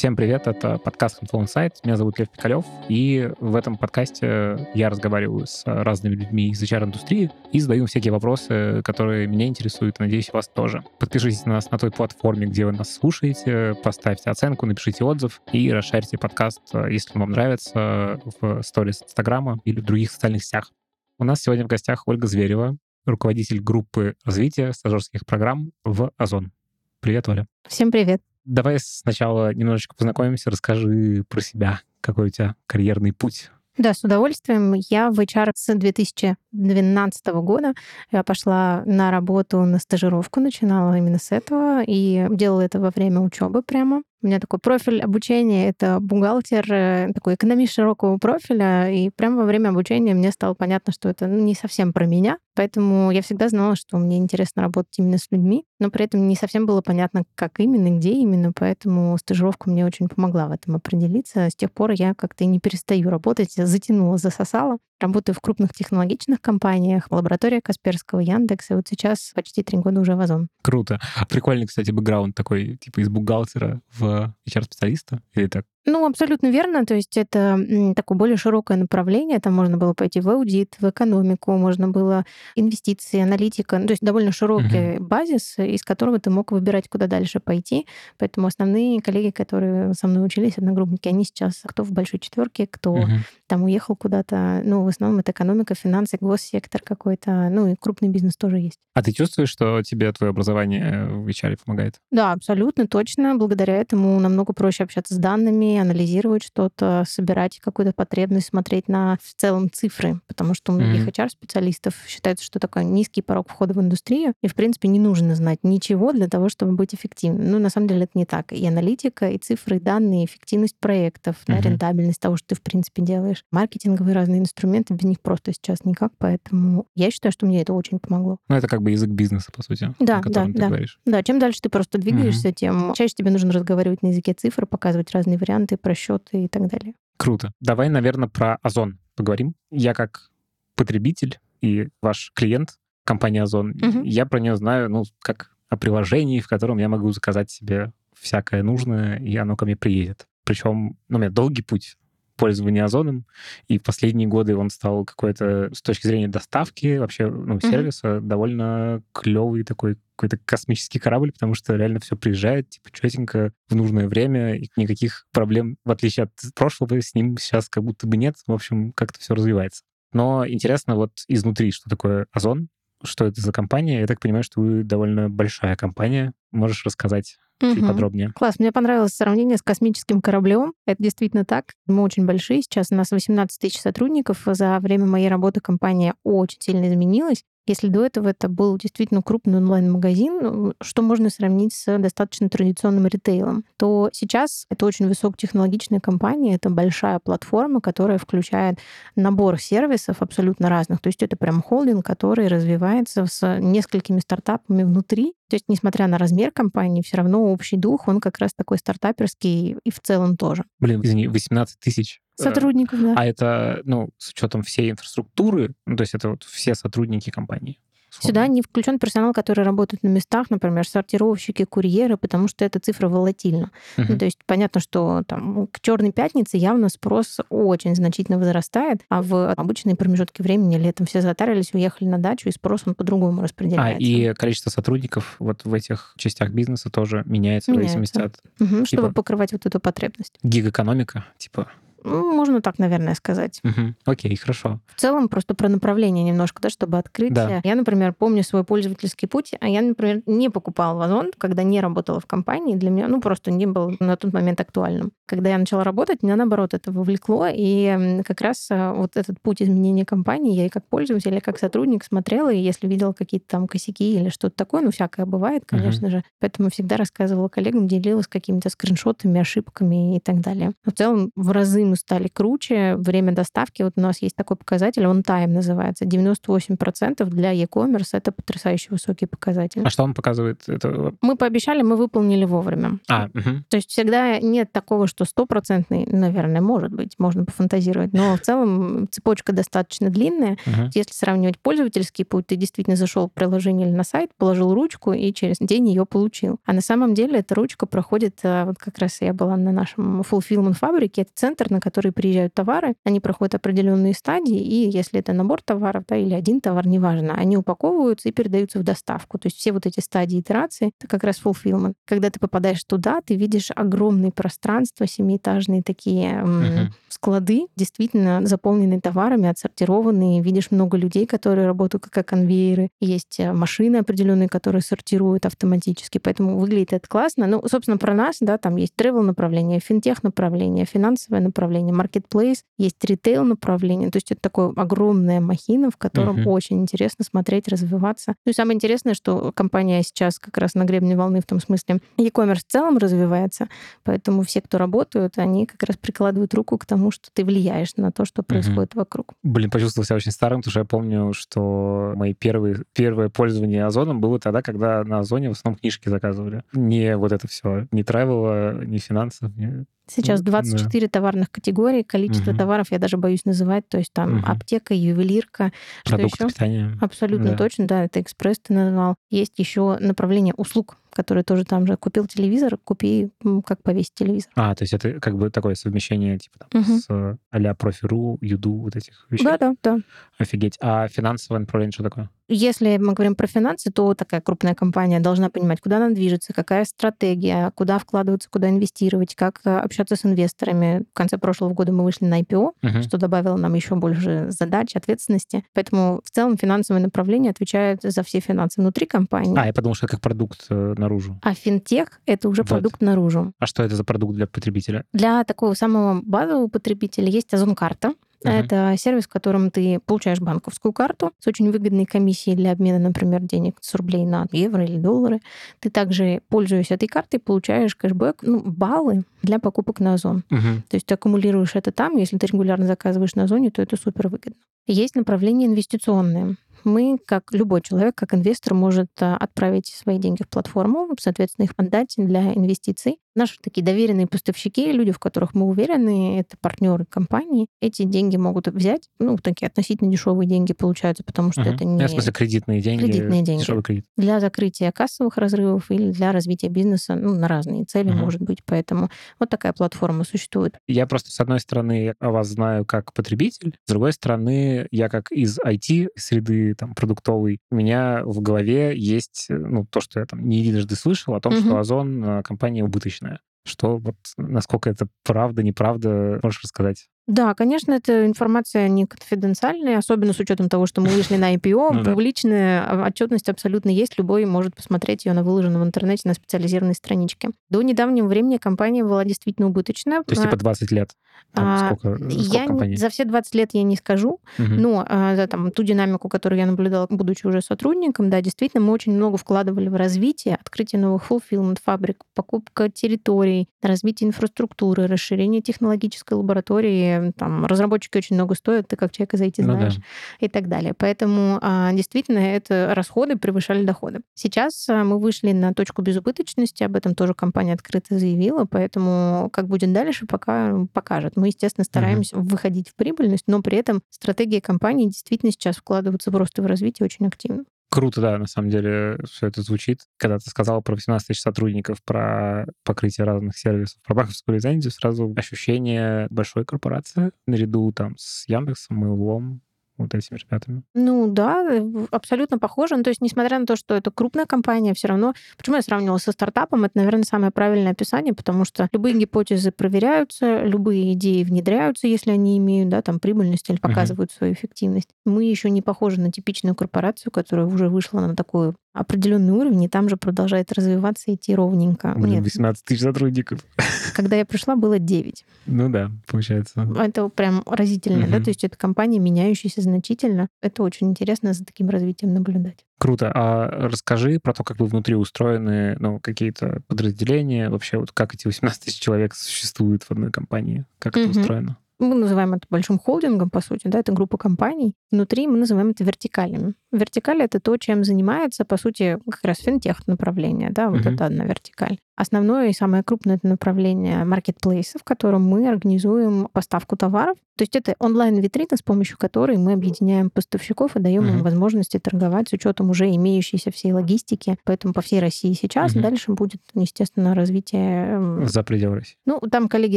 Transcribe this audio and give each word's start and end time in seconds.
Всем 0.00 0.16
привет, 0.16 0.46
это 0.46 0.78
подкаст 0.78 1.22
Control 1.22 1.44
Insight. 1.44 1.72
Меня 1.84 1.98
зовут 1.98 2.18
Лев 2.18 2.30
Пикалев, 2.30 2.64
и 2.88 3.30
в 3.38 3.54
этом 3.54 3.76
подкасте 3.76 4.66
я 4.72 4.88
разговариваю 4.88 5.46
с 5.46 5.62
разными 5.66 6.14
людьми 6.14 6.48
из 6.48 6.62
HR-индустрии 6.62 7.30
и 7.52 7.60
задаю 7.60 7.84
всякие 7.84 8.10
вопросы, 8.10 8.80
которые 8.82 9.26
меня 9.26 9.46
интересуют, 9.46 9.98
надеюсь, 9.98 10.32
вас 10.32 10.48
тоже. 10.48 10.82
Подпишитесь 10.98 11.44
на 11.44 11.52
нас 11.52 11.70
на 11.70 11.76
той 11.76 11.90
платформе, 11.90 12.46
где 12.46 12.64
вы 12.64 12.72
нас 12.72 12.94
слушаете, 12.94 13.74
поставьте 13.84 14.30
оценку, 14.30 14.64
напишите 14.64 15.04
отзыв 15.04 15.42
и 15.52 15.70
расшарьте 15.70 16.16
подкаст, 16.16 16.62
если 16.88 17.18
вам 17.18 17.32
нравится, 17.32 18.22
в 18.40 18.62
сторис 18.62 19.02
Инстаграма 19.02 19.60
или 19.66 19.80
в 19.80 19.84
других 19.84 20.12
социальных 20.12 20.44
сетях. 20.44 20.72
У 21.18 21.24
нас 21.24 21.42
сегодня 21.42 21.64
в 21.64 21.68
гостях 21.68 22.04
Ольга 22.06 22.26
Зверева, 22.26 22.78
руководитель 23.04 23.60
группы 23.60 24.14
развития 24.24 24.72
стажерских 24.72 25.26
программ 25.26 25.72
в 25.84 26.10
Озон. 26.16 26.52
Привет, 27.00 27.28
Оля. 27.28 27.46
Всем 27.68 27.90
привет. 27.90 28.29
Давай 28.44 28.78
сначала 28.80 29.52
немножечко 29.54 29.94
познакомимся, 29.94 30.50
расскажи 30.50 31.24
про 31.28 31.40
себя, 31.40 31.80
какой 32.00 32.26
у 32.26 32.30
тебя 32.30 32.54
карьерный 32.66 33.12
путь. 33.12 33.50
Да, 33.78 33.94
с 33.94 34.04
удовольствием. 34.04 34.74
Я 34.74 35.10
в 35.10 35.18
HR 35.18 35.52
с 35.54 35.74
2012 35.74 37.26
года. 37.26 37.72
Я 38.10 38.22
пошла 38.22 38.82
на 38.84 39.10
работу, 39.10 39.60
на 39.62 39.78
стажировку, 39.78 40.40
начинала 40.40 40.96
именно 40.98 41.18
с 41.18 41.32
этого 41.32 41.82
и 41.86 42.26
делала 42.30 42.60
это 42.60 42.78
во 42.78 42.90
время 42.90 43.20
учебы 43.20 43.62
прямо. 43.62 44.02
У 44.22 44.26
меня 44.26 44.38
такой 44.38 44.58
профиль 44.58 45.00
обучения— 45.00 45.68
это 45.70 45.98
бухгалтер, 45.98 46.70
э, 46.70 47.12
такой 47.14 47.36
экономист 47.36 47.72
широкого 47.72 48.18
профиля, 48.18 48.90
и 48.92 49.08
прямо 49.08 49.38
во 49.38 49.44
время 49.44 49.70
обучения 49.70 50.12
мне 50.12 50.30
стало 50.30 50.52
понятно, 50.52 50.92
что 50.92 51.08
это 51.08 51.26
ну, 51.26 51.38
не 51.38 51.54
совсем 51.54 51.94
про 51.94 52.04
меня, 52.04 52.36
поэтому 52.54 53.10
я 53.10 53.22
всегда 53.22 53.48
знала, 53.48 53.76
что 53.76 53.96
мне 53.96 54.18
интересно 54.18 54.60
работать 54.60 54.98
именно 54.98 55.16
с 55.16 55.28
людьми, 55.30 55.64
но 55.78 55.90
при 55.90 56.04
этом 56.04 56.28
не 56.28 56.36
совсем 56.36 56.66
было 56.66 56.82
понятно, 56.82 57.22
как 57.34 57.60
именно, 57.60 57.96
где 57.96 58.12
именно, 58.12 58.52
поэтому 58.54 59.16
стажировка 59.16 59.70
мне 59.70 59.86
очень 59.86 60.06
помогла 60.06 60.48
в 60.48 60.52
этом 60.52 60.76
определиться. 60.76 61.48
С 61.48 61.54
тех 61.54 61.72
пор 61.72 61.92
я 61.92 62.12
как-то 62.14 62.44
не 62.44 62.60
перестаю 62.60 63.08
работать, 63.08 63.54
затянула, 63.54 64.18
засосала. 64.18 64.76
Работаю 65.00 65.34
в 65.34 65.40
крупных 65.40 65.72
технологичных 65.72 66.40
компаниях, 66.42 67.06
лаборатория 67.10 67.60
Касперского, 67.62 68.20
Яндекс, 68.20 68.70
и 68.70 68.74
вот 68.74 68.86
сейчас 68.86 69.32
почти 69.34 69.62
три 69.62 69.78
года 69.78 70.00
уже 70.00 70.14
в 70.14 70.20
Озон. 70.20 70.48
Круто. 70.62 71.00
Прикольный, 71.28 71.66
кстати, 71.66 71.90
бэкграунд 71.90 72.34
такой, 72.34 72.76
типа 72.76 73.00
из 73.00 73.08
бухгалтера 73.08 73.80
в 73.98 74.34
HR-специалиста, 74.46 75.22
или 75.34 75.46
так? 75.46 75.64
Ну, 75.86 76.06
абсолютно 76.06 76.48
верно. 76.48 76.84
То 76.84 76.94
есть 76.94 77.16
это 77.16 77.58
такое 77.96 78.16
более 78.18 78.36
широкое 78.36 78.76
направление. 78.76 79.40
Там 79.40 79.54
можно 79.54 79.76
было 79.78 79.94
пойти 79.94 80.20
в 80.20 80.28
аудит, 80.28 80.76
в 80.78 80.88
экономику, 80.88 81.52
можно 81.52 81.88
было 81.88 82.24
инвестиции, 82.54 83.20
аналитика. 83.20 83.78
Ну, 83.78 83.86
то 83.86 83.92
есть 83.92 84.02
довольно 84.02 84.32
широкий 84.32 84.96
uh-huh. 84.96 85.00
базис, 85.00 85.58
из 85.58 85.82
которого 85.82 86.18
ты 86.18 86.30
мог 86.30 86.52
выбирать, 86.52 86.88
куда 86.88 87.06
дальше 87.06 87.40
пойти. 87.40 87.86
Поэтому 88.18 88.46
основные 88.46 89.00
коллеги, 89.00 89.30
которые 89.30 89.94
со 89.94 90.06
мной 90.06 90.26
учились, 90.26 90.58
одногруппники, 90.58 91.08
они 91.08 91.24
сейчас 91.24 91.62
кто 91.64 91.82
в 91.82 91.92
большой 91.92 92.20
четверке, 92.20 92.66
кто 92.66 92.96
uh-huh. 92.96 93.18
там 93.46 93.62
уехал 93.64 93.96
куда-то. 93.96 94.60
Ну, 94.64 94.84
в 94.84 94.88
основном 94.88 95.20
это 95.20 95.32
экономика, 95.32 95.74
финансы, 95.74 96.18
госсектор 96.20 96.82
какой-то. 96.82 97.48
Ну, 97.50 97.68
и 97.68 97.74
крупный 97.74 98.08
бизнес 98.08 98.36
тоже 98.36 98.58
есть. 98.58 98.78
А 98.94 99.02
ты 99.02 99.12
чувствуешь, 99.12 99.48
что 99.48 99.82
тебе 99.82 100.12
твое 100.12 100.30
образование 100.30 101.06
в 101.06 101.26
HR 101.26 101.58
помогает? 101.64 101.94
Да, 102.10 102.32
абсолютно, 102.32 102.86
точно. 102.86 103.36
Благодаря 103.36 103.76
этому 103.76 104.18
намного 104.20 104.52
проще 104.52 104.84
общаться 104.84 105.14
с 105.14 105.18
данными, 105.18 105.69
анализировать 105.78 106.42
что-то, 106.42 107.04
собирать 107.06 107.58
какую-то 107.60 107.92
потребность, 107.92 108.48
смотреть 108.48 108.88
на 108.88 109.18
в 109.22 109.34
целом 109.34 109.70
цифры, 109.70 110.20
потому 110.26 110.54
что 110.54 110.72
у 110.72 110.76
многих 110.76 111.06
mm-hmm. 111.06 111.26
HR-специалистов 111.26 111.94
считается, 112.06 112.44
что 112.44 112.58
такой 112.58 112.84
низкий 112.84 113.22
порог 113.22 113.48
входа 113.48 113.74
в 113.74 113.80
индустрию, 113.80 114.34
и, 114.42 114.48
в 114.48 114.54
принципе, 114.54 114.88
не 114.88 114.98
нужно 114.98 115.34
знать 115.34 115.60
ничего 115.62 116.12
для 116.12 116.28
того, 116.28 116.48
чтобы 116.48 116.72
быть 116.72 116.94
эффективным. 116.94 117.50
Ну, 117.50 117.58
на 117.58 117.70
самом 117.70 117.88
деле, 117.88 118.04
это 118.04 118.12
не 118.14 118.24
так. 118.24 118.52
И 118.52 118.66
аналитика, 118.66 119.30
и 119.30 119.38
цифры, 119.38 119.76
и 119.76 119.80
данные, 119.80 120.22
и 120.22 120.26
эффективность 120.26 120.76
проектов, 120.78 121.36
mm-hmm. 121.36 121.62
да, 121.62 121.68
рентабельность 121.68 122.20
того, 122.20 122.36
что 122.36 122.48
ты, 122.48 122.54
в 122.54 122.62
принципе, 122.62 123.02
делаешь. 123.02 123.44
Маркетинговые 123.50 124.14
разные 124.14 124.40
инструменты, 124.40 124.94
без 124.94 125.04
них 125.04 125.20
просто 125.20 125.52
сейчас 125.52 125.84
никак, 125.84 126.12
поэтому 126.18 126.86
я 126.94 127.10
считаю, 127.10 127.32
что 127.32 127.46
мне 127.46 127.62
это 127.62 127.72
очень 127.72 127.98
помогло. 127.98 128.38
Ну, 128.48 128.56
это 128.56 128.66
как 128.68 128.82
бы 128.82 128.90
язык 128.90 129.10
бизнеса, 129.10 129.50
по 129.54 129.62
сути, 129.62 129.94
да, 129.98 130.20
да, 130.24 130.46
да. 130.48 130.68
Говоришь. 130.68 130.98
Да, 131.04 131.22
чем 131.22 131.38
дальше 131.38 131.60
ты 131.60 131.68
просто 131.68 131.98
двигаешься, 131.98 132.48
mm-hmm. 132.48 132.54
тем 132.54 132.92
чаще 132.94 133.14
тебе 133.14 133.30
нужно 133.30 133.52
разговаривать 133.52 134.02
на 134.02 134.08
языке 134.08 134.32
цифр, 134.32 134.66
показывать 134.66 135.10
разные 135.12 135.38
варианты, 135.38 135.59
варианты, 135.60 135.76
просчеты 135.76 136.44
и 136.44 136.48
так 136.48 136.68
далее. 136.68 136.94
Круто. 137.16 137.52
Давай, 137.60 137.88
наверное, 137.88 138.28
про 138.28 138.56
Озон 138.62 138.98
поговорим. 139.14 139.54
Я 139.70 139.94
как 139.94 140.30
потребитель 140.74 141.38
и 141.60 141.88
ваш 142.00 142.32
клиент 142.34 142.78
компании 143.04 143.40
Озон, 143.40 143.70
угу. 143.70 144.02
я 144.04 144.24
про 144.24 144.40
нее 144.40 144.56
знаю, 144.56 144.88
ну, 144.88 145.04
как 145.20 145.50
о 145.68 145.76
приложении, 145.76 146.40
в 146.40 146.48
котором 146.48 146.78
я 146.78 146.88
могу 146.88 147.10
заказать 147.12 147.50
себе 147.50 147.92
всякое 148.18 148.62
нужное, 148.62 149.18
и 149.18 149.36
оно 149.36 149.56
ко 149.56 149.64
мне 149.64 149.76
приедет. 149.76 150.26
Причем, 150.44 150.96
ну, 151.08 151.18
у 151.18 151.20
меня 151.20 151.30
долгий 151.30 151.62
путь 151.62 151.96
пользования 152.40 152.84
Озоном, 152.84 153.26
и 153.68 153.78
в 153.78 153.82
последние 153.82 154.26
годы 154.26 154.56
он 154.56 154.70
стал 154.70 155.04
какой-то, 155.04 155.68
с 155.74 155.82
точки 155.82 156.06
зрения 156.06 156.26
доставки, 156.26 156.96
вообще, 156.96 157.28
ну, 157.28 157.60
сервиса, 157.60 158.08
mm-hmm. 158.08 158.20
довольно 158.20 159.02
клевый 159.12 159.62
такой 159.62 159.98
какой-то 160.16 160.38
космический 160.44 160.98
корабль, 160.98 161.32
потому 161.32 161.54
что 161.54 161.76
реально 161.76 162.00
все 162.00 162.16
приезжает, 162.16 162.70
типа, 162.70 162.90
четенько, 162.92 163.52
в 163.68 163.74
нужное 163.74 164.08
время, 164.08 164.56
и 164.56 164.68
никаких 164.76 165.26
проблем, 165.32 165.76
в 165.84 165.90
отличие 165.90 166.24
от 166.24 166.32
прошлого, 166.54 167.00
с 167.00 167.14
ним 167.14 167.36
сейчас 167.36 167.68
как 167.68 167.84
будто 167.84 168.06
бы 168.06 168.16
нет. 168.16 168.36
В 168.46 168.52
общем, 168.52 168.92
как-то 168.92 169.20
все 169.20 169.34
развивается. 169.34 169.82
Но 170.12 170.46
интересно 170.46 170.96
вот 170.96 171.12
изнутри, 171.28 171.72
что 171.72 171.90
такое 171.90 172.26
Озон, 172.32 172.68
что 173.02 173.26
это 173.26 173.40
за 173.40 173.52
компания. 173.52 174.00
Я 174.00 174.06
так 174.06 174.20
понимаю, 174.20 174.44
что 174.44 174.60
вы 174.60 174.82
довольно 174.82 175.28
большая 175.28 175.76
компания. 175.76 176.32
Можешь 176.52 176.84
рассказать 176.84 177.36
чуть 177.60 177.78
угу. 177.78 177.88
подробнее. 177.88 178.32
Класс. 178.34 178.58
Мне 178.58 178.72
понравилось 178.72 179.12
сравнение 179.12 179.56
с 179.56 179.62
космическим 179.62 180.20
кораблем. 180.20 180.74
Это 180.86 181.02
действительно 181.02 181.44
так. 181.44 181.72
Мы 181.86 182.02
очень 182.02 182.26
большие. 182.26 182.62
Сейчас 182.62 182.88
у 182.90 182.94
нас 182.94 183.10
18 183.10 183.58
тысяч 183.58 183.80
сотрудников. 183.80 184.42
За 184.46 184.78
время 184.80 185.06
моей 185.06 185.28
работы 185.28 185.60
компания 185.60 186.14
очень 186.24 186.60
сильно 186.60 186.88
изменилась. 186.88 187.44
Если 187.70 187.86
до 187.88 188.04
этого 188.04 188.30
это 188.30 188.48
был 188.48 188.76
действительно 188.78 189.22
крупный 189.22 189.58
онлайн-магазин, 189.58 190.38
ну, 190.42 190.74
что 190.80 191.02
можно 191.02 191.30
сравнить 191.30 191.72
с 191.72 191.98
достаточно 191.98 192.48
традиционным 192.48 193.06
ритейлом, 193.06 193.64
то 193.76 194.10
сейчас 194.12 194.66
это 194.70 194.86
очень 194.86 195.06
высокотехнологичная 195.06 196.00
компания, 196.00 196.56
это 196.56 196.70
большая 196.70 197.20
платформа, 197.20 197.80
которая 197.80 198.18
включает 198.18 198.78
набор 199.14 199.60
сервисов 199.60 200.16
абсолютно 200.20 200.68
разных. 200.68 201.00
То 201.00 201.08
есть 201.08 201.22
это 201.22 201.36
прям 201.36 201.62
холдинг, 201.62 202.04
который 202.04 202.48
развивается 202.48 203.26
с 203.26 203.58
несколькими 203.60 204.18
стартапами 204.18 204.82
внутри. 204.82 205.34
То 205.50 205.56
есть, 205.56 205.64
несмотря 205.68 206.06
на 206.06 206.16
размер 206.16 206.52
компании, 206.52 207.02
все 207.02 207.16
равно 207.16 207.52
общий 207.52 207.76
дух, 207.76 208.06
он 208.06 208.20
как 208.20 208.38
раз 208.38 208.52
такой 208.54 208.78
стартаперский 208.78 209.76
и 209.82 209.90
в 209.90 209.98
целом 210.00 210.36
тоже. 210.36 210.64
Блин, 210.78 211.00
извини, 211.02 211.26
18 211.26 211.78
тысяч 211.80 212.20
Сотрудников, 212.36 213.02
да. 213.02 213.14
А 213.16 213.26
это, 213.26 213.80
ну, 213.84 214.10
с 214.16 214.30
учетом 214.30 214.62
всей 214.62 214.90
инфраструктуры, 214.90 215.74
ну, 215.86 215.96
то 215.96 216.02
есть 216.02 216.14
это 216.14 216.30
вот 216.30 216.44
все 216.44 216.74
сотрудники 216.74 217.30
компании. 217.30 217.80
Сюда 218.10 218.46
не 218.46 218.62
включен 218.62 218.98
персонал, 218.98 219.32
который 219.32 219.64
работает 219.64 220.02
на 220.02 220.08
местах, 220.08 220.50
например, 220.50 220.86
сортировщики, 220.86 221.64
курьеры, 221.64 222.16
потому 222.16 222.48
что 222.48 222.64
эта 222.64 222.80
цифра 222.80 223.08
волатильна. 223.08 223.70
Uh-huh. 223.96 224.06
Ну, 224.08 224.18
то 224.18 224.24
есть 224.24 224.38
понятно, 224.46 224.80
что 224.80 225.22
там 225.26 225.68
к 225.68 225.80
черной 225.80 226.12
пятнице 226.12 226.56
явно 226.56 226.88
спрос 226.88 227.38
очень 227.48 227.94
значительно 227.94 228.38
возрастает, 228.38 229.02
а 229.08 229.22
в 229.22 229.52
обычные 229.52 229.96
промежутки 229.96 230.42
времени 230.42 230.76
летом 230.76 231.06
все 231.06 231.20
затарились, 231.20 231.72
уехали 231.72 232.08
на 232.08 232.18
дачу, 232.18 232.48
и 232.48 232.52
спрос 232.52 232.82
он 232.86 232.94
по-другому 232.94 233.42
распределяется. 233.42 233.96
А, 233.96 234.00
и 234.02 234.34
количество 234.34 234.70
сотрудников 234.70 235.36
вот 235.38 235.64
в 235.64 235.72
этих 235.72 236.14
частях 236.16 236.50
бизнеса 236.50 236.90
тоже 236.90 237.22
меняется, 237.26 237.70
меняется. 237.70 237.98
в 237.98 238.00
зависимости 238.00 238.18
от... 238.20 238.40
Угу, 238.60 238.84
типа, 238.84 238.86
чтобы 238.86 239.12
покрывать 239.12 239.52
вот 239.52 239.66
эту 239.66 239.80
потребность. 239.80 240.38
Гиг-экономика, 240.42 241.24
типа 241.38 241.68
ну, 242.04 242.34
можно 242.34 242.60
так, 242.60 242.78
наверное, 242.78 243.14
сказать. 243.14 243.60
Угу. 243.64 243.94
Окей, 244.06 244.36
хорошо. 244.36 244.80
В 244.94 245.00
целом, 245.00 245.28
просто 245.28 245.54
про 245.54 245.68
направление 245.68 246.24
немножко, 246.24 246.62
да, 246.62 246.70
чтобы 246.70 246.98
открыть. 246.98 247.32
Да. 247.32 247.60
Я, 247.64 247.74
например, 247.74 248.12
помню 248.12 248.42
свой 248.42 248.64
пользовательский 248.64 249.28
путь, 249.28 249.52
а 249.60 249.68
я, 249.68 249.82
например, 249.82 250.22
не 250.26 250.50
покупала 250.50 251.04
Озон, 251.04 251.30
когда 251.38 251.62
не 251.62 251.80
работала 251.80 252.20
в 252.20 252.26
компании. 252.26 252.76
Для 252.76 252.90
меня, 252.90 253.08
ну, 253.08 253.20
просто 253.20 253.50
не 253.50 253.66
был 253.66 253.96
на 254.00 254.16
тот 254.16 254.32
момент 254.32 254.60
актуальным. 254.60 255.12
Когда 255.26 255.50
я 255.50 255.58
начала 255.58 255.84
работать, 255.84 256.22
меня, 256.22 256.36
наоборот, 256.36 256.74
это 256.74 256.92
вовлекло, 256.92 257.46
и 257.50 258.22
как 258.26 258.40
раз 258.40 258.68
э, 258.70 258.92
вот 258.92 259.16
этот 259.16 259.40
путь 259.40 259.62
изменения 259.62 260.04
компании 260.04 260.54
я 260.54 260.66
и 260.66 260.68
как 260.68 260.86
пользователь, 260.86 261.34
и 261.34 261.40
как 261.40 261.58
сотрудник 261.58 262.04
смотрела, 262.04 262.52
и 262.52 262.58
если 262.58 262.86
видела 262.86 263.12
какие-то 263.12 263.46
там 263.48 263.66
косяки 263.66 264.16
или 264.16 264.28
что-то 264.28 264.56
такое, 264.56 264.82
ну, 264.82 264.90
всякое 264.90 265.26
бывает, 265.26 265.64
конечно 265.66 266.08
угу. 266.08 266.16
же. 266.16 266.24
Поэтому 266.40 266.70
всегда 266.70 266.96
рассказывала 266.96 267.48
коллегам, 267.48 267.88
делилась 267.88 268.26
какими-то 268.26 268.70
скриншотами, 268.70 269.40
ошибками 269.40 270.16
и 270.16 270.20
так 270.20 270.40
далее. 270.40 270.72
Но 270.84 270.92
в 270.92 270.94
целом 270.94 271.30
в 271.36 271.50
разы 271.50 271.84
мы 271.90 271.96
стали 271.96 272.28
круче. 272.28 272.96
Время 272.96 273.32
доставки, 273.32 273.82
вот 273.82 273.94
у 273.96 274.00
нас 274.00 274.22
есть 274.22 274.36
такой 274.36 274.56
показатель, 274.56 275.06
он 275.06 275.20
time 275.20 275.48
называется. 275.48 276.04
98% 276.04 277.24
для 277.24 277.50
e-commerce— 277.50 278.10
это 278.12 278.32
потрясающе 278.32 278.88
высокий 278.90 279.26
показатель. 279.26 279.82
А 279.84 279.90
что 279.90 280.04
он 280.04 280.14
показывает? 280.14 280.62
Это... 280.68 281.14
Мы 281.20 281.36
пообещали, 281.36 281.82
мы 281.82 281.96
выполнили 281.96 282.44
вовремя. 282.44 282.98
А, 283.08 283.28
угу. 283.34 283.64
То 283.68 283.76
есть 283.76 283.90
всегда 283.90 284.38
нет 284.38 284.72
такого, 284.72 285.06
что 285.06 285.24
стопроцентный, 285.24 286.06
наверное, 286.06 286.60
может 286.60 286.92
быть, 286.92 287.18
можно 287.18 287.44
пофантазировать, 287.44 288.12
но 288.12 288.36
в 288.36 288.40
целом 288.40 289.08
цепочка 289.10 289.52
достаточно 289.52 290.10
длинная. 290.10 290.56
Угу. 290.66 290.90
Если 290.94 291.12
сравнивать 291.12 291.58
пользовательский 291.58 292.24
путь, 292.24 292.46
ты 292.46 292.56
действительно 292.56 292.96
зашел 292.96 293.28
в 293.28 293.32
приложение 293.32 293.88
или 293.88 293.94
на 293.94 294.04
сайт, 294.04 294.30
положил 294.36 294.72
ручку 294.74 295.12
и 295.12 295.32
через 295.32 295.58
день 295.58 295.88
ее 295.88 296.06
получил. 296.06 296.58
А 296.64 296.72
на 296.72 296.80
самом 296.80 297.14
деле 297.14 297.40
эта 297.40 297.54
ручка 297.54 297.86
проходит, 297.86 298.40
э, 298.42 298.64
вот 298.64 298.78
как 298.78 298.98
раз 298.98 299.20
я 299.20 299.32
была 299.32 299.56
на 299.56 299.72
нашем 299.72 300.20
fulfillment 300.22 300.74
фабрике, 300.74 301.22
это 301.22 301.30
центр, 301.34 301.70
на 301.70 301.79
который 301.80 302.12
приезжают 302.12 302.54
товары, 302.54 302.94
они 303.04 303.20
проходят 303.20 303.54
определенные 303.54 304.14
стадии, 304.14 304.58
и 304.58 304.90
если 304.90 305.20
это 305.20 305.32
набор 305.32 305.62
товаров, 305.62 306.04
да, 306.08 306.16
или 306.16 306.34
один 306.34 306.60
товар, 306.60 306.86
неважно, 306.86 307.34
они 307.34 307.56
упаковываются 307.56 308.28
и 308.28 308.32
передаются 308.32 308.78
в 308.78 308.82
доставку. 308.82 309.38
То 309.38 309.46
есть 309.46 309.58
все 309.58 309.72
вот 309.72 309.86
эти 309.86 310.00
стадии 310.00 310.40
итерации, 310.40 310.92
это 310.98 311.08
как 311.08 311.24
раз 311.24 311.40
fulfillment. 311.42 311.94
Когда 312.06 312.30
ты 312.30 312.38
попадаешь 312.38 312.84
туда, 312.84 313.20
ты 313.24 313.34
видишь 313.34 313.70
огромные 313.74 314.32
пространства, 314.32 315.06
семиэтажные 315.06 315.82
такие 315.82 316.42
uh-huh. 316.42 316.88
склады, 317.08 317.66
действительно 317.76 318.44
заполненные 318.46 319.00
товарами, 319.00 319.48
отсортированные. 319.48 320.42
Видишь 320.42 320.70
много 320.70 320.96
людей, 320.96 321.26
которые 321.26 321.66
работают 321.66 322.04
как 322.10 322.26
конвейеры. 322.26 322.90
Есть 323.00 323.38
э, 323.38 323.52
машины 323.52 323.96
определенные, 323.96 324.48
которые 324.48 324.82
сортируют 324.82 325.46
автоматически. 325.46 326.18
Поэтому 326.18 326.58
выглядит 326.58 326.92
это 326.92 327.08
классно. 327.08 327.46
Ну, 327.46 327.62
собственно, 327.70 327.96
про 327.98 328.14
нас, 328.14 328.36
да, 328.40 328.58
там 328.58 328.76
есть 328.76 328.94
travel 328.96 329.22
направление, 329.22 329.80
финтех 329.80 330.22
направление, 330.22 330.84
финансовое 330.84 331.40
направление, 331.40 331.69
marketplace, 331.78 332.58
есть 332.78 333.04
ритейл 333.04 333.44
направление. 333.44 334.10
То 334.10 334.16
есть 334.16 334.32
это 334.32 334.40
такое 334.40 334.72
огромная 334.76 335.40
махина, 335.40 335.90
в 335.90 335.96
котором 335.96 336.38
uh-huh. 336.38 336.48
очень 336.48 336.80
интересно 336.80 337.24
смотреть, 337.24 337.68
развиваться. 337.68 338.34
Ну 338.44 338.50
и 338.50 338.54
самое 338.54 338.76
интересное, 338.76 339.14
что 339.14 339.52
компания 339.52 340.02
сейчас 340.02 340.38
как 340.38 340.56
раз 340.58 340.74
на 340.74 340.84
гребне 340.84 341.16
волны 341.16 341.40
в 341.40 341.46
том 341.46 341.60
смысле, 341.60 342.00
e-commerce 342.16 342.60
в 342.60 342.64
целом 342.66 342.98
развивается, 342.98 343.68
поэтому 344.02 344.42
все, 344.42 344.60
кто 344.60 344.78
работают, 344.78 345.38
они 345.38 345.66
как 345.66 345.82
раз 345.84 345.96
прикладывают 345.96 346.54
руку 346.54 346.78
к 346.78 346.86
тому, 346.86 347.10
что 347.10 347.28
ты 347.32 347.44
влияешь 347.44 347.96
на 347.96 348.12
то, 348.12 348.24
что 348.24 348.42
происходит 348.42 348.92
угу. 348.94 349.00
вокруг. 349.00 349.34
Блин, 349.42 349.70
почувствовал 349.70 350.04
себя 350.04 350.16
очень 350.16 350.32
старым, 350.32 350.60
потому 350.60 350.70
что 350.70 350.80
я 350.80 350.84
помню, 350.84 351.32
что 351.32 352.12
мои 352.16 352.34
первые, 352.34 352.84
первое 352.94 353.28
пользование 353.28 353.84
Озоном 353.84 354.20
было 354.20 354.38
тогда, 354.38 354.62
когда 354.62 355.04
на 355.04 355.20
Озоне 355.20 355.48
в 355.48 355.52
основном 355.52 355.78
книжки 355.78 356.08
заказывали. 356.08 356.62
Не 356.72 357.16
вот 357.16 357.32
это 357.32 357.46
все, 357.48 357.86
не 357.90 358.02
тревела, 358.02 358.84
не 358.84 358.98
финансов, 358.98 359.54
не 359.56 359.86
Сейчас 360.10 360.42
24 360.42 361.06
да. 361.06 361.10
товарных 361.10 361.50
категорий, 361.50 362.02
количество 362.02 362.50
угу. 362.50 362.58
товаров 362.58 362.88
я 362.90 362.98
даже 362.98 363.16
боюсь 363.16 363.44
называть, 363.44 363.88
то 363.88 363.98
есть 363.98 364.12
там 364.12 364.38
угу. 364.38 364.46
аптека, 364.46 364.94
ювелирка, 364.94 365.72
Продукты 366.04 366.34
что 366.34 366.44
еще? 366.46 366.54
питания. 366.54 366.98
Абсолютно 367.00 367.50
да. 367.50 367.56
точно, 367.56 367.86
да, 367.86 368.04
это 368.04 368.20
экспресс 368.20 368.58
ты 368.58 368.72
назвал. 368.74 369.14
Есть 369.30 369.58
еще 369.58 369.98
направление 370.00 370.54
услуг 370.56 370.96
который 371.14 371.42
тоже 371.42 371.64
там 371.64 371.86
же 371.86 371.96
купил 371.96 372.26
телевизор, 372.26 372.76
купи, 372.82 373.30
как 373.66 373.82
повесить 373.82 374.14
телевизор. 374.14 374.50
А, 374.56 374.74
то 374.74 374.84
есть 374.84 374.92
это 374.92 375.20
как 375.20 375.36
бы 375.36 375.50
такое 375.50 375.74
совмещение 375.74 376.38
типа 376.38 376.58
там, 376.58 376.80
угу. 376.80 376.98
с 376.98 377.38
а-ля 377.50 377.74
профи.ру, 377.74 378.38
юду, 378.40 378.72
вот 378.72 378.96
этих 378.96 379.26
вещей? 379.30 379.44
Да, 379.44 379.58
да, 379.58 379.74
да. 379.82 379.98
Офигеть. 380.38 380.76
А 380.80 381.08
финансовое 381.08 381.60
направление 381.60 381.92
что 381.92 382.02
такое? 382.02 382.30
Если 382.52 382.96
мы 382.96 383.12
говорим 383.12 383.36
про 383.36 383.46
финансы, 383.46 383.92
то 383.92 384.12
такая 384.14 384.40
крупная 384.40 384.74
компания 384.74 385.20
должна 385.20 385.50
понимать, 385.50 385.80
куда 385.80 385.98
она 385.98 386.10
движется, 386.10 386.52
какая 386.52 386.84
стратегия, 386.84 387.70
куда 387.76 388.00
вкладываться, 388.00 388.50
куда 388.50 388.68
инвестировать, 388.68 389.36
как 389.36 389.60
э, 389.64 389.78
общаться 389.78 390.16
с 390.16 390.24
инвесторами. 390.24 391.04
В 391.12 391.14
конце 391.14 391.38
прошлого 391.38 391.74
года 391.74 391.92
мы 391.92 392.02
вышли 392.02 392.24
на 392.24 392.40
IPO, 392.40 392.72
угу. 392.82 393.02
что 393.04 393.18
добавило 393.18 393.56
нам 393.56 393.74
еще 393.74 393.94
больше 393.94 394.46
задач, 394.48 394.96
ответственности. 394.96 395.64
Поэтому 395.74 396.20
в 396.24 396.30
целом 396.30 396.58
финансовое 396.58 397.00
направление 397.00 397.50
отвечает 397.50 398.00
за 398.02 398.24
все 398.24 398.40
финансы 398.40 398.80
внутри 398.80 399.06
компании. 399.06 399.56
А, 399.56 399.66
я 399.66 399.72
подумал, 399.72 399.94
что 399.94 400.08
как 400.08 400.20
продукт 400.20 400.66
э, 400.70 400.94
наружу. 401.00 401.38
А 401.42 401.54
финтех— 401.54 402.20
это 402.26 402.48
уже 402.48 402.62
вот. 402.62 402.68
продукт 402.68 403.00
наружу. 403.00 403.52
А 403.58 403.66
что 403.66 403.82
это 403.82 403.96
за 403.96 404.04
продукт 404.04 404.34
для 404.34 404.46
потребителя? 404.46 405.04
Для 405.12 405.42
такого 405.44 405.74
самого 405.74 406.20
базового 406.22 406.68
потребителя 406.68 407.28
есть 407.28 407.52
Озон-карта. 407.52 408.14
Uh-huh. 408.42 408.50
Это 408.50 408.94
сервис, 408.96 409.24
в 409.24 409.28
котором 409.28 409.70
ты 409.70 409.98
получаешь 410.06 410.40
банковскую 410.40 410.92
карту 410.92 411.32
с 411.38 411.46
очень 411.46 411.70
выгодной 411.70 412.06
комиссией 412.06 412.56
для 412.56 412.72
обмена, 412.72 412.98
например, 412.98 413.42
денег 413.42 413.76
с 413.80 413.94
рублей 413.94 414.24
на 414.24 414.46
евро 414.52 414.82
или 414.82 414.96
доллары. 414.96 415.40
Ты 415.78 415.90
также, 415.90 416.40
пользуясь 416.48 416.90
этой 416.90 417.06
картой, 417.06 417.38
получаешь 417.38 417.94
кэшбэк, 417.96 418.38
ну, 418.42 418.60
баллы 418.60 419.24
для 419.42 419.58
покупок 419.58 420.00
на 420.00 420.14
Озон. 420.14 420.44
Uh-huh. 420.50 420.80
То 420.88 420.96
есть 420.96 421.06
ты 421.06 421.14
аккумулируешь 421.14 421.74
это 421.74 421.92
там, 421.92 422.16
если 422.16 422.38
ты 422.38 422.46
регулярно 422.46 422.86
заказываешь 422.86 423.34
на 423.34 423.44
Озоне, 423.44 423.70
то 423.70 423.82
это 423.82 423.96
супер 423.96 424.28
выгодно. 424.28 424.56
Есть 424.86 425.16
направление 425.16 425.68
инвестиционное 425.68 426.56
мы, 426.84 427.18
как 427.24 427.52
любой 427.52 427.82
человек, 427.82 428.14
как 428.14 428.34
инвестор, 428.34 428.74
может 428.74 429.10
а, 429.20 429.36
отправить 429.36 429.86
свои 429.86 430.18
деньги 430.18 430.42
в 430.42 430.48
платформу, 430.48 431.08
соответственно, 431.18 431.64
их 431.64 431.72
отдать 431.76 432.14
для 432.16 432.52
инвестиций. 432.52 433.18
Наши 433.36 433.56
такие 433.62 433.84
доверенные 433.84 434.26
поставщики, 434.26 434.90
люди, 434.92 435.12
в 435.12 435.18
которых 435.18 435.54
мы 435.54 435.66
уверены, 435.66 436.40
это 436.40 436.56
партнеры 436.60 437.04
компании, 437.04 437.66
эти 437.80 438.02
деньги 438.02 438.36
могут 438.36 438.66
взять, 438.68 439.08
ну, 439.18 439.36
такие 439.36 439.66
относительно 439.66 440.10
дешевые 440.10 440.48
деньги 440.48 440.72
получаются, 440.72 441.22
потому 441.22 441.52
что 441.52 441.62
uh-huh. 441.62 441.74
это 441.74 441.84
не... 441.84 442.00
Я, 442.00 442.08
в 442.08 442.10
смысле, 442.10 442.32
кредитные 442.32 442.80
деньги. 442.80 443.04
Кредитные 443.04 443.42
деньги. 443.42 443.60
Дешевый 443.60 443.82
кредит. 443.82 444.04
Для 444.16 444.40
закрытия 444.40 444.90
кассовых 444.90 445.36
разрывов 445.36 445.90
или 445.90 446.10
для 446.10 446.32
развития 446.32 446.68
бизнеса, 446.68 447.14
ну, 447.14 447.34
на 447.34 447.48
разные 447.48 447.84
цели, 447.84 448.10
uh-huh. 448.10 448.16
может 448.16 448.42
быть. 448.42 448.58
Поэтому 448.64 449.10
вот 449.38 449.48
такая 449.48 449.72
платформа 449.72 450.24
существует. 450.24 450.76
Я 450.88 451.06
просто, 451.06 451.30
с 451.30 451.40
одной 451.40 451.60
стороны, 451.60 452.14
о 452.18 452.30
вас 452.30 452.48
знаю 452.48 452.84
как 452.84 453.12
потребитель, 453.12 453.76
с 453.86 453.90
другой 453.90 454.12
стороны, 454.12 454.88
я 454.90 455.08
как 455.08 455.30
из 455.30 455.58
IT-среды, 455.58 456.74
там, 456.74 456.94
продуктовой, 456.94 457.60
у 457.70 457.76
меня 457.76 458.22
в 458.24 458.40
голове 458.40 458.92
есть, 458.96 459.46
ну, 459.48 459.86
то, 459.88 460.00
что 460.00 460.20
я 460.20 460.26
там 460.26 460.48
не 460.48 460.58
единожды 460.58 460.96
слышал, 460.96 461.34
о 461.34 461.40
том, 461.40 461.52
uh-huh. 461.52 461.60
что 461.60 461.78
Озон 461.78 462.24
э, 462.24 462.42
компания 462.42 462.84
убыточная. 462.84 463.29
Что 463.66 463.98
вот 463.98 464.16
насколько 464.38 464.90
это 464.90 465.06
правда, 465.24 465.62
неправда, 465.62 466.40
можешь 466.42 466.62
рассказать? 466.62 467.08
Да, 467.30 467.54
конечно, 467.54 467.92
эта 467.92 468.26
информация 468.26 468.88
не 468.88 469.06
конфиденциальная, 469.06 469.98
особенно 469.98 470.32
с 470.32 470.40
учетом 470.40 470.68
того, 470.68 470.86
что 470.86 471.00
мы 471.00 471.10
вышли 471.10 471.36
на 471.36 471.54
IPO. 471.54 471.92
Ну, 471.92 472.04
Публичная 472.04 472.84
да. 472.84 473.06
отчетность 473.06 473.48
абсолютно 473.48 473.90
есть. 473.90 474.18
Любой 474.18 474.44
может 474.46 474.74
посмотреть 474.74 475.24
ее, 475.24 475.30
она 475.30 475.44
выложена 475.44 475.78
в 475.78 475.84
интернете 475.84 476.22
на 476.26 476.34
специализированной 476.34 476.96
страничке. 476.96 477.50
До 477.68 477.82
недавнего 477.82 478.26
времени 478.26 478.56
компания 478.56 479.04
была 479.04 479.24
действительно 479.24 479.68
убыточная. 479.68 480.24
То 480.24 480.32
есть 480.32 480.42
типа 480.42 480.56
20 480.56 480.90
лет? 480.90 481.10
Там, 481.52 481.66
а, 481.66 481.78
сколько, 481.86 482.16
сколько 482.18 482.36
я 482.36 482.66
компаний? 482.66 482.96
за 482.96 483.08
все 483.08 483.24
20 483.24 483.54
лет 483.54 483.70
я 483.72 483.82
не 483.82 483.96
скажу, 483.96 484.40
угу. 484.58 484.68
но 484.68 485.04
а, 485.08 485.34
за 485.36 485.46
там, 485.46 485.70
ту 485.72 485.82
динамику, 485.82 486.28
которую 486.28 486.58
я 486.58 486.66
наблюдала, 486.66 487.06
будучи 487.08 487.46
уже 487.46 487.60
сотрудником, 487.60 488.30
да, 488.30 488.40
действительно, 488.40 488.82
мы 488.84 488.92
очень 488.92 489.12
много 489.12 489.36
вкладывали 489.36 489.88
в 489.88 489.96
развитие, 489.96 490.56
открытие 490.56 491.00
новых 491.00 491.28
fulfillment 491.28 491.78
фабрик, 491.82 492.24
покупка 492.34 492.88
территорий, 492.88 493.68
развитие 493.82 494.28
инфраструктуры, 494.28 495.06
расширение 495.06 495.60
технологической 495.60 496.36
лаборатории, 496.36 497.19
там 497.36 497.66
разработчики 497.66 498.18
очень 498.18 498.36
много 498.36 498.54
стоят, 498.54 498.88
ты 498.88 498.96
как 498.96 499.12
человек 499.12 499.34
из 499.34 499.40
IT 499.42 499.62
знаешь, 499.62 499.96
ну, 499.96 500.00
да. 500.00 500.46
и 500.46 500.48
так 500.48 500.68
далее. 500.68 500.94
Поэтому 500.96 501.58
а, 501.60 501.92
действительно 501.92 502.38
это 502.38 502.92
расходы 502.94 503.36
превышали 503.36 503.84
доходы. 503.84 504.20
Сейчас 504.34 504.88
а, 504.88 505.04
мы 505.04 505.18
вышли 505.18 505.52
на 505.52 505.74
точку 505.74 506.02
безубыточности, 506.02 506.82
об 506.82 506.96
этом 506.96 507.14
тоже 507.14 507.34
компания 507.34 507.74
открыто 507.74 508.18
заявила, 508.18 508.64
поэтому 508.64 509.50
как 509.52 509.68
будет 509.68 509.92
дальше, 509.92 510.26
пока 510.26 510.74
покажет. 510.92 511.36
Мы, 511.36 511.48
естественно, 511.48 511.84
стараемся 511.84 512.38
угу. 512.38 512.48
выходить 512.48 512.88
в 512.88 512.94
прибыльность, 512.94 513.44
но 513.46 513.62
при 513.62 513.78
этом 513.78 514.02
стратегия 514.10 514.60
компании 514.60 515.06
действительно 515.06 515.52
сейчас 515.52 515.76
вкладывается 515.76 516.30
просто 516.30 516.62
в 516.62 516.66
развитие 516.66 517.04
очень 517.04 517.26
активно. 517.26 517.64
Круто, 517.90 518.20
да, 518.20 518.38
на 518.38 518.46
самом 518.46 518.70
деле 518.70 519.18
все 519.24 519.48
это 519.48 519.62
звучит. 519.62 520.02
Когда 520.16 520.38
ты 520.38 520.48
сказал 520.48 520.80
про 520.80 520.94
18 520.94 521.26
тысяч 521.26 521.40
сотрудников, 521.40 521.98
про 522.04 522.66
покрытие 522.84 523.24
разных 523.24 523.58
сервисов, 523.58 524.00
про 524.02 524.14
банковскую 524.14 524.56
лицензию, 524.56 524.92
сразу 524.92 525.32
ощущение 525.36 526.28
большой 526.30 526.64
корпорации 526.64 527.32
наряду 527.46 527.90
там 527.92 528.14
с 528.16 528.48
Яндексом, 528.48 529.02
Mail.com, 529.02 529.60
вот 530.02 530.14
этими 530.14 530.38
ребятами? 530.38 530.82
Ну 530.94 531.28
да, 531.28 531.64
э, 531.70 532.06
абсолютно 532.10 532.58
похоже. 532.58 532.96
Ну, 532.96 533.02
то 533.02 533.10
есть, 533.10 533.20
несмотря 533.20 533.58
на 533.58 533.66
то, 533.66 533.76
что 533.76 533.94
это 533.94 534.10
крупная 534.10 534.46
компания, 534.46 534.94
все 534.94 535.08
равно... 535.08 535.34
Почему 535.56 535.76
я 535.76 535.82
сравнивала 535.82 536.18
со 536.18 536.32
стартапом? 536.32 536.84
Это, 536.84 536.96
наверное, 536.96 537.24
самое 537.24 537.52
правильное 537.52 537.92
описание, 537.92 538.34
потому 538.34 538.64
что 538.64 538.88
любые 538.92 539.18
гипотезы 539.18 539.70
проверяются, 539.70 540.62
любые 540.62 541.12
идеи 541.14 541.42
внедряются, 541.44 542.06
если 542.06 542.30
они 542.30 542.58
имеют 542.58 542.88
да, 542.88 543.02
там, 543.02 543.20
прибыльность 543.20 543.68
или 543.70 543.78
показывают 543.78 544.30
uh-huh. 544.30 544.38
свою 544.38 544.52
эффективность. 544.52 545.08
Мы 545.24 545.44
еще 545.44 545.70
не 545.70 545.82
похожи 545.82 546.20
на 546.20 546.32
типичную 546.32 546.74
корпорацию, 546.74 547.32
которая 547.32 547.66
уже 547.66 547.88
вышла 547.88 548.20
на 548.20 548.34
такую 548.34 548.74
определенный 548.92 549.52
уровень, 549.52 549.84
и 549.84 549.88
там 549.88 550.08
же 550.08 550.16
продолжает 550.16 550.72
развиваться, 550.72 551.32
идти 551.32 551.54
ровненько. 551.54 552.12
Блин, 552.16 552.36
Нет. 552.36 552.44
18 552.44 552.84
тысяч 552.84 553.02
сотрудников. 553.02 553.60
Когда 554.14 554.36
я 554.36 554.44
пришла, 554.44 554.74
было 554.74 554.98
9. 554.98 555.44
Ну 555.66 555.88
да, 555.88 556.10
получается. 556.26 556.88
Это 556.98 557.28
прям 557.28 557.62
разительно, 557.66 558.24
угу. 558.24 558.32
да, 558.32 558.40
то 558.40 558.50
есть 558.50 558.64
это 558.64 558.76
компания, 558.76 559.18
меняющаяся 559.18 559.80
значительно. 559.90 560.48
Это 560.62 560.82
очень 560.82 561.08
интересно 561.08 561.52
за 561.52 561.64
таким 561.64 561.88
развитием 561.88 562.32
наблюдать. 562.32 562.84
Круто. 562.98 563.30
А 563.34 563.68
расскажи 563.88 564.38
про 564.40 564.52
то, 564.52 564.64
как 564.64 564.78
вы 564.78 564.86
внутри 564.86 565.14
устроены, 565.14 565.96
ну, 565.98 566.20
какие-то 566.20 566.82
подразделения, 566.86 567.70
вообще 567.70 567.98
вот 567.98 568.12
как 568.12 568.34
эти 568.34 568.46
18 568.46 568.84
тысяч 568.84 569.00
человек 569.00 569.34
существуют 569.34 570.02
в 570.04 570.10
одной 570.10 570.30
компании, 570.30 570.84
как 570.98 571.16
mm-hmm. 571.16 571.30
это 571.30 571.40
устроено? 571.40 571.76
Мы 572.00 572.14
называем 572.14 572.54
это 572.54 572.66
большим 572.70 572.98
холдингом, 572.98 573.50
по 573.50 573.60
сути, 573.60 573.86
да, 573.86 573.98
это 573.98 574.12
группа 574.12 574.38
компаний. 574.38 574.94
Внутри 575.10 575.46
мы 575.46 575.58
называем 575.58 575.90
это 575.90 576.02
вертикалями. 576.02 576.72
Вертикаль— 576.92 577.42
это 577.42 577.60
то, 577.60 577.76
чем 577.76 578.04
занимается, 578.04 578.64
по 578.64 578.78
сути, 578.78 579.18
как 579.30 579.44
раз 579.44 579.58
финтех 579.58 580.06
направление, 580.06 580.70
да, 580.70 580.88
вот 580.88 581.02
uh-huh. 581.02 581.12
это 581.12 581.26
одна 581.26 581.44
вертикаль. 581.44 581.98
Основное 582.20 582.68
и 582.68 582.74
самое 582.74 583.02
крупное 583.02 583.36
это 583.36 583.48
направление 583.48 584.26
маркетплейса, 584.26 584.98
в 584.98 585.04
котором 585.04 585.42
мы 585.42 585.66
организуем 585.66 586.48
поставку 586.52 586.94
товаров. 586.94 587.38
То 587.56 587.62
есть 587.62 587.74
это 587.76 587.94
онлайн-витрина, 587.98 588.76
с 588.76 588.82
помощью 588.82 589.16
которой 589.16 589.56
мы 589.56 589.72
объединяем 589.72 590.28
поставщиков 590.28 590.96
и 590.96 591.00
даем 591.00 591.22
uh-huh. 591.22 591.38
им 591.38 591.42
возможности 591.42 591.98
торговать 591.98 592.50
с 592.50 592.52
учетом 592.52 592.90
уже 592.90 593.08
имеющейся 593.08 593.70
всей 593.70 593.94
логистики. 593.94 594.58
Поэтому 594.64 594.92
по 594.92 595.00
всей 595.00 595.20
России 595.20 595.54
сейчас. 595.54 595.96
Uh-huh. 595.96 596.02
Дальше 596.02 596.32
будет, 596.32 596.60
естественно, 596.74 597.34
развитие... 597.34 598.08
Эм, 598.10 598.46
За 598.46 598.62
пределы 598.64 598.96
России. 598.96 599.16
Ну, 599.24 599.40
там 599.50 599.70
коллеги 599.70 599.96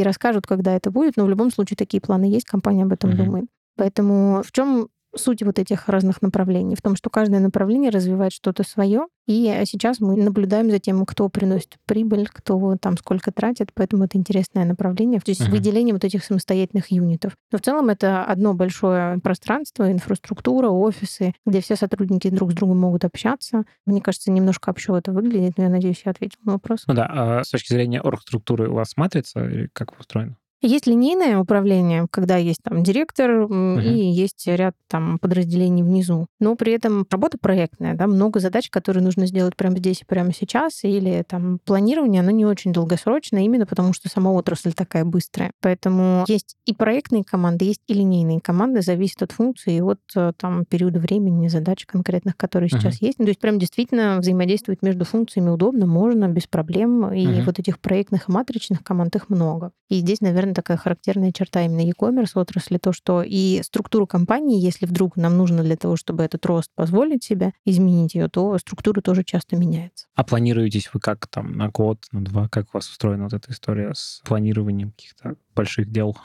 расскажут, 0.00 0.46
когда 0.46 0.74
это 0.74 0.90
будет, 0.90 1.18
но 1.18 1.26
в 1.26 1.28
любом 1.28 1.50
случае 1.50 1.76
такие 1.76 2.00
планы 2.00 2.24
есть, 2.24 2.46
компания 2.46 2.84
об 2.84 2.92
этом 2.94 3.10
uh-huh. 3.10 3.22
думает. 3.22 3.44
Поэтому 3.76 4.42
в 4.42 4.50
чем 4.50 4.88
суть 5.16 5.42
вот 5.42 5.58
этих 5.58 5.88
разных 5.88 6.22
направлений 6.22 6.76
в 6.76 6.82
том, 6.82 6.96
что 6.96 7.10
каждое 7.10 7.40
направление 7.40 7.90
развивает 7.90 8.32
что-то 8.32 8.62
свое, 8.62 9.06
и 9.26 9.62
сейчас 9.64 10.00
мы 10.00 10.16
наблюдаем 10.16 10.70
за 10.70 10.78
тем, 10.78 11.04
кто 11.06 11.28
приносит 11.28 11.76
прибыль, 11.86 12.28
кто 12.30 12.76
там 12.80 12.98
сколько 12.98 13.32
тратит, 13.32 13.70
поэтому 13.74 14.04
это 14.04 14.18
интересное 14.18 14.64
направление, 14.64 15.20
то 15.20 15.30
есть 15.30 15.40
uh-huh. 15.40 15.50
выделение 15.50 15.94
вот 15.94 16.04
этих 16.04 16.24
самостоятельных 16.24 16.90
юнитов. 16.90 17.32
Но 17.50 17.58
в 17.58 17.62
целом 17.62 17.88
это 17.88 18.24
одно 18.24 18.54
большое 18.54 19.18
пространство, 19.20 19.90
инфраструктура, 19.90 20.68
офисы, 20.68 21.32
где 21.46 21.60
все 21.60 21.76
сотрудники 21.76 22.28
друг 22.28 22.52
с 22.52 22.54
другом 22.54 22.80
могут 22.80 23.04
общаться. 23.04 23.64
Мне 23.86 24.00
кажется, 24.00 24.30
немножко 24.30 24.70
общо 24.70 24.96
это 24.96 25.12
выглядит, 25.12 25.56
но 25.56 25.64
я 25.64 25.70
надеюсь, 25.70 26.02
я 26.04 26.10
ответил 26.10 26.38
на 26.44 26.52
вопрос. 26.52 26.84
Ну 26.86 26.94
да, 26.94 27.08
а 27.10 27.44
с 27.44 27.50
точки 27.50 27.72
зрения 27.72 28.00
оргструктуры 28.00 28.68
у 28.68 28.74
вас 28.74 28.96
матрица 28.96 29.44
или 29.46 29.68
как 29.72 29.98
устроено? 29.98 30.36
Есть 30.64 30.86
линейное 30.86 31.38
управление, 31.38 32.06
когда 32.10 32.38
есть 32.38 32.60
там 32.62 32.82
директор 32.82 33.30
uh-huh. 33.30 33.84
и 33.84 34.10
есть 34.10 34.46
ряд 34.46 34.74
там 34.88 35.18
подразделений 35.18 35.82
внизу. 35.82 36.26
Но 36.40 36.56
при 36.56 36.72
этом 36.72 37.06
работа 37.10 37.36
проектная, 37.38 37.94
да, 37.94 38.06
много 38.06 38.40
задач, 38.40 38.70
которые 38.70 39.04
нужно 39.04 39.26
сделать 39.26 39.56
прямо 39.56 39.76
здесь 39.76 40.00
и 40.00 40.04
прямо 40.06 40.32
сейчас, 40.32 40.82
или 40.84 41.22
там 41.28 41.58
планирование, 41.66 42.20
оно 42.22 42.30
не 42.30 42.46
очень 42.46 42.72
долгосрочное, 42.72 43.42
именно 43.42 43.66
потому 43.66 43.92
что 43.92 44.08
сама 44.08 44.32
отрасль 44.32 44.72
такая 44.72 45.04
быстрая. 45.04 45.50
Поэтому 45.60 46.24
есть 46.28 46.56
и 46.64 46.72
проектные 46.72 47.24
команды, 47.24 47.66
есть 47.66 47.82
и 47.86 47.92
линейные 47.92 48.40
команды, 48.40 48.80
зависит 48.80 49.22
от 49.22 49.32
функции 49.32 49.76
и 49.76 49.82
от 49.82 50.00
э, 50.16 50.32
там 50.38 50.64
периода 50.64 50.98
времени, 50.98 51.48
задач 51.48 51.84
конкретных, 51.84 52.38
которые 52.38 52.70
сейчас 52.70 53.02
есть. 53.02 53.18
Ну, 53.18 53.26
то 53.26 53.30
есть 53.30 53.40
прям 53.40 53.58
действительно 53.58 54.16
взаимодействовать 54.18 54.80
между 54.80 55.04
функциями 55.04 55.50
удобно, 55.50 55.84
можно, 55.84 56.26
без 56.28 56.46
проблем. 56.46 57.12
И 57.12 57.26
uh-huh. 57.26 57.44
вот 57.44 57.58
этих 57.58 57.78
проектных 57.80 58.30
и 58.30 58.32
матричных 58.32 58.82
команд 58.82 59.14
их 59.14 59.28
много. 59.28 59.72
И 59.90 59.96
здесь, 59.98 60.22
наверное, 60.22 60.53
такая 60.54 60.76
характерная 60.76 61.32
черта 61.32 61.62
именно 61.62 61.80
e-commerce 61.80 62.30
отрасли, 62.34 62.78
то, 62.78 62.92
что 62.92 63.22
и 63.22 63.60
структуру 63.62 64.06
компании, 64.06 64.60
если 64.60 64.86
вдруг 64.86 65.16
нам 65.16 65.36
нужно 65.36 65.62
для 65.62 65.76
того, 65.76 65.96
чтобы 65.96 66.22
этот 66.22 66.46
рост 66.46 66.70
позволить 66.74 67.24
себе 67.24 67.52
изменить 67.64 68.14
ее, 68.14 68.28
то 68.28 68.56
структура 68.58 69.00
тоже 69.00 69.24
часто 69.24 69.56
меняется. 69.56 70.06
А 70.14 70.24
планируетесь 70.24 70.90
вы 70.92 71.00
как 71.00 71.26
там 71.26 71.52
на 71.52 71.68
год, 71.68 72.06
на 72.12 72.24
два, 72.24 72.48
как 72.48 72.66
у 72.72 72.78
вас 72.78 72.88
устроена 72.88 73.24
вот 73.24 73.34
эта 73.34 73.52
история 73.52 73.92
с 73.94 74.22
планированием 74.24 74.92
каких-то 74.92 75.36
больших 75.54 75.90
дел? 75.90 76.16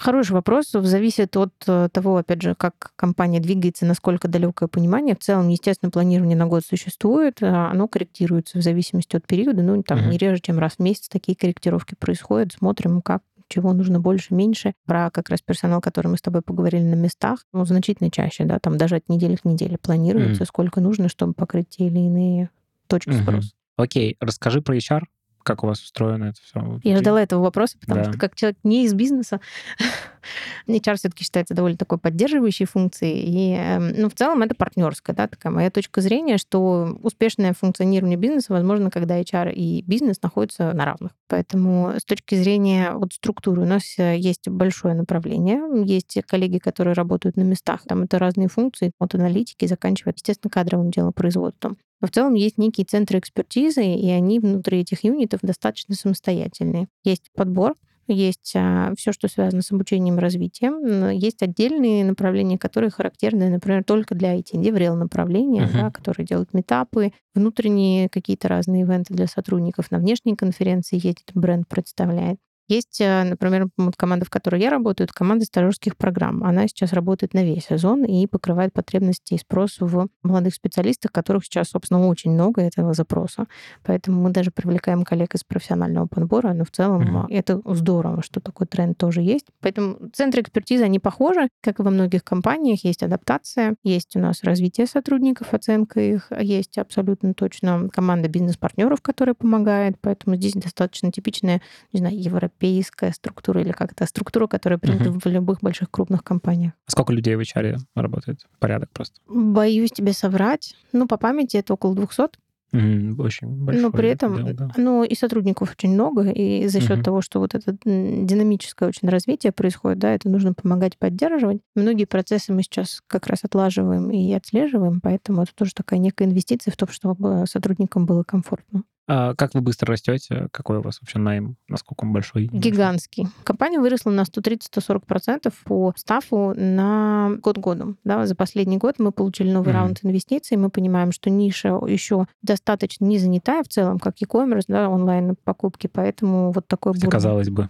Хороший 0.00 0.32
вопрос. 0.32 0.70
Зависит 0.72 1.36
от 1.36 1.52
э, 1.66 1.90
того, 1.92 2.16
опять 2.16 2.40
же, 2.40 2.54
как 2.54 2.92
компания 2.96 3.38
двигается, 3.38 3.84
насколько 3.84 4.28
далекое 4.28 4.66
понимание. 4.66 5.14
В 5.14 5.18
целом, 5.18 5.48
естественно, 5.48 5.90
планирование 5.90 6.38
на 6.38 6.46
год 6.46 6.64
существует, 6.64 7.42
а 7.42 7.70
оно 7.70 7.86
корректируется 7.86 8.56
в 8.56 8.62
зависимости 8.62 9.16
от 9.16 9.26
периода. 9.26 9.60
Ну, 9.60 9.82
там, 9.82 9.98
uh-huh. 9.98 10.08
не 10.08 10.16
реже, 10.16 10.40
чем 10.40 10.58
раз 10.58 10.76
в 10.76 10.78
месяц 10.78 11.10
такие 11.10 11.36
корректировки 11.36 11.96
происходят. 11.96 12.54
Смотрим, 12.54 13.02
как 13.02 13.20
чего 13.50 13.74
нужно 13.74 14.00
больше, 14.00 14.32
меньше. 14.32 14.72
Про 14.86 15.10
как 15.10 15.28
раз 15.28 15.42
персонал, 15.42 15.80
который 15.80 16.08
мы 16.08 16.16
с 16.16 16.22
тобой 16.22 16.40
поговорили 16.40 16.84
на 16.84 16.94
местах, 16.94 17.44
ну, 17.52 17.64
значительно 17.66 18.10
чаще, 18.10 18.44
да, 18.44 18.58
там 18.58 18.78
даже 18.78 18.96
от 18.96 19.08
недели 19.08 19.36
к 19.36 19.44
неделе 19.44 19.76
планируется, 19.76 20.44
mm-hmm. 20.44 20.48
сколько 20.48 20.80
нужно, 20.80 21.08
чтобы 21.08 21.34
покрыть 21.34 21.68
те 21.68 21.88
или 21.88 21.98
иные 21.98 22.50
точки 22.86 23.10
mm-hmm. 23.10 23.22
спроса. 23.22 23.50
Окей, 23.76 24.16
расскажи 24.20 24.62
про 24.62 24.76
HR, 24.76 25.02
как 25.42 25.64
у 25.64 25.66
вас 25.66 25.82
устроено 25.82 26.24
это 26.24 26.40
все? 26.42 26.80
Я 26.84 26.98
ждала 26.98 27.22
этого 27.22 27.42
вопроса, 27.42 27.78
потому 27.78 28.04
да. 28.04 28.10
что 28.10 28.18
как 28.18 28.34
человек 28.34 28.58
не 28.62 28.84
из 28.84 28.94
бизнеса, 28.94 29.40
HR 30.66 30.96
все-таки 30.96 31.24
считается 31.24 31.54
довольно 31.54 31.76
такой 31.76 31.98
поддерживающей 31.98 32.66
функцией. 32.66 33.24
И, 33.24 33.54
эм, 33.54 33.92
ну, 33.96 34.08
в 34.08 34.14
целом 34.14 34.42
это 34.42 34.54
партнерская, 34.54 35.14
да, 35.14 35.26
такая 35.26 35.52
моя 35.52 35.70
точка 35.70 36.00
зрения, 36.00 36.38
что 36.38 36.98
успешное 37.02 37.52
функционирование 37.52 38.18
бизнеса 38.18 38.52
возможно, 38.52 38.90
когда 38.90 39.20
HR 39.20 39.52
и 39.52 39.82
бизнес 39.82 40.22
находятся 40.22 40.72
на 40.72 40.84
равных. 40.84 41.12
Поэтому 41.28 41.94
с 41.96 42.04
точки 42.04 42.34
зрения 42.34 42.92
вот 42.92 43.12
структуры 43.12 43.62
у 43.62 43.66
нас 43.66 43.82
э, 43.98 44.16
есть 44.16 44.48
большое 44.48 44.94
направление. 44.94 45.60
Есть 45.84 46.18
коллеги, 46.26 46.58
которые 46.58 46.94
работают 46.94 47.36
на 47.36 47.42
местах. 47.42 47.82
Там 47.86 48.02
это 48.02 48.18
разные 48.18 48.48
функции 48.48 48.92
от 48.98 49.14
аналитики, 49.14 49.66
заканчивая, 49.66 50.14
естественно, 50.14 50.50
кадровым 50.50 50.90
делом 50.90 51.12
производством. 51.12 51.78
Но 52.00 52.08
в 52.08 52.10
целом 52.10 52.34
есть 52.34 52.58
некие 52.58 52.86
центры 52.86 53.18
экспертизы, 53.18 53.84
и 53.84 54.08
они 54.10 54.40
внутри 54.40 54.80
этих 54.80 55.04
юнитов 55.04 55.40
достаточно 55.42 55.94
самостоятельные. 55.94 56.88
Есть 57.04 57.30
подбор, 57.34 57.74
есть 58.12 58.52
а, 58.56 58.92
все, 58.96 59.12
что 59.12 59.28
связано 59.28 59.62
с 59.62 59.72
обучением 59.72 60.18
и 60.18 60.20
развитием. 60.20 61.10
Есть 61.10 61.42
отдельные 61.42 62.04
направления, 62.04 62.58
которые 62.58 62.90
характерны, 62.90 63.48
например, 63.48 63.84
только 63.84 64.14
для 64.14 64.36
IT. 64.36 64.50
Деврел 64.54 64.96
направления, 64.96 65.64
uh-huh. 65.64 65.72
да, 65.72 65.90
которые 65.90 66.26
делают 66.26 66.52
метапы, 66.54 67.12
внутренние 67.34 68.08
какие-то 68.08 68.48
разные 68.48 68.82
ивенты 68.82 69.14
для 69.14 69.26
сотрудников. 69.26 69.90
На 69.90 69.98
внешней 69.98 70.36
конференции 70.36 70.96
ездит, 70.96 71.30
бренд 71.34 71.68
представляет. 71.68 72.38
Есть, 72.70 73.00
э, 73.00 73.24
например, 73.24 73.66
команда, 73.96 74.24
в 74.24 74.30
которой 74.30 74.60
я 74.60 74.70
работаю, 74.70 75.06
это 75.06 75.12
команда 75.12 75.44
стажерских 75.44 75.96
программ. 75.96 76.44
Она 76.44 76.68
сейчас 76.68 76.92
работает 76.92 77.34
на 77.34 77.42
весь 77.42 77.66
сезон 77.66 78.04
и 78.04 78.28
покрывает 78.28 78.72
потребности 78.72 79.34
и 79.34 79.38
спрос 79.38 79.78
в 79.80 80.06
молодых 80.22 80.54
специалистах, 80.54 81.10
которых 81.10 81.44
сейчас, 81.44 81.70
собственно, 81.70 82.06
очень 82.06 82.30
много 82.30 82.62
этого 82.62 82.94
запроса. 82.94 83.46
Поэтому 83.82 84.22
мы 84.22 84.30
даже 84.30 84.52
привлекаем 84.52 85.02
коллег 85.02 85.34
из 85.34 85.42
профессионального 85.42 86.06
подбора, 86.06 86.52
но 86.52 86.64
в 86.64 86.70
целом 86.70 87.24
mm-hmm. 87.24 87.26
это 87.30 87.60
здорово, 87.64 88.22
что 88.22 88.38
такой 88.38 88.68
тренд 88.68 88.96
тоже 88.96 89.20
есть. 89.20 89.46
Поэтому 89.60 90.08
центры 90.12 90.42
экспертизы, 90.42 90.84
они 90.84 91.00
похожи, 91.00 91.48
как 91.62 91.80
и 91.80 91.82
во 91.82 91.90
многих 91.90 92.22
компаниях. 92.22 92.84
Есть 92.84 93.02
адаптация, 93.02 93.74
есть 93.82 94.14
у 94.14 94.20
нас 94.20 94.44
развитие 94.44 94.86
сотрудников, 94.86 95.54
оценка 95.54 95.98
их, 96.00 96.30
есть 96.40 96.78
абсолютно 96.78 97.34
точно 97.34 97.88
команда 97.92 98.28
бизнес-партнеров, 98.28 99.02
которая 99.02 99.34
помогает. 99.34 99.96
Поэтому 100.00 100.36
здесь 100.36 100.52
достаточно 100.52 101.10
типичная, 101.10 101.62
не 101.92 101.98
знаю, 101.98 102.16
европейская 102.16 102.59
европейская 102.60 103.12
структура 103.12 103.60
или 103.60 103.72
как-то 103.72 104.06
структура, 104.06 104.46
которая 104.46 104.78
принята 104.78 105.10
uh-huh. 105.10 105.20
в 105.22 105.26
любых 105.26 105.60
больших 105.60 105.90
крупных 105.90 106.22
компаниях. 106.22 106.72
А 106.86 106.90
сколько 106.90 107.12
людей 107.12 107.36
в 107.36 107.40
HR 107.40 107.78
работает? 107.94 108.40
Порядок 108.58 108.90
просто? 108.90 109.20
Боюсь 109.26 109.90
тебе 109.90 110.12
соврать. 110.12 110.74
Ну, 110.92 111.06
по 111.06 111.16
памяти 111.16 111.56
это 111.56 111.74
около 111.74 111.94
200. 111.94 112.28
Mm, 112.72 113.20
очень 113.20 113.48
большой. 113.48 113.82
Но 113.82 113.90
при 113.90 114.10
этом, 114.10 114.36
дел, 114.36 114.54
да. 114.54 114.70
ну, 114.76 115.02
и 115.02 115.16
сотрудников 115.16 115.72
очень 115.72 115.92
много, 115.92 116.30
и 116.30 116.68
за 116.68 116.80
счет 116.80 116.98
uh-huh. 116.98 117.02
того, 117.02 117.20
что 117.20 117.40
вот 117.40 117.56
это 117.56 117.76
динамическое 117.84 118.88
очень 118.88 119.08
развитие 119.08 119.50
происходит, 119.50 119.98
да, 119.98 120.14
это 120.14 120.28
нужно 120.28 120.54
помогать 120.54 120.96
поддерживать. 120.96 121.58
Многие 121.74 122.04
процессы 122.04 122.52
мы 122.52 122.62
сейчас 122.62 123.02
как 123.08 123.26
раз 123.26 123.40
отлаживаем 123.42 124.12
и 124.12 124.32
отслеживаем, 124.32 125.00
поэтому 125.00 125.42
это 125.42 125.52
тоже 125.52 125.72
такая 125.74 125.98
некая 125.98 126.26
инвестиция 126.26 126.70
в 126.70 126.76
то, 126.76 126.86
чтобы 126.86 127.44
сотрудникам 127.48 128.06
было 128.06 128.22
комфортно. 128.22 128.84
А 129.12 129.34
как 129.34 129.54
вы 129.54 129.60
быстро 129.60 129.90
растете? 129.90 130.46
Какой 130.52 130.78
у 130.78 130.82
вас 130.82 131.00
вообще 131.00 131.18
найм? 131.18 131.56
Насколько 131.66 132.04
он 132.04 132.12
большой? 132.12 132.48
Гигантский. 132.52 133.26
Компания 133.42 133.80
выросла 133.80 134.10
на 134.10 134.20
130-140% 134.20 135.52
по 135.64 135.92
стафу 135.96 136.54
на 136.56 137.32
год 137.42 137.58
годом. 137.58 137.98
Да, 138.04 138.24
за 138.26 138.36
последний 138.36 138.76
год 138.76 139.00
мы 139.00 139.10
получили 139.10 139.50
новый 139.50 139.70
mm-hmm. 139.70 139.76
раунд 139.76 139.98
инвестиций. 140.04 140.56
Мы 140.56 140.70
понимаем, 140.70 141.10
что 141.10 141.28
ниша 141.28 141.80
еще 141.88 142.26
достаточно 142.42 143.04
не 143.04 143.18
занятая 143.18 143.64
в 143.64 143.68
целом, 143.68 143.98
как 143.98 144.20
e-commerce, 144.20 144.66
да, 144.68 144.88
онлайн-покупки, 144.88 145.88
поэтому 145.88 146.52
вот 146.52 146.68
такой 146.68 146.92
бурный. 146.92 147.10
Казалось 147.10 147.50
бы. 147.50 147.68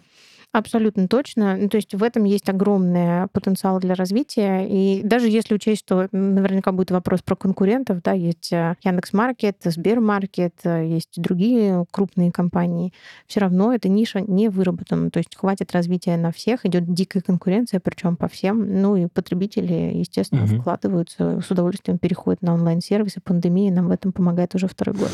Абсолютно 0.53 1.07
точно. 1.07 1.57
Ну, 1.57 1.69
то 1.69 1.77
есть 1.77 1.95
в 1.95 2.03
этом 2.03 2.25
есть 2.25 2.49
огромный 2.49 3.29
потенциал 3.29 3.79
для 3.79 3.95
развития. 3.95 4.67
И 4.69 5.01
даже 5.05 5.29
если 5.29 5.55
учесть, 5.55 5.83
что 5.83 6.09
наверняка 6.11 6.73
будет 6.73 6.91
вопрос 6.91 7.23
про 7.23 7.37
конкурентов, 7.37 8.03
да, 8.03 8.13
есть 8.13 8.53
э, 8.53 8.75
Яндекс.Маркет, 8.83 9.59
Сбермаркет, 9.63 10.55
э, 10.65 10.89
есть 10.89 11.23
другие 11.23 11.85
крупные 11.93 12.33
компании, 12.33 12.93
все 13.29 13.39
равно 13.39 13.73
эта 13.73 13.89
ниша 13.89 14.23
не 14.23 14.49
выработана. 14.49 15.13
То 15.13 15.19
есть 15.19 15.37
хватит 15.37 15.71
развития 15.71 16.17
на 16.17 16.33
всех, 16.33 16.67
идет 16.67 16.93
дикая 16.93 17.21
конкуренция, 17.21 17.79
причем 17.79 18.17
по 18.17 18.27
всем. 18.27 18.83
Ну 18.83 18.97
и 18.97 19.07
потребители, 19.07 19.93
естественно, 19.95 20.45
угу. 20.45 20.63
вкладываются, 20.63 21.41
с 21.47 21.51
удовольствием 21.53 21.99
переходят 21.99 22.43
на 22.43 22.55
онлайн-сервисы. 22.55 23.21
Пандемия 23.21 23.73
нам 23.73 23.87
в 23.87 23.93
этом 23.93 24.11
помогает 24.11 24.57
уже 24.57 24.67
второй 24.67 24.97
год. 24.97 25.11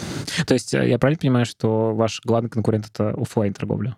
То 0.46 0.54
есть 0.54 0.72
э, 0.72 0.88
я 0.88 0.98
правильно 0.98 1.20
понимаю, 1.20 1.44
что 1.44 1.94
ваш 1.94 2.22
главный 2.24 2.48
конкурент— 2.48 2.86
это 2.94 3.10
офлайн 3.10 3.52
торговля 3.52 3.96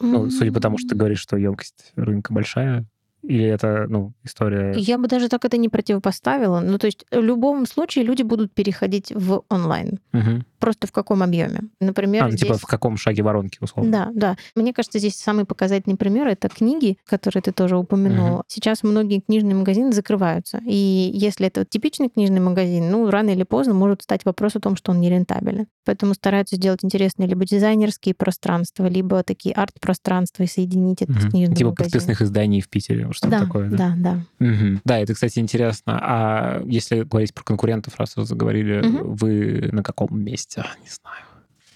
ну, 0.00 0.30
судя 0.30 0.52
по 0.52 0.60
тому, 0.60 0.78
что 0.78 0.90
ты 0.90 0.94
говоришь, 0.96 1.20
что 1.20 1.36
емкость 1.36 1.92
рынка 1.96 2.32
большая, 2.32 2.86
Или 3.22 3.44
это, 3.44 3.86
ну, 3.88 4.12
история... 4.24 4.72
Я 4.76 4.98
бы 4.98 5.06
даже 5.06 5.28
так 5.28 5.44
это 5.44 5.56
не 5.56 5.68
противопоставила. 5.68 6.60
Ну, 6.60 6.78
то 6.78 6.86
есть 6.86 7.04
в 7.10 7.20
любом 7.20 7.66
случае 7.66 8.04
люди 8.04 8.22
будут 8.22 8.52
переходить 8.52 9.12
в 9.14 9.42
онлайн. 9.48 10.00
Угу. 10.12 10.44
Просто 10.60 10.86
в 10.86 10.92
каком 10.92 11.22
объеме? 11.22 11.62
Например, 11.80 12.22
А, 12.24 12.26
ну, 12.26 12.32
здесь... 12.32 12.42
типа 12.42 12.58
в 12.58 12.64
каком 12.66 12.96
шаге 12.96 13.22
воронки, 13.22 13.58
условно. 13.60 13.90
Да, 13.90 14.10
да. 14.14 14.36
Мне 14.54 14.72
кажется, 14.72 14.98
здесь 14.98 15.16
самый 15.16 15.44
показательный 15.46 15.96
пример 15.96 16.28
это 16.28 16.48
книги, 16.48 16.98
которые 17.06 17.42
ты 17.42 17.50
тоже 17.52 17.76
упомянул. 17.76 18.34
Мгм. 18.36 18.42
Сейчас 18.46 18.82
многие 18.82 19.20
книжные 19.20 19.54
магазины 19.54 19.92
закрываются. 19.92 20.60
И 20.66 21.10
если 21.14 21.46
это 21.46 21.64
типичный 21.64 22.10
книжный 22.10 22.40
магазин, 22.40 22.90
ну, 22.90 23.08
рано 23.10 23.30
или 23.30 23.42
поздно 23.42 23.74
может 23.74 24.02
стать 24.02 24.24
вопрос 24.24 24.54
о 24.56 24.60
том, 24.60 24.76
что 24.76 24.92
он 24.92 25.00
нерентабелен. 25.00 25.66
Поэтому 25.86 26.14
стараются 26.14 26.56
сделать 26.56 26.84
интересные 26.84 27.26
либо 27.26 27.44
дизайнерские 27.46 28.14
пространства, 28.14 28.86
либо 28.86 29.22
такие 29.22 29.54
арт-пространства 29.54 30.42
и 30.42 30.46
соединить 30.46 31.02
это 31.02 31.12
с 31.14 31.16
Мгм. 31.22 31.30
книжным 31.30 31.56
Типа 31.56 31.70
магазином. 31.70 31.90
подписных 31.92 32.22
изданий 32.22 32.60
в 32.60 32.68
Питере, 32.68 33.08
что-то 33.12 33.30
Да, 33.30 33.40
такое, 33.40 33.70
да? 33.70 33.76
да, 33.76 33.94
да. 33.96 34.44
Мгм. 34.46 34.80
Да, 34.84 34.98
это, 34.98 35.14
кстати, 35.14 35.38
интересно. 35.38 35.98
А 36.02 36.62
если 36.66 37.02
говорить 37.02 37.32
про 37.32 37.44
конкурентов, 37.44 37.94
раз 37.98 38.14
вы 38.16 38.24
заговорили, 38.24 38.80
Мгм. 38.86 39.14
вы 39.14 39.68
на 39.72 39.82
каком 39.82 40.20
месте? 40.20 40.49
Не 40.56 40.88
знаю. 40.88 41.29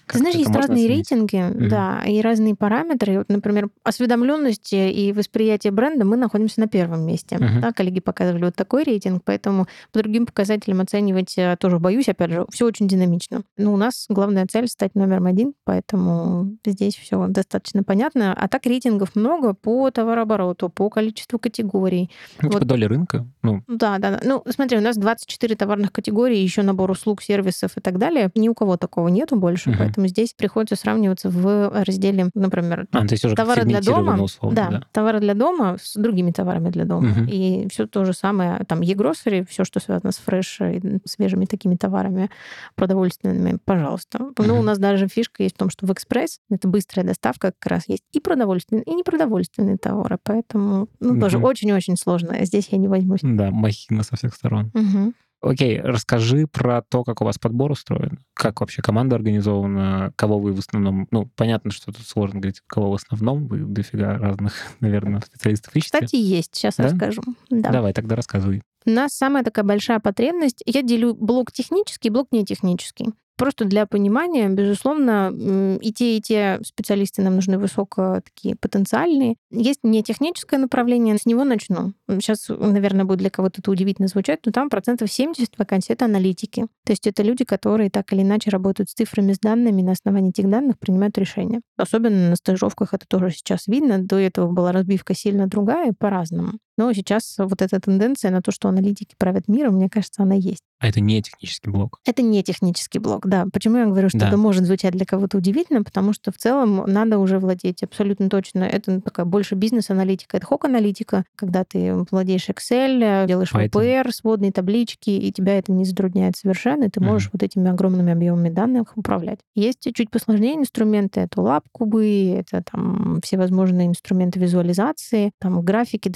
Ты 0.07 0.19
знаешь, 0.19 0.35
есть 0.35 0.51
разные 0.53 0.85
оценить? 0.85 1.11
рейтинги, 1.11 1.37
Мгм. 1.37 1.69
да, 1.69 2.03
и 2.05 2.21
разные 2.21 2.55
параметры. 2.55 3.19
Вот, 3.19 3.29
например, 3.29 3.69
осведомленности 3.83 4.75
и 4.91 5.11
восприятие 5.13 5.71
бренда 5.71 6.05
мы 6.05 6.15
находимся 6.17 6.59
на 6.59 6.67
первом 6.67 7.05
месте. 7.05 7.37
Мгм. 7.37 7.61
Да, 7.61 7.71
коллеги 7.71 7.99
показывали 7.99 8.45
вот 8.45 8.55
такой 8.55 8.83
рейтинг, 8.83 9.23
поэтому 9.25 9.67
по 9.91 9.99
другим 9.99 10.25
показателям 10.25 10.81
оценивать 10.81 11.33
э, 11.37 11.55
тоже 11.59 11.79
боюсь. 11.79 12.07
Опять 12.09 12.31
же, 12.31 12.45
все 12.51 12.65
очень 12.65 12.87
динамично. 12.87 13.41
Но 13.57 13.73
у 13.73 13.77
нас 13.77 14.05
главная 14.09 14.45
цель 14.45 14.67
стать 14.67 14.95
номером 14.95 15.25
один, 15.25 15.53
поэтому 15.63 16.55
здесь 16.65 16.95
все 16.95 17.27
достаточно 17.27 17.83
понятно. 17.83 18.33
А 18.33 18.47
так 18.47 18.65
рейтингов 18.65 19.15
много 19.15 19.53
по 19.53 19.89
товарообороту, 19.91 20.69
по 20.69 20.89
количеству 20.89 21.39
категорий. 21.39 22.09
Ну, 22.41 22.49
типа 22.49 22.59
Вот. 22.59 22.67
доля 22.67 22.87
рынка. 22.87 23.25
Ну, 23.41 23.61
Да, 23.67 23.97
да, 23.97 24.11
да. 24.11 24.19
Ну, 24.23 24.43
смотри, 24.49 24.77
у 24.77 24.81
нас 24.81 24.97
24 24.97 25.55
товарных 25.55 25.91
категории, 25.91 26.37
еще 26.37 26.61
набор 26.61 26.91
услуг, 26.91 27.21
сервисов 27.21 27.77
и 27.77 27.81
так 27.81 27.97
далее. 27.97 28.29
Ни 28.35 28.49
у 28.49 28.53
кого 28.53 28.77
такого 28.77 29.07
нету 29.07 29.35
больше, 29.35 29.73
поэтому 29.77 29.94
здесь 29.97 30.33
приходится 30.33 30.75
сравниваться 30.75 31.29
в 31.29 31.83
разделе, 31.83 32.29
например, 32.33 32.87
а, 32.91 33.05
товары 33.35 33.65
для 33.65 33.81
дома, 33.81 34.21
условно, 34.21 34.55
да, 34.55 34.69
да. 34.69 34.83
товары 34.91 35.19
для 35.19 35.33
дома 35.33 35.77
с 35.81 35.95
другими 35.95 36.31
товарами 36.31 36.69
для 36.69 36.85
дома. 36.85 37.07
Мгм. 37.07 37.27
И 37.27 37.67
все 37.69 37.87
то 37.87 38.05
же 38.05 38.13
самое, 38.13 38.59
там, 38.67 38.81
e-grocery, 38.81 39.45
все, 39.49 39.63
что 39.63 39.79
связано 39.79 40.11
с 40.11 40.17
фреш, 40.17 40.59
и 40.61 40.99
свежими 41.05 41.45
такими 41.45 41.75
товарами 41.75 42.29
продовольственными, 42.75 43.57
пожалуйста. 43.63 44.19
Ну, 44.37 44.53
у 44.53 44.57
Мгм. 44.57 44.65
нас 44.65 44.77
даже 44.77 45.07
фишка 45.07 45.43
есть 45.43 45.55
в 45.55 45.57
том, 45.57 45.69
что 45.69 45.85
в 45.85 45.93
экспресс, 45.93 46.39
это 46.49 46.67
быстрая 46.67 47.05
доставка, 47.05 47.53
как 47.57 47.71
раз 47.71 47.83
есть 47.87 48.03
и 48.11 48.19
продовольственные, 48.19 48.83
и 48.83 48.93
непродовольственные 48.93 49.77
товары, 49.77 50.17
поэтому, 50.23 50.87
ну, 50.99 51.19
тоже 51.19 51.37
Мгм. 51.37 51.45
очень-очень 51.45 51.97
сложно. 51.97 52.35
Здесь 52.45 52.67
я 52.69 52.77
не 52.77 52.87
возьмусь. 52.87 53.19
Да, 53.23 53.51
махина 53.51 54.03
со 54.03 54.15
всех 54.15 54.33
сторон. 54.35 54.71
Мгм. 54.73 55.13
Окей, 55.45 55.79
расскажи 55.79 56.47
про 56.47 56.81
то, 56.81 57.03
как 57.03 57.21
у 57.21 57.25
вас 57.25 57.37
подбор 57.37 57.71
устроен, 57.71 58.19
как 58.33 58.61
вообще 58.61 58.81
команда 58.81 59.15
организована, 59.15 60.11
кого 60.15 60.39
вы 60.39 60.53
в 60.53 60.59
основном... 60.59 61.07
Ну, 61.11 61.29
понятно, 61.35 61.69
что 61.69 61.91
тут 61.91 62.05
сложно 62.07 62.39
говорить, 62.39 62.61
кого 62.65 62.89
в 62.89 62.95
основном, 62.95 63.45
вы 63.45 63.59
дофига 63.59 64.17
разных, 64.17 64.53
наверное, 64.79 65.21
специалистов 65.21 65.75
ищете. 65.75 65.97
Кстати, 65.97 66.15
есть. 66.15 66.55
Сейчас 66.55 66.77
Да? 66.77 66.85
расскажу. 66.85 67.21
Да. 67.51 67.69
Давай, 67.69 67.93
тогда 67.93 68.15
рассказывай. 68.15 68.63
У 68.87 68.89
нас 68.89 69.13
самая 69.13 69.43
такая 69.43 69.65
большая 69.65 69.99
потребность. 69.99 70.63
Я 70.65 70.81
делю 70.81 71.13
блок 71.13 71.51
технический, 71.51 72.09
блок 72.09 72.29
нетехнический. 72.31 73.07
Просто 73.37 73.65
для 73.65 73.85
понимания, 73.85 74.47
безусловно, 74.47 75.33
и 75.81 75.91
те, 75.91 76.17
и 76.17 76.21
те 76.21 76.59
специалисты 76.63 77.21
нам 77.21 77.35
нужны 77.35 77.57
высоко 77.57 78.21
такие 78.23 78.55
потенциальные. 78.55 79.35
Есть 79.51 79.81
нетехническое 79.83 80.59
направление, 80.59 81.17
с 81.17 81.25
него 81.25 81.43
начну. 81.43 81.93
Сейчас, 82.07 82.47
наверное, 82.49 83.05
будет 83.05 83.19
для 83.19 83.29
кого-то 83.29 83.61
это 83.61 83.71
удивительно 83.71 84.07
звучать, 84.07 84.39
но 84.45 84.51
там 84.51 84.69
процентов 84.69 85.11
70 85.11 85.57
вакансий— 85.57 85.93
это 85.93 86.05
аналитики. 86.05 86.67
То 86.85 86.93
есть 86.93 87.07
это 87.07 87.23
люди, 87.23 87.43
которые 87.43 87.89
так 87.89 88.11
или 88.13 88.21
иначе 88.21 88.49
работают 88.49 88.89
с 88.89 88.93
цифрами, 88.93 89.33
с 89.33 89.39
данными, 89.39 89.81
на 89.81 89.91
основании 89.91 90.29
этих 90.29 90.49
данных 90.49 90.79
принимают 90.79 91.17
решения. 91.17 91.61
Особенно 91.77 92.29
на 92.29 92.35
стажировках 92.35 92.93
это 92.93 93.05
тоже 93.07 93.31
сейчас 93.31 93.67
видно. 93.67 93.99
До 93.99 94.17
этого 94.17 94.51
была 94.51 94.71
разбивка 94.71 95.13
сильно 95.13 95.47
другая, 95.47 95.93
по-разному. 95.97 96.53
Но 96.77 96.91
сейчас 96.93 97.35
вот 97.37 97.61
эта 97.61 97.79
тенденция 97.79 98.31
на 98.31 98.41
то, 98.41 98.51
что 98.51 98.67
аналитики 98.69 99.15
правят 99.17 99.47
миром, 99.47 99.75
мне 99.75 99.89
кажется, 99.89 100.23
она 100.23 100.35
есть. 100.35 100.61
А 100.79 100.87
это 100.89 100.99
не 100.99 101.21
технический 101.21 101.69
блок. 101.69 101.99
Это 102.05 102.21
не 102.21 102.43
технический 102.43 102.99
блок, 102.99 103.25
да. 103.27 103.45
Почему 103.51 103.77
я 103.77 103.85
говорю, 103.85 104.09
что 104.09 104.19
Да. 104.19 104.27
это 104.27 104.37
может 104.37 104.65
звучать 104.65 104.93
для 104.93 105.05
кого-то 105.05 105.37
удивительно? 105.37 105.83
Потому 105.83 106.11
что 106.11 106.31
в 106.33 106.37
целом 106.37 106.83
надо 106.85 107.17
уже 107.17 107.39
владеть 107.39 107.81
абсолютно 107.81 108.29
точно. 108.29 108.63
Это 108.63 108.99
такая 109.01 109.25
больше 109.25 109.55
бизнес-аналитика, 109.55 110.35
это 110.37 110.45
хок-аналитика, 110.45 111.23
когда 111.37 111.63
ты 111.63 111.93
владеешь 112.11 112.49
Excel, 112.49 113.25
делаешь 113.25 113.53
Python. 113.53 113.69
VPR, 113.71 114.11
сводные 114.11 114.51
таблички, 114.51 115.09
и 115.11 115.31
тебя 115.31 115.57
это 115.57 115.71
не 115.71 115.85
затрудняет 115.85 116.35
совершенно, 116.35 116.83
и 116.85 116.89
ты 116.89 116.99
можешь 116.99 117.29
вот 117.31 117.41
этими 117.41 117.69
огромными 117.69 118.11
объемами 118.11 118.49
данных 118.49 118.97
управлять. 118.97 119.39
Есть 119.55 119.87
чуть 119.93 120.11
посложнее 120.11 120.55
инструменты, 120.55 121.21
это 121.21 121.39
лап-кубы, 121.41 122.31
это 122.37 122.63
там 122.69 123.21
всевозможные 123.23 123.87
инструменты 123.87 124.39
визуализации, 124.39 125.31
там 125.39 125.61
графики, 125.61 126.09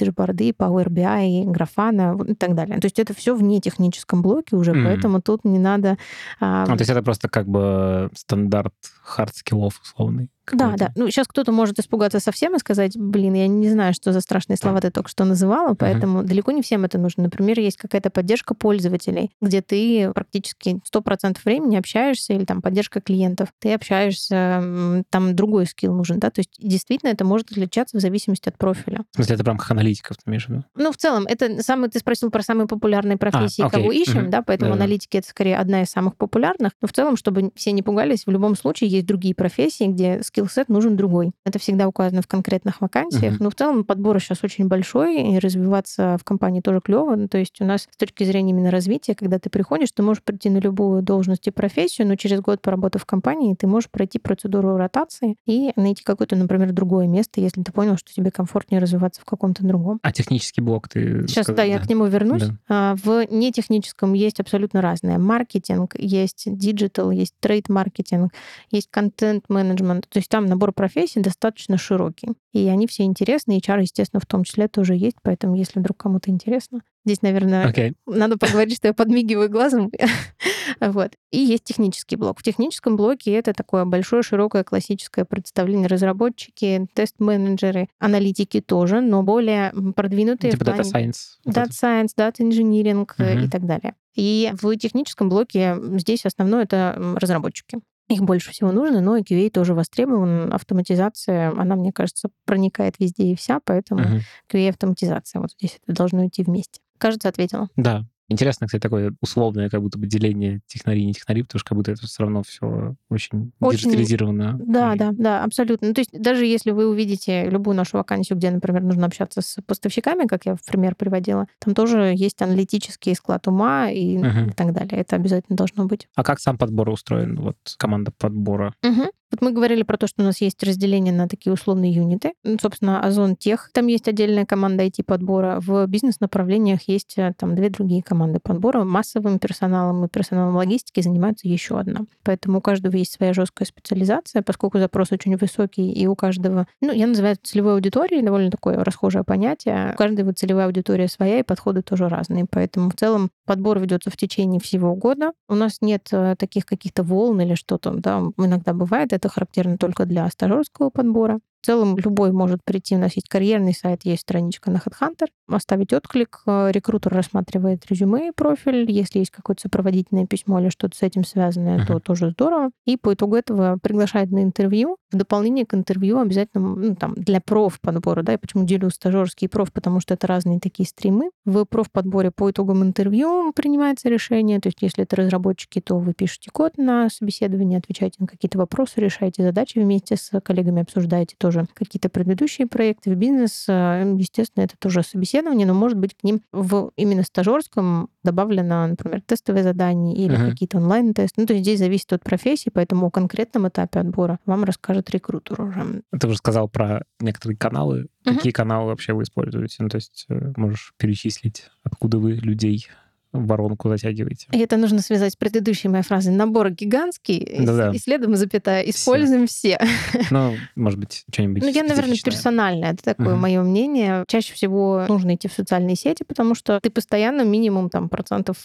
dashboard 0.52 0.83
ы, 0.83 0.90
Power 1.00 1.44
BI, 1.44 1.50
Grafana 1.50 2.14
вот 2.16 2.28
и 2.30 2.34
так 2.34 2.54
далее. 2.54 2.78
То 2.80 2.86
есть 2.86 2.98
это 2.98 3.14
все 3.14 3.34
в 3.34 3.42
нетехническом 3.42 4.22
блоке 4.22 4.56
уже, 4.56 4.72
Мгм. 4.72 4.84
поэтому 4.84 5.20
тут 5.20 5.44
не 5.44 5.58
надо... 5.58 5.96
а, 6.40 6.66
Ну, 6.66 6.76
то 6.76 6.80
есть 6.82 6.90
это 6.90 7.02
просто 7.02 7.28
как 7.28 7.46
бы 7.48 8.10
стандарт 8.14 8.74
hard 9.04 9.32
skill 9.32 9.66
ов 9.66 9.80
условный. 9.82 10.30
Да, 10.52 10.64
какой-то. 10.66 10.84
да. 10.86 10.92
Ну, 10.96 11.08
сейчас 11.10 11.26
кто-то 11.26 11.52
может 11.52 11.78
испугаться 11.78 12.20
совсем 12.20 12.54
и 12.56 12.58
сказать, 12.58 12.96
блин, 12.96 13.34
я 13.34 13.46
не 13.46 13.68
знаю, 13.70 13.94
что 13.94 14.12
за 14.12 14.20
страшные 14.20 14.56
слова 14.56 14.80
ты 14.80 14.90
только 14.90 15.08
что 15.08 15.24
называла, 15.24 15.74
поэтому 15.74 16.22
далеко 16.22 16.52
не 16.52 16.62
всем 16.62 16.84
это 16.84 16.98
нужно. 16.98 17.24
Например, 17.24 17.58
есть 17.58 17.76
какая-то 17.76 18.10
поддержка 18.10 18.54
пользователей, 18.54 19.30
где 19.40 19.62
ты 19.62 20.12
практически 20.14 20.80
100% 20.92 21.38
времени 21.44 21.76
общаешься, 21.76 22.32
или 22.34 22.44
там 22.44 22.62
поддержка 22.62 23.00
клиентов, 23.00 23.48
ты 23.58 23.74
общаешься, 23.74 25.04
там 25.10 25.34
другой 25.36 25.66
skill 25.66 25.94
нужен, 25.94 26.18
да, 26.18 26.30
то 26.30 26.40
есть 26.40 26.50
действительно 26.58 27.10
это 27.10 27.24
может 27.24 27.50
отличаться 27.50 27.96
в 27.96 28.00
зависимости 28.00 28.48
от 28.48 28.58
профиля. 28.58 29.04
В 29.12 29.16
смысле, 29.16 29.34
это 29.34 29.44
прям 29.44 29.58
как 29.58 29.70
аналитиков, 29.70 30.16
ты 30.16 30.22
имеешь 30.30 30.46
в 30.46 30.48
виду? 30.50 30.64
Ну, 30.74 30.92
в 30.92 30.96
целом, 30.96 31.26
это 31.26 31.62
самый, 31.62 31.90
ты 31.90 31.98
спросил 31.98 32.30
про 32.30 32.42
самые 32.42 32.66
популярные 32.66 33.16
профессии, 33.16 33.62
окей. 33.62 33.80
кого 33.80 33.92
ищем, 33.92 34.22
Мгм. 34.22 34.30
да, 34.30 34.42
поэтому 34.42 34.70
Да-да. 34.72 34.84
аналитики 34.84 35.16
это 35.16 35.28
скорее 35.28 35.56
одна 35.58 35.82
из 35.82 35.90
самых 35.90 36.16
популярных. 36.16 36.72
Но 36.80 36.88
в 36.88 36.92
целом, 36.92 37.16
чтобы 37.16 37.50
все 37.54 37.72
не 37.72 37.82
пугались, 37.82 38.26
в 38.26 38.30
любом 38.30 38.56
случае 38.56 38.90
есть 38.90 39.06
другие 39.06 39.34
профессии, 39.34 39.84
где 39.84 40.22
скиллсет 40.40 40.68
нужен 40.68 40.96
другой. 40.96 41.32
Это 41.44 41.58
всегда 41.58 41.86
указано 41.86 42.22
в 42.22 42.26
конкретных 42.26 42.80
вакансиях. 42.80 43.34
Мгм. 43.34 43.44
Но 43.44 43.50
в 43.50 43.54
целом 43.54 43.84
подбор 43.84 44.20
сейчас 44.20 44.42
очень 44.42 44.68
большой, 44.68 45.34
и 45.34 45.38
развиваться 45.38 46.16
в 46.18 46.24
компании 46.24 46.60
тоже 46.60 46.80
клево. 46.80 47.14
Ну, 47.16 47.28
то 47.28 47.38
есть 47.38 47.60
у 47.60 47.64
нас 47.64 47.82
с 47.90 47.96
точки 47.96 48.24
зрения 48.24 48.50
именно 48.50 48.70
развития, 48.70 49.14
когда 49.14 49.38
ты 49.38 49.50
приходишь, 49.50 49.92
ты 49.92 50.02
можешь 50.02 50.22
прийти 50.22 50.50
на 50.50 50.58
любую 50.58 51.02
должность 51.02 51.46
и 51.46 51.50
профессию, 51.50 52.06
но 52.06 52.16
через 52.16 52.40
год 52.40 52.62
поработав 52.62 53.02
в 53.02 53.06
компании, 53.06 53.54
ты 53.54 53.66
можешь 53.66 53.90
пройти 53.90 54.18
процедуру 54.18 54.76
ротации 54.76 55.36
и 55.46 55.72
найти 55.76 56.02
какое-то, 56.02 56.36
например, 56.36 56.72
другое 56.72 57.06
место, 57.06 57.40
если 57.40 57.62
ты 57.62 57.72
понял, 57.72 57.96
что 57.96 58.12
тебе 58.12 58.30
комфортнее 58.30 58.80
развиваться 58.80 59.20
в 59.20 59.24
каком-то 59.24 59.64
другом. 59.64 60.00
А 60.02 60.12
технический 60.12 60.60
блок 60.60 60.88
ты... 60.88 61.26
Сейчас, 61.26 61.44
сказал, 61.44 61.56
да, 61.56 61.62
я 61.64 61.78
к 61.78 61.88
нему 61.88 62.06
вернусь. 62.06 62.42
Да. 62.42 62.56
А, 62.68 62.94
В 63.02 63.26
нетехническом 63.30 64.14
есть 64.14 64.40
абсолютно 64.40 64.80
разное. 64.80 65.18
Маркетинг, 65.18 65.94
есть 65.98 66.44
диджитал, 66.46 67.10
есть 67.10 67.34
трейд-маркетинг, 67.40 68.32
есть 68.70 68.88
контент-менеджмент. 68.90 70.08
То 70.08 70.18
есть 70.18 70.29
там 70.30 70.46
набор 70.46 70.72
профессий 70.72 71.20
достаточно 71.20 71.76
широкий. 71.76 72.28
И 72.52 72.66
они 72.68 72.86
все 72.86 73.02
интересны, 73.02 73.58
и 73.58 73.60
HR, 73.60 73.82
естественно, 73.82 74.20
в 74.20 74.26
том 74.26 74.44
числе 74.44 74.68
тоже 74.68 74.94
есть, 74.94 75.16
поэтому 75.22 75.56
если 75.56 75.80
вдруг 75.80 75.96
кому-то 75.98 76.30
интересно, 76.30 76.80
здесь, 77.04 77.20
наверное, 77.22 77.66
Окей. 77.66 77.94
надо 78.06 78.38
поговорить, 78.38 78.76
что 78.76 78.88
я 78.88 78.94
подмигиваю 78.94 79.50
глазом. 79.50 79.90
вот. 80.80 81.12
И 81.32 81.38
есть 81.38 81.64
технический 81.64 82.14
блок. 82.16 82.38
В 82.38 82.42
техническом 82.44 82.96
блоке 82.96 83.32
это 83.32 83.52
такое 83.52 83.84
большое, 83.84 84.22
широкое, 84.22 84.62
классическое 84.62 85.24
представление. 85.24 85.88
Разработчики, 85.88 86.86
тест-менеджеры, 86.94 87.88
аналитики 87.98 88.60
тоже, 88.60 89.00
но 89.00 89.24
более 89.24 89.72
продвинутые 89.96 90.52
Типа 90.52 90.62
Data 90.62 90.82
Science. 90.82 91.14
Data. 91.44 91.68
Science, 91.70 92.10
Data 92.16 92.38
Engineering 92.38 93.08
Мгм. 93.18 93.44
и 93.44 93.48
так 93.48 93.66
далее. 93.66 93.94
И 94.14 94.52
в 94.60 94.76
техническом 94.76 95.28
блоке 95.28 95.76
здесь 95.98 96.24
основное 96.24 96.62
это 96.64 97.16
разработчики. 97.16 97.80
Их 98.10 98.22
больше 98.22 98.50
всего 98.50 98.72
нужно, 98.72 99.00
но 99.00 99.16
и 99.16 99.22
QA 99.22 99.50
тоже 99.50 99.72
востребован. 99.72 100.52
Автоматизация, 100.52 101.50
она, 101.56 101.76
мне 101.76 101.92
кажется, 101.92 102.28
проникает 102.44 102.96
везде 102.98 103.24
и 103.24 103.36
вся, 103.36 103.60
поэтому 103.64 104.00
Мгм. 104.00 104.20
QA 104.52 104.66
и 104.66 104.68
автоматизация. 104.68 105.40
Вот 105.40 105.52
здесь 105.52 105.78
это 105.86 105.96
должно 105.96 106.26
идти 106.26 106.42
вместе. 106.42 106.80
Кажется, 106.98 107.28
ответила. 107.28 107.68
Да. 107.76 108.04
Интересно, 108.30 108.68
кстати, 108.68 108.80
такое 108.80 109.12
условное 109.20 109.68
как 109.68 109.82
будто 109.82 109.98
бы 109.98 110.06
деление 110.06 110.60
технари 110.66 111.02
и 111.02 111.06
не 111.06 111.12
технари, 111.12 111.42
потому 111.42 111.58
что 111.58 111.68
как 111.68 111.76
будто 111.76 111.90
это 111.90 112.06
все 112.06 112.22
равно 112.22 112.42
все 112.44 112.94
очень, 113.08 113.52
очень 113.58 113.78
диджитализировано. 113.78 114.56
Да, 114.64 114.94
и... 114.94 114.98
да, 114.98 115.10
да, 115.12 115.44
абсолютно. 115.44 115.88
Ну, 115.88 115.94
то 115.94 116.00
есть 116.00 116.10
даже 116.12 116.46
если 116.46 116.70
вы 116.70 116.88
увидите 116.88 117.50
любую 117.50 117.76
нашу 117.76 117.96
вакансию, 117.96 118.38
где, 118.38 118.50
например, 118.52 118.82
нужно 118.82 119.06
общаться 119.06 119.42
с 119.42 119.56
поставщиками, 119.66 120.26
как 120.28 120.46
я 120.46 120.54
в 120.54 120.64
пример 120.64 120.94
приводила, 120.94 121.48
там 121.58 121.74
тоже 121.74 122.14
есть 122.16 122.40
аналитический 122.40 123.16
склад 123.16 123.48
ума 123.48 123.90
и, 123.90 124.16
угу. 124.18 124.50
и 124.50 124.52
так 124.52 124.72
далее. 124.72 125.00
Это 125.00 125.16
обязательно 125.16 125.56
должно 125.56 125.86
быть. 125.86 126.06
А 126.14 126.22
как 126.22 126.38
сам 126.38 126.56
подбор 126.56 126.88
устроен? 126.90 127.34
Вот 127.34 127.56
команда 127.78 128.12
подбора. 128.16 128.74
Угу. 128.84 129.10
Вот 129.32 129.42
мы 129.42 129.52
говорили 129.52 129.82
про 129.82 129.96
то, 129.96 130.06
что 130.06 130.22
у 130.22 130.24
нас 130.24 130.40
есть 130.40 130.62
разделение 130.62 131.14
на 131.14 131.28
такие 131.28 131.52
условные 131.52 131.92
юниты. 131.92 132.32
Ну, 132.42 132.56
собственно, 132.60 133.00
Озон 133.00 133.36
Тех, 133.36 133.70
там 133.72 133.86
есть 133.86 134.08
отдельная 134.08 134.44
команда 134.44 134.84
IT-подбора. 134.84 135.60
В 135.60 135.86
бизнес-направлениях 135.86 136.88
есть 136.88 137.14
э, 137.16 137.32
там 137.38 137.54
две 137.54 137.70
другие 137.70 138.02
команды 138.02 138.19
подбора. 138.40 138.84
Массовым 138.84 139.38
персоналом 139.38 140.04
и 140.04 140.08
персоналом 140.08 140.56
логистики 140.56 141.00
занимается 141.00 141.48
еще 141.48 141.78
одна. 141.78 142.00
Поэтому 142.22 142.58
у 142.58 142.60
каждого 142.60 142.96
есть 142.96 143.12
своя 143.12 143.32
жесткая 143.32 143.66
специализация, 143.66 144.42
поскольку 144.42 144.78
запрос 144.78 145.12
очень 145.12 145.36
высокий, 145.36 145.92
и 145.92 146.06
у 146.06 146.14
каждого, 146.14 146.66
ну, 146.80 146.92
я 146.92 147.06
называю 147.06 147.34
это 147.34 147.42
целевой 147.44 147.74
аудиторией, 147.74 148.22
довольно 148.22 148.50
такое 148.50 148.82
расхожее 148.84 149.24
понятие. 149.24 149.92
У 149.94 149.96
каждого 149.96 150.32
целевая 150.34 150.66
аудитория 150.66 151.08
своя, 151.08 151.40
и 151.40 151.42
подходы 151.42 151.82
тоже 151.82 152.08
разные. 152.08 152.46
Поэтому 152.50 152.90
в 152.90 152.96
целом 152.96 153.30
подбор 153.46 153.78
ведется 153.78 154.10
в 154.10 154.16
течение 154.16 154.60
всего 154.60 154.94
года. 154.94 155.32
У 155.48 155.54
нас 155.54 155.78
нет 155.80 156.08
э, 156.12 156.36
таких 156.38 156.66
каких-то 156.66 157.02
волн 157.02 157.40
или 157.40 157.54
что-то, 157.54 157.92
да, 157.92 158.22
иногда 158.36 158.72
бывает, 158.72 159.12
это 159.12 159.28
характерно 159.28 159.78
только 159.78 160.06
для 160.06 160.28
стажерского 160.28 160.90
подбора. 160.90 161.40
В 161.62 161.66
целом 161.66 161.96
любой 161.98 162.32
может 162.32 162.64
прийти, 162.64 162.94
есть 162.94 163.28
карьерный 163.28 163.74
сайт, 163.74 164.00
есть 164.04 164.22
страничка 164.22 164.70
на 164.70 164.76
HeadHunter, 164.78 165.26
оставить 165.48 165.92
отклик, 165.92 166.40
э, 166.46 166.70
рекрутер 166.72 167.12
рассматривает 167.12 167.84
резюме 167.90 168.28
и 168.28 168.32
профиль, 168.32 168.90
если 168.90 169.18
есть 169.18 169.30
какое-то 169.30 169.62
сопроводительное 169.62 170.26
письмо 170.26 170.60
или 170.60 170.70
что-то 170.70 170.96
с 170.96 171.02
этим 171.02 171.24
связанное, 171.24 171.78
uh-huh. 171.78 171.86
то 171.86 172.00
тоже 172.00 172.30
здорово. 172.30 172.70
И 172.86 172.96
по 172.96 173.14
итогу 173.14 173.36
этого 173.36 173.78
приглашает 173.82 174.30
на 174.30 174.42
интервью. 174.42 174.96
В 175.12 175.16
дополнение 175.16 175.66
к 175.66 175.74
интервью 175.74 176.18
обязательно 176.18 176.76
ну, 176.76 176.94
там, 176.94 177.14
для 177.14 177.40
профподбора, 177.40 178.22
да, 178.22 178.32
я 178.32 178.38
почему 178.38 178.64
делю 178.64 178.90
стажерский 178.90 179.46
и 179.46 179.48
проф, 179.48 179.72
потому 179.72 180.00
что 180.00 180.14
это 180.14 180.26
разные 180.26 180.60
такие 180.60 180.86
стримы. 180.86 181.30
В 181.44 181.64
профподборе 181.64 182.30
по 182.30 182.50
итогам 182.50 182.82
интервью 182.82 183.52
принимается 183.52 184.08
решение, 184.08 184.60
то 184.60 184.68
есть 184.68 184.78
если 184.80 185.04
это 185.04 185.16
разработчики, 185.16 185.80
то 185.80 185.98
вы 185.98 186.14
пишете 186.14 186.50
код 186.52 186.78
на 186.78 187.08
собеседование, 187.10 187.78
отвечаете 187.78 188.16
на 188.20 188.26
какие-то 188.26 188.58
вопросы, 188.58 189.00
решаете 189.00 189.42
задачи 189.42 189.78
вместе 189.78 190.16
с 190.16 190.40
коллегами, 190.40 190.82
обсуждаете 190.82 191.34
то, 191.38 191.49
тоже 191.50 191.66
какие-то 191.74 192.08
предыдущие 192.08 192.66
проекты 192.66 193.10
в 193.10 193.16
бизнес. 193.16 193.66
Э, 193.68 194.14
естественно, 194.16 194.64
это 194.64 194.76
тоже 194.78 195.02
собеседование, 195.02 195.66
но 195.66 195.74
может 195.74 195.98
быть 195.98 196.14
к 196.16 196.22
ним 196.22 196.42
в 196.52 196.92
именно 196.96 197.22
стажерском 197.22 198.08
добавлено, 198.22 198.86
например, 198.86 199.20
тестовые 199.22 199.64
задания 199.64 200.14
или 200.14 200.36
uh-huh. 200.36 200.50
какие-то 200.50 200.78
онлайн-тесты. 200.78 201.40
Ну, 201.40 201.46
то 201.46 201.54
есть 201.54 201.64
здесь 201.64 201.78
зависит 201.78 202.12
от 202.12 202.22
профессии, 202.22 202.70
поэтому 202.72 203.06
о 203.06 203.10
конкретном 203.10 203.68
этапе 203.68 204.00
отбора 204.00 204.38
вам 204.46 204.64
расскажет 204.64 205.10
рекрутер 205.10 205.60
уже. 205.60 206.02
Ты 206.18 206.26
уже 206.26 206.36
сказал 206.36 206.68
про 206.68 207.02
некоторые 207.18 207.56
каналы. 207.56 208.08
Uh-huh. 208.24 208.34
Какие 208.36 208.52
каналы 208.52 208.88
вообще 208.88 209.12
вы 209.12 209.24
используете? 209.24 209.76
Ну, 209.80 209.88
то 209.88 209.96
есть 209.96 210.26
э, 210.28 210.52
можешь 210.56 210.92
перечислить, 210.98 211.64
откуда 211.82 212.18
вы 212.18 212.32
людей 212.32 212.86
воронку 213.32 213.88
затягиваете. 213.88 214.48
И 214.52 214.58
это 214.58 214.76
нужно 214.76 215.00
связать 215.00 215.32
с 215.32 215.36
предыдущей 215.36 215.88
моей 215.88 216.02
фразой. 216.02 216.32
Набор 216.32 216.70
гигантский, 216.70 217.64
Да-да. 217.64 217.90
и 217.92 217.98
следом 217.98 218.36
запятая. 218.36 218.82
Используем 218.82 219.46
все. 219.46 219.78
все. 219.78 220.26
Ну, 220.30 220.56
может 220.74 220.98
быть, 220.98 221.24
что-нибудь 221.32 221.62
Ну, 221.62 221.68
я, 221.68 221.82
наверное, 221.82 222.16
персональное. 222.22 222.92
Это 222.92 223.02
такое 223.02 223.34
угу. 223.34 223.40
мое 223.42 223.62
мнение. 223.62 224.24
Чаще 224.26 224.54
всего 224.54 225.04
нужно 225.08 225.34
идти 225.34 225.48
в 225.48 225.52
социальные 225.52 225.96
сети, 225.96 226.24
потому 226.24 226.54
что 226.54 226.80
ты 226.80 226.90
постоянно 226.90 227.42
минимум 227.42 227.90
там 227.90 228.08
процентов 228.08 228.56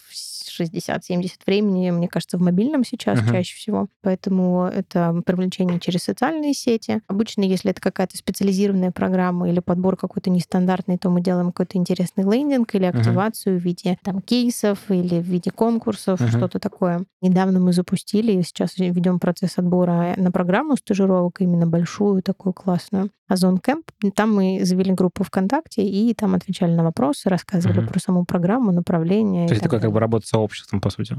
60-70 0.59 1.29
времени, 1.45 1.91
мне 1.91 2.07
кажется, 2.07 2.37
в 2.37 2.41
мобильном 2.41 2.83
сейчас 2.83 3.19
uh-huh. 3.19 3.31
чаще 3.31 3.55
всего. 3.55 3.87
Поэтому 4.01 4.65
это 4.65 5.21
привлечение 5.25 5.79
через 5.79 6.03
социальные 6.03 6.53
сети. 6.53 7.01
Обычно, 7.07 7.43
если 7.43 7.71
это 7.71 7.81
какая-то 7.81 8.17
специализированная 8.17 8.91
программа 8.91 9.49
или 9.49 9.59
подбор 9.59 9.97
какой-то 9.97 10.29
нестандартный, 10.29 10.97
то 10.97 11.09
мы 11.09 11.21
делаем 11.21 11.47
какой-то 11.47 11.77
интересный 11.77 12.23
лендинг 12.23 12.73
или 12.75 12.85
активацию 12.85 13.55
uh-huh. 13.55 13.59
в 13.59 13.63
виде 13.63 13.97
там 14.03 14.21
кейсов 14.21 14.79
или 14.89 15.19
в 15.19 15.25
виде 15.25 15.51
конкурсов, 15.51 16.21
uh-huh. 16.21 16.29
что-то 16.29 16.59
такое. 16.59 17.05
Недавно 17.21 17.59
мы 17.59 17.73
запустили, 17.73 18.33
и 18.33 18.43
сейчас 18.43 18.77
ведем 18.77 19.19
процесс 19.19 19.57
отбора 19.57 20.13
на 20.17 20.31
программу 20.31 20.75
стажировок, 20.77 21.41
именно 21.41 21.67
большую, 21.67 22.21
такую 22.21 22.53
классную. 22.53 23.09
Озон 23.27 23.57
Кэмп. 23.57 23.85
Там 24.13 24.35
мы 24.35 24.59
завели 24.63 24.93
группу 24.93 25.23
ВКонтакте 25.23 25.83
и 25.83 26.13
там 26.13 26.35
отвечали 26.35 26.73
на 26.73 26.83
вопросы, 26.83 27.27
рассказывали 27.27 27.81
uh-huh. 27.81 27.87
про 27.87 27.99
саму 27.99 28.25
программу, 28.25 28.71
направление. 28.71 29.47
То 29.47 29.55
есть 29.55 29.65
это 29.65 29.79
как 29.79 29.91
бы 29.91 29.99
работа 29.99 30.27
сообществом, 30.45 30.81
по 30.81 30.89
сути. 30.89 31.17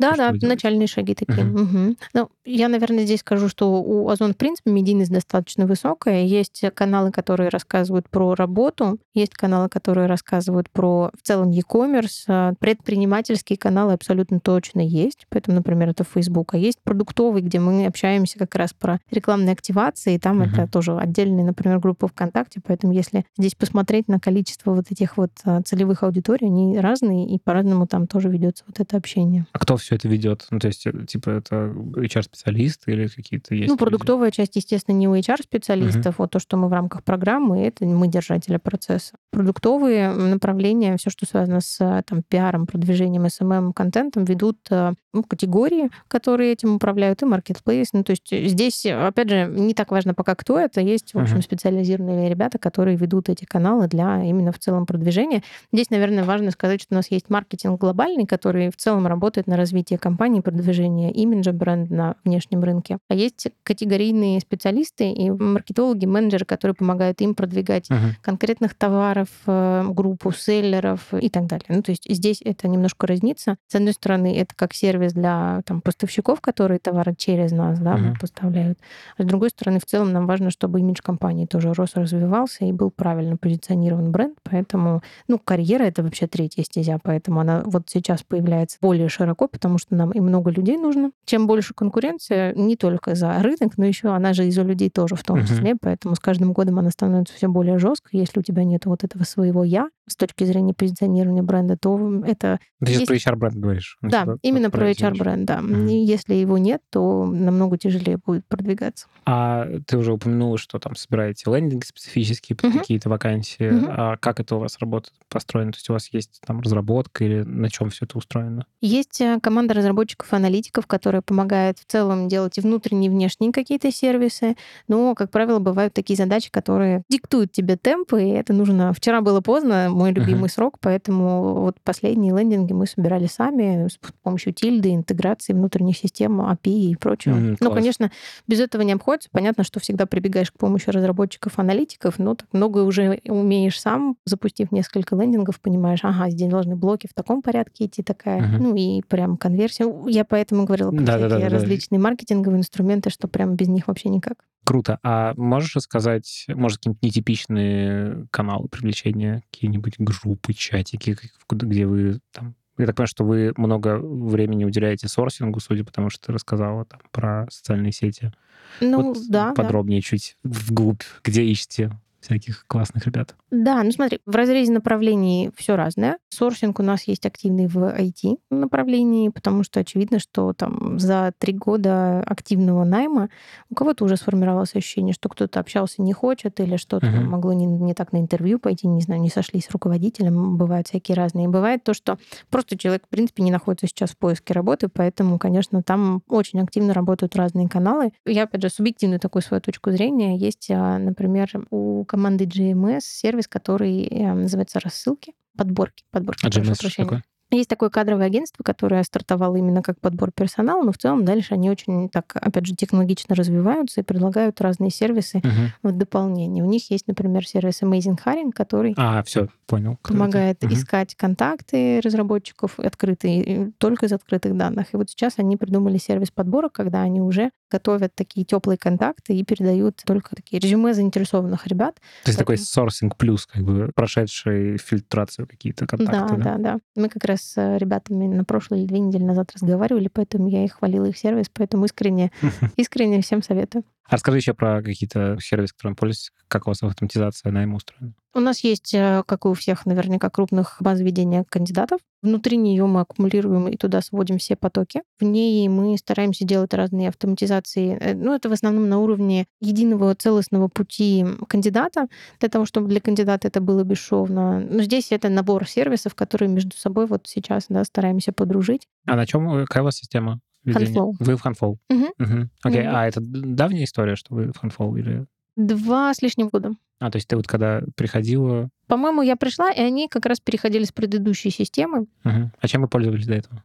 Да, 0.00 0.16
да, 0.16 0.32
начальные 0.40 0.88
шаги 0.88 1.14
такие. 1.14 1.46
Угу. 1.46 1.62
Угу. 1.62 1.96
Ну, 2.14 2.30
я, 2.44 2.68
наверное, 2.68 3.04
здесь 3.04 3.20
скажу, 3.20 3.48
что 3.48 3.82
у 3.82 4.08
Озон, 4.08 4.32
в 4.32 4.36
принципе, 4.36 4.70
медийность 4.70 5.12
достаточно 5.12 5.66
высокая. 5.66 6.24
Есть 6.24 6.64
каналы, 6.74 7.12
которые 7.12 7.50
рассказывают 7.50 8.08
про 8.08 8.34
работу, 8.34 8.98
есть 9.14 9.34
каналы, 9.34 9.68
которые 9.68 10.06
рассказывают 10.06 10.70
про 10.70 11.10
в 11.18 11.26
целом 11.26 11.50
e-commerce. 11.50 12.24
А 12.28 12.54
предпринимательские 12.58 13.58
каналы 13.58 13.92
абсолютно 13.92 14.40
точно 14.40 14.80
есть. 14.80 15.26
Поэтому, 15.28 15.56
например, 15.56 15.90
это 15.90 16.04
Facebook. 16.04 16.54
А 16.54 16.58
есть 16.58 16.78
продуктовый, 16.82 17.42
где 17.42 17.60
мы 17.60 17.86
общаемся 17.86 18.38
как 18.38 18.54
раз 18.54 18.72
про 18.72 19.00
рекламные 19.10 19.52
активации. 19.52 20.14
И 20.14 20.18
там 20.18 20.40
угу. 20.40 20.48
это 20.48 20.66
тоже 20.66 20.96
отдельная, 20.96 21.44
например, 21.44 21.78
группа 21.78 22.08
ВКонтакте. 22.08 22.60
Поэтому 22.66 22.92
если 22.92 23.26
здесь 23.36 23.54
посмотреть 23.54 24.08
на 24.08 24.18
количество 24.18 24.72
вот 24.72 24.90
этих 24.90 25.16
вот 25.16 25.30
а, 25.44 25.60
целевых 25.62 26.02
аудиторий, 26.02 26.46
они 26.46 26.78
разные, 26.78 27.28
и 27.28 27.38
по-разному 27.38 27.86
там 27.86 28.06
тоже 28.06 28.28
ведется 28.28 28.64
вот 28.66 28.80
это 28.80 28.96
общение. 28.96 29.46
А 29.52 29.58
кто 29.58 29.76
все 29.76 29.89
все 29.90 29.96
это 29.96 30.08
ведет? 30.08 30.46
Ну, 30.50 30.60
то 30.60 30.68
есть, 30.68 30.86
э, 30.86 30.92
типа, 31.06 31.30
это 31.30 31.54
HR-специалисты 31.56 32.92
или 32.92 33.08
какие-то 33.08 33.54
есть? 33.54 33.68
Ну, 33.68 33.76
продуктовая 33.76 34.28
люди? 34.28 34.36
часть, 34.36 34.56
естественно, 34.56 34.94
не 34.94 35.08
у 35.08 35.16
HR-специалистов. 35.16 36.14
Угу. 36.14 36.14
Вот 36.18 36.30
то, 36.30 36.38
что 36.38 36.56
мы 36.56 36.68
в 36.68 36.72
рамках 36.72 37.02
программы, 37.02 37.66
это 37.66 37.84
мы 37.84 38.06
держатели 38.06 38.56
процесса. 38.58 39.14
Продуктовые 39.32 40.10
направления, 40.10 40.96
все, 40.96 41.10
что 41.10 41.26
связано 41.26 41.60
с 41.60 42.04
там, 42.06 42.22
пиаром, 42.22 42.66
продвижением, 42.66 43.24
SMM-контентом, 43.26 44.24
ведут 44.24 44.58
э, 44.70 44.92
ну, 45.12 45.24
категории, 45.24 45.90
которые 46.06 46.52
этим 46.52 46.76
управляют, 46.76 47.22
и 47.22 47.26
маркетплейс. 47.26 47.88
Ну, 47.92 48.04
то 48.04 48.10
есть 48.10 48.30
здесь, 48.30 48.86
опять 48.86 49.28
же, 49.28 49.46
не 49.46 49.74
так 49.74 49.90
важно 49.90 50.14
пока 50.14 50.36
кто 50.36 50.58
это. 50.58 50.80
Есть, 50.80 51.14
в 51.14 51.18
общем, 51.18 51.38
uh-huh. 51.38 51.42
специализированные 51.42 52.30
ребята, 52.30 52.58
которые 52.58 52.96
ведут 52.96 53.28
эти 53.28 53.44
каналы 53.44 53.88
для 53.88 54.22
именно 54.22 54.52
в 54.52 54.58
целом 54.58 54.86
продвижения. 54.86 55.42
Здесь, 55.72 55.90
наверное, 55.90 56.24
важно 56.24 56.52
сказать, 56.52 56.80
что 56.82 56.94
у 56.94 56.96
нас 56.96 57.10
есть 57.10 57.28
маркетинг 57.28 57.80
глобальный, 57.80 58.26
который 58.26 58.70
в 58.70 58.76
целом 58.76 59.06
работает 59.06 59.48
на 59.48 59.56
развитие 59.56 59.79
компании, 59.98 60.40
продвижение 60.40 61.12
имиджа 61.12 61.52
бренда 61.52 61.94
на 61.94 62.14
внешнем 62.24 62.62
рынке. 62.62 62.98
А 63.08 63.14
есть 63.14 63.48
категорийные 63.62 64.40
специалисты 64.40 65.10
и 65.10 65.30
маркетологи, 65.30 66.06
менеджеры, 66.06 66.44
которые 66.44 66.74
помогают 66.74 67.20
им 67.20 67.34
продвигать 67.34 67.90
uh-huh. 67.90 68.12
конкретных 68.22 68.74
товаров, 68.74 69.28
э, 69.46 69.84
группу 69.88 70.32
селлеров 70.32 71.12
и 71.14 71.28
так 71.28 71.46
далее. 71.46 71.66
Ну, 71.68 71.82
то 71.82 71.90
есть 71.90 72.04
здесь 72.08 72.40
это 72.44 72.68
немножко 72.68 73.06
разнится. 73.06 73.56
С 73.66 73.74
одной 73.74 73.92
стороны, 73.92 74.36
это 74.36 74.54
как 74.54 74.74
сервис 74.74 75.00
сервис 75.00 75.12
для 75.12 75.62
там, 75.64 75.80
поставщиков, 75.80 76.40
которые 76.40 76.78
товары 76.78 77.14
через 77.16 77.52
нас 77.52 77.78
да, 77.78 77.96
uh-huh. 77.96 78.20
поставляют. 78.20 78.78
А 79.16 79.22
с 79.22 79.26
другой 79.26 79.50
стороны, 79.50 79.78
в 79.78 79.86
целом 79.86 80.12
нам 80.12 80.26
важно, 80.26 80.50
чтобы 80.50 80.80
имидж 80.80 81.00
компании 81.02 81.46
тоже 81.46 81.72
рос, 81.72 81.92
развивался 81.94 82.64
и 82.64 82.72
был 82.72 82.90
правильно 82.90 83.36
позиционирован 83.36 84.10
бренд. 84.12 84.36
Поэтому, 84.42 85.02
ну, 85.28 85.38
карьера— 85.38 85.82
это 85.84 86.02
вообще 86.02 86.26
третья 86.26 86.62
стезя, 86.62 86.98
поэтому 87.02 87.40
она 87.40 87.62
вот 87.64 87.84
сейчас 87.86 88.22
появляется 88.22 88.78
более 88.80 89.08
широко, 89.08 89.48
потому 89.60 89.76
что 89.76 89.94
нам 89.94 90.10
и 90.12 90.20
много 90.20 90.50
людей 90.50 90.78
нужно. 90.78 91.10
Чем 91.26 91.46
больше 91.46 91.74
конкуренция, 91.74 92.54
не 92.54 92.76
только 92.76 93.14
за 93.14 93.38
рынок, 93.42 93.76
но 93.76 93.84
еще 93.84 94.08
она 94.08 94.32
же 94.32 94.46
и 94.46 94.50
за 94.50 94.62
людей 94.62 94.88
тоже 94.88 95.16
в 95.16 95.22
том 95.22 95.40
uh-huh. 95.40 95.46
числе, 95.46 95.76
поэтому 95.78 96.14
с 96.14 96.18
каждым 96.18 96.54
годом 96.54 96.78
она 96.78 96.88
становится 96.88 97.34
все 97.34 97.46
более 97.46 97.78
жесткой. 97.78 98.20
Если 98.20 98.40
у 98.40 98.42
тебя 98.42 98.64
нет 98.64 98.86
вот 98.86 99.04
этого 99.04 99.24
своего 99.24 99.62
«я», 99.62 99.90
с 100.10 100.16
точки 100.16 100.44
зрения 100.44 100.74
позиционирования 100.74 101.42
бренда, 101.42 101.76
то 101.76 102.22
это... 102.24 102.58
Ты 102.84 102.92
есть... 102.92 103.06
сейчас 103.06 103.22
про 103.22 103.32
HR-бренд 103.32 103.56
говоришь. 103.56 103.98
Да, 104.02 104.26
именно 104.42 104.70
про 104.70 104.90
HR-бренд, 104.90 105.44
да. 105.44 105.58
Mm-hmm. 105.58 105.90
И 105.90 106.04
если 106.04 106.34
его 106.34 106.58
нет, 106.58 106.82
то 106.90 107.24
намного 107.26 107.78
тяжелее 107.78 108.18
будет 108.18 108.46
продвигаться. 108.46 109.06
А 109.26 109.66
ты 109.86 109.96
уже 109.96 110.12
упомянула, 110.12 110.58
что 110.58 110.78
там 110.78 110.96
собираете 110.96 111.50
лендинги 111.50 111.84
специфические 111.84 112.56
под 112.56 112.66
mm-hmm. 112.66 112.78
какие-то 112.78 113.08
вакансии. 113.08 113.70
Mm-hmm. 113.70 113.94
А 113.96 114.16
как 114.16 114.40
это 114.40 114.56
у 114.56 114.58
вас 114.58 114.78
работает, 114.78 115.14
построено? 115.28 115.72
То 115.72 115.76
есть 115.76 115.90
у 115.90 115.92
вас 115.92 116.08
есть 116.12 116.40
там 116.46 116.60
разработка 116.60 117.24
или 117.24 117.42
на 117.42 117.70
чем 117.70 117.90
все 117.90 118.06
это 118.06 118.18
устроено? 118.18 118.66
Есть 118.80 119.20
э, 119.20 119.38
команда 119.42 119.74
разработчиков 119.74 120.32
и 120.32 120.36
аналитиков, 120.36 120.86
которая 120.86 121.22
помогает 121.22 121.78
в 121.78 121.84
целом 121.84 122.28
делать 122.28 122.58
и 122.58 122.60
внутренние, 122.60 123.10
и 123.10 123.14
внешние 123.14 123.52
какие-то 123.52 123.92
сервисы. 123.92 124.56
Но, 124.88 125.14
как 125.14 125.30
правило, 125.30 125.58
бывают 125.58 125.94
такие 125.94 126.16
задачи, 126.16 126.50
которые 126.50 127.02
диктуют 127.08 127.52
тебе 127.52 127.76
темпы, 127.76 128.22
и 128.22 128.28
это 128.28 128.52
нужно... 128.52 128.92
Вчера 128.92 129.20
было 129.20 129.40
поздно, 129.40 129.88
мой 130.00 130.12
любимый 130.12 130.48
uh-huh. 130.48 130.52
срок, 130.52 130.78
поэтому 130.80 131.60
вот 131.60 131.76
последние 131.82 132.34
лендинги 132.34 132.72
мы 132.72 132.86
собирали 132.86 133.26
сами 133.26 133.86
с 133.86 133.98
помощью 134.22 134.54
тильды, 134.54 134.94
интеграции 134.94 135.52
внутренних 135.52 135.98
систем, 135.98 136.40
API 136.40 136.92
и 136.92 136.96
прочего. 136.96 137.34
Mm, 137.34 137.56
ну, 137.60 137.70
конечно, 137.70 138.10
без 138.48 138.60
этого 138.60 138.80
не 138.80 138.92
обходится. 138.92 139.28
Понятно, 139.30 139.62
что 139.62 139.78
всегда 139.78 140.06
прибегаешь 140.06 140.50
к 140.50 140.56
помощи 140.56 140.88
разработчиков, 140.88 141.58
аналитиков, 141.58 142.18
но 142.18 142.34
так 142.34 142.48
много 142.52 142.78
уже 142.78 143.20
умеешь 143.26 143.78
сам, 143.78 144.16
запустив 144.24 144.72
несколько 144.72 145.16
лендингов, 145.16 145.60
понимаешь, 145.60 146.00
ага, 146.02 146.30
здесь 146.30 146.48
должны 146.48 146.76
блоки 146.76 147.06
в 147.06 147.12
таком 147.12 147.42
порядке 147.42 147.84
идти 147.84 148.02
такая, 148.02 148.40
uh-huh. 148.40 148.58
ну 148.58 148.74
и 148.74 149.02
прям 149.02 149.36
конверсия. 149.36 149.86
Я 150.06 150.24
поэтому 150.24 150.64
говорила 150.64 150.90
про 150.90 151.02
да, 151.02 151.18
всякие 151.18 151.28
да, 151.28 151.38
да, 151.40 151.48
различные 151.50 151.98
маркетинговые 151.98 152.60
инструменты, 152.60 153.10
что 153.10 153.28
прям 153.28 153.54
без 153.54 153.68
них 153.68 153.86
вообще 153.88 154.08
никак. 154.08 154.38
Круто. 154.64 154.98
А 155.02 155.34
можешь 155.36 155.76
рассказать, 155.76 156.44
может, 156.48 156.78
какие-нибудь 156.78 157.02
нетипичные 157.02 158.26
каналы 158.30 158.68
привлечения, 158.68 159.42
какие-нибудь 159.50 159.94
группы, 159.98 160.52
чатики, 160.52 161.16
где 161.48 161.86
вы 161.86 162.20
там 162.32 162.54
я 162.80 162.86
так 162.86 162.96
понимаю, 162.96 163.08
что 163.08 163.24
вы 163.24 163.52
много 163.56 163.98
времени 163.98 164.64
уделяете 164.64 165.06
сорсингу, 165.06 165.60
судя 165.60 165.84
по 165.84 165.92
тому, 165.92 166.08
что 166.08 166.26
ты 166.26 166.32
рассказала 166.32 166.86
там 166.86 167.00
про 167.10 167.46
социальные 167.50 167.92
сети. 167.92 168.32
Ну, 168.80 169.02
вот 169.02 169.18
да. 169.28 169.52
Подробнее 169.52 170.00
да. 170.00 170.06
чуть 170.06 170.36
вглубь, 170.42 171.02
где 171.22 171.42
ищете 171.44 171.90
всяких 172.20 172.66
классных 172.66 173.06
ребят. 173.06 173.34
Да, 173.50 173.82
ну 173.82 173.90
смотри, 173.90 174.20
в 174.26 174.34
разрезе 174.34 174.72
направлений 174.72 175.50
все 175.56 175.76
разное. 175.76 176.18
Сорсинг 176.28 176.78
у 176.78 176.82
нас 176.82 177.04
есть 177.04 177.26
активный 177.26 177.66
в 177.66 177.78
IT 177.78 178.38
направлении, 178.50 179.28
потому 179.28 179.64
что 179.64 179.80
очевидно, 179.80 180.18
что 180.18 180.52
там 180.52 180.98
за 180.98 181.32
три 181.38 181.52
года 181.52 182.20
активного 182.20 182.84
найма 182.84 183.28
у 183.70 183.74
кого-то 183.74 184.04
уже 184.04 184.16
сформировалось 184.16 184.74
ощущение, 184.74 185.14
что 185.14 185.28
кто-то 185.28 185.60
общался 185.60 186.02
не 186.02 186.12
хочет, 186.12 186.60
или 186.60 186.76
что-то 186.76 187.06
uh-huh. 187.06 187.24
могло 187.24 187.52
не, 187.52 187.66
не 187.66 187.94
так 187.94 188.12
на 188.12 188.18
интервью 188.18 188.58
пойти, 188.58 188.86
не 188.86 189.00
знаю, 189.00 189.20
не 189.20 189.30
сошлись 189.30 189.66
с 189.66 189.70
руководителем. 189.70 190.56
Бывают 190.56 190.88
всякие 190.88 191.16
разные. 191.16 191.48
бывает 191.48 191.82
то, 191.84 191.94
что 191.94 192.18
просто 192.50 192.76
человек, 192.78 193.04
в 193.06 193.08
принципе, 193.08 193.42
не 193.42 193.50
находится 193.50 193.86
сейчас 193.86 194.10
в 194.10 194.18
поиске 194.18 194.52
работы, 194.52 194.88
поэтому, 194.88 195.38
конечно, 195.38 195.82
там 195.82 196.22
очень 196.28 196.60
активно 196.60 196.94
работают 196.94 197.36
разные 197.36 197.68
каналы. 197.68 198.12
Я, 198.26 198.44
опять 198.44 198.62
же, 198.62 198.68
субъективную 198.68 199.20
такую 199.20 199.42
свою 199.42 199.60
точку 199.60 199.90
зрения. 199.90 200.36
Есть, 200.36 200.70
а, 200.70 200.98
например, 200.98 201.48
у 201.70 202.04
команды 202.10 202.44
GMS 202.44 203.02
сервис, 203.02 203.46
который 203.46 204.02
э, 204.02 204.34
называется 204.34 204.80
«Рассылки», 204.80 205.32
подборки. 205.56 206.02
подборки 206.10 206.44
а 206.44 206.48
GMS 206.48 206.74
что 206.74 207.04
такое? 207.04 207.22
Есть 207.52 207.68
такое 207.68 207.88
кадровое 207.88 208.26
агентство, 208.26 208.64
которое 208.64 209.02
стартовало 209.04 209.56
именно 209.56 209.82
как 209.82 210.00
подбор 210.00 210.30
персонала, 210.32 210.82
но 210.82 210.92
в 210.92 210.98
целом 210.98 211.24
дальше 211.24 211.54
они 211.54 211.70
очень 211.70 212.08
так, 212.08 212.32
опять 212.34 212.66
же, 212.66 212.74
технологично 212.74 213.34
развиваются 213.34 214.00
и 214.00 214.04
предлагают 214.04 214.60
разные 214.60 214.90
сервисы 214.90 215.38
uh-huh. 215.38 215.68
в 215.82 215.92
дополнение. 215.92 216.64
У 216.64 216.68
них 216.68 216.90
есть, 216.90 217.08
например, 217.08 217.46
сервис 217.46 217.82
Amazing 217.82 218.18
Hiring, 218.24 218.52
который 218.52 218.94
а, 218.96 219.22
все, 219.24 219.48
понял. 219.66 219.98
помогает 220.02 220.62
uh-huh. 220.62 220.72
искать 220.72 221.16
контакты 221.16 222.00
разработчиков 222.00 222.78
открытые, 222.78 223.72
только 223.78 224.06
из 224.06 224.12
открытых 224.12 224.56
данных. 224.56 224.94
И 224.94 224.96
вот 224.96 225.10
сейчас 225.10 225.34
они 225.38 225.56
придумали 225.56 225.98
сервис 225.98 226.30
подбора, 226.30 226.68
когда 226.68 227.02
они 227.02 227.20
уже 227.20 227.50
готовят 227.70 228.14
такие 228.14 228.44
теплые 228.44 228.78
контакты 228.78 229.34
и 229.34 229.44
передают 229.44 230.02
только 230.04 230.34
такие 230.34 230.58
резюме 230.60 230.94
заинтересованных 230.94 231.66
ребят. 231.66 231.96
То 231.96 232.00
есть 232.00 232.38
Поэтому... 232.38 232.38
такой 232.38 232.58
сорсинг 232.58 233.16
плюс, 233.16 233.46
как 233.46 233.62
бы 233.62 233.90
прошедший 233.94 234.78
фильтрацию 234.78 235.46
какие-то 235.46 235.86
контакты. 235.86 236.36
Да, 236.36 236.42
да, 236.44 236.56
да. 236.56 236.58
да. 236.58 236.78
Мы 236.96 237.08
как 237.08 237.24
раз 237.24 237.40
с 237.42 237.56
э, 237.56 237.78
ребятами 237.78 238.26
на 238.26 238.44
прошлой 238.44 238.80
или 238.80 238.86
две 238.86 238.98
недели 239.00 239.22
назад 239.22 239.52
разговаривали, 239.54 240.08
поэтому 240.08 240.48
я 240.48 240.64
их 240.64 240.72
хвалила, 240.72 241.06
их 241.06 241.16
сервис, 241.16 241.46
поэтому 241.52 241.84
искренне, 241.84 242.30
искренне 242.76 243.22
всем 243.22 243.42
советую. 243.42 243.84
А 244.10 244.14
расскажи 244.16 244.38
еще 244.38 244.54
про 244.54 244.82
какие-то 244.82 245.38
сервисы, 245.40 245.72
которыми 245.72 245.94
пользуетесь, 245.94 246.32
как 246.48 246.66
у 246.66 246.70
вас 246.70 246.82
автоматизация 246.82 247.52
найма 247.52 247.76
устроена? 247.76 248.12
У 248.34 248.40
нас 248.40 248.64
есть, 248.64 248.92
э, 248.92 249.22
как 249.24 249.44
и 249.44 249.48
у 249.48 249.54
всех, 249.54 249.86
наверняка, 249.86 250.30
крупных 250.30 250.78
баз 250.80 251.00
ведения 251.00 251.44
кандидатов. 251.48 252.00
Внутри 252.20 252.56
нее 252.56 252.86
мы 252.86 253.02
аккумулируем 253.02 253.68
и 253.68 253.76
туда 253.76 254.02
сводим 254.02 254.38
все 254.38 254.56
потоки. 254.56 255.02
В 255.20 255.24
ней 255.24 255.68
мы 255.68 255.96
стараемся 255.96 256.44
делать 256.44 256.74
разные 256.74 257.08
автоматизации. 257.08 257.96
Э, 258.00 258.14
ну, 258.14 258.34
это 258.34 258.48
в 258.48 258.52
основном 258.52 258.88
на 258.88 258.98
уровне 258.98 259.46
единого 259.60 260.12
целостного 260.16 260.66
пути 260.66 261.24
кандидата, 261.48 262.08
для 262.40 262.48
того, 262.48 262.66
чтобы 262.66 262.88
для 262.88 263.00
кандидата 263.00 263.46
это 263.46 263.60
было 263.60 263.84
бесшовно. 263.84 264.58
Но 264.58 264.82
здесь 264.82 265.12
это 265.12 265.28
набор 265.28 265.68
сервисов, 265.68 266.16
которые 266.16 266.48
между 266.48 266.76
собой 266.76 267.06
вот 267.06 267.28
сейчас 267.28 267.66
да, 267.68 267.84
стараемся 267.84 268.32
подружить. 268.32 268.88
А 269.06 269.14
на 269.14 269.24
чем 269.24 269.48
э, 269.54 269.66
какая 269.66 269.82
у 269.82 269.84
вас 269.84 269.94
система? 269.94 270.40
Handflow. 270.66 271.12
Вы 271.18 271.36
в 271.36 271.44
Handflow? 271.44 271.76
Угу. 271.88 272.06
Угу. 272.18 272.48
Окей, 272.62 272.86
угу. 272.86 272.96
а 272.96 273.06
это 273.06 273.20
давняя 273.20 273.84
история, 273.84 274.16
что 274.16 274.34
вы 274.34 274.52
в 274.52 274.62
Handflow 274.62 274.98
или... 274.98 275.26
Два 275.56 276.14
с 276.14 276.22
лишним 276.22 276.48
года. 276.48 276.72
А, 277.00 277.10
то 277.10 277.16
есть 277.16 277.28
ты 277.28 277.36
вот 277.36 277.46
когда 277.46 277.82
приходила... 277.96 278.68
По-моему, 278.86 279.22
я 279.22 279.36
пришла, 279.36 279.70
и 279.70 279.80
они 279.80 280.08
как 280.08 280.26
раз 280.26 280.40
переходили 280.40 280.84
с 280.84 280.92
предыдущей 280.92 281.50
системы. 281.50 282.06
Угу. 282.24 282.50
А 282.60 282.68
чем 282.68 282.82
вы 282.82 282.88
пользовались 282.88 283.26
до 283.26 283.34
этого? 283.34 283.62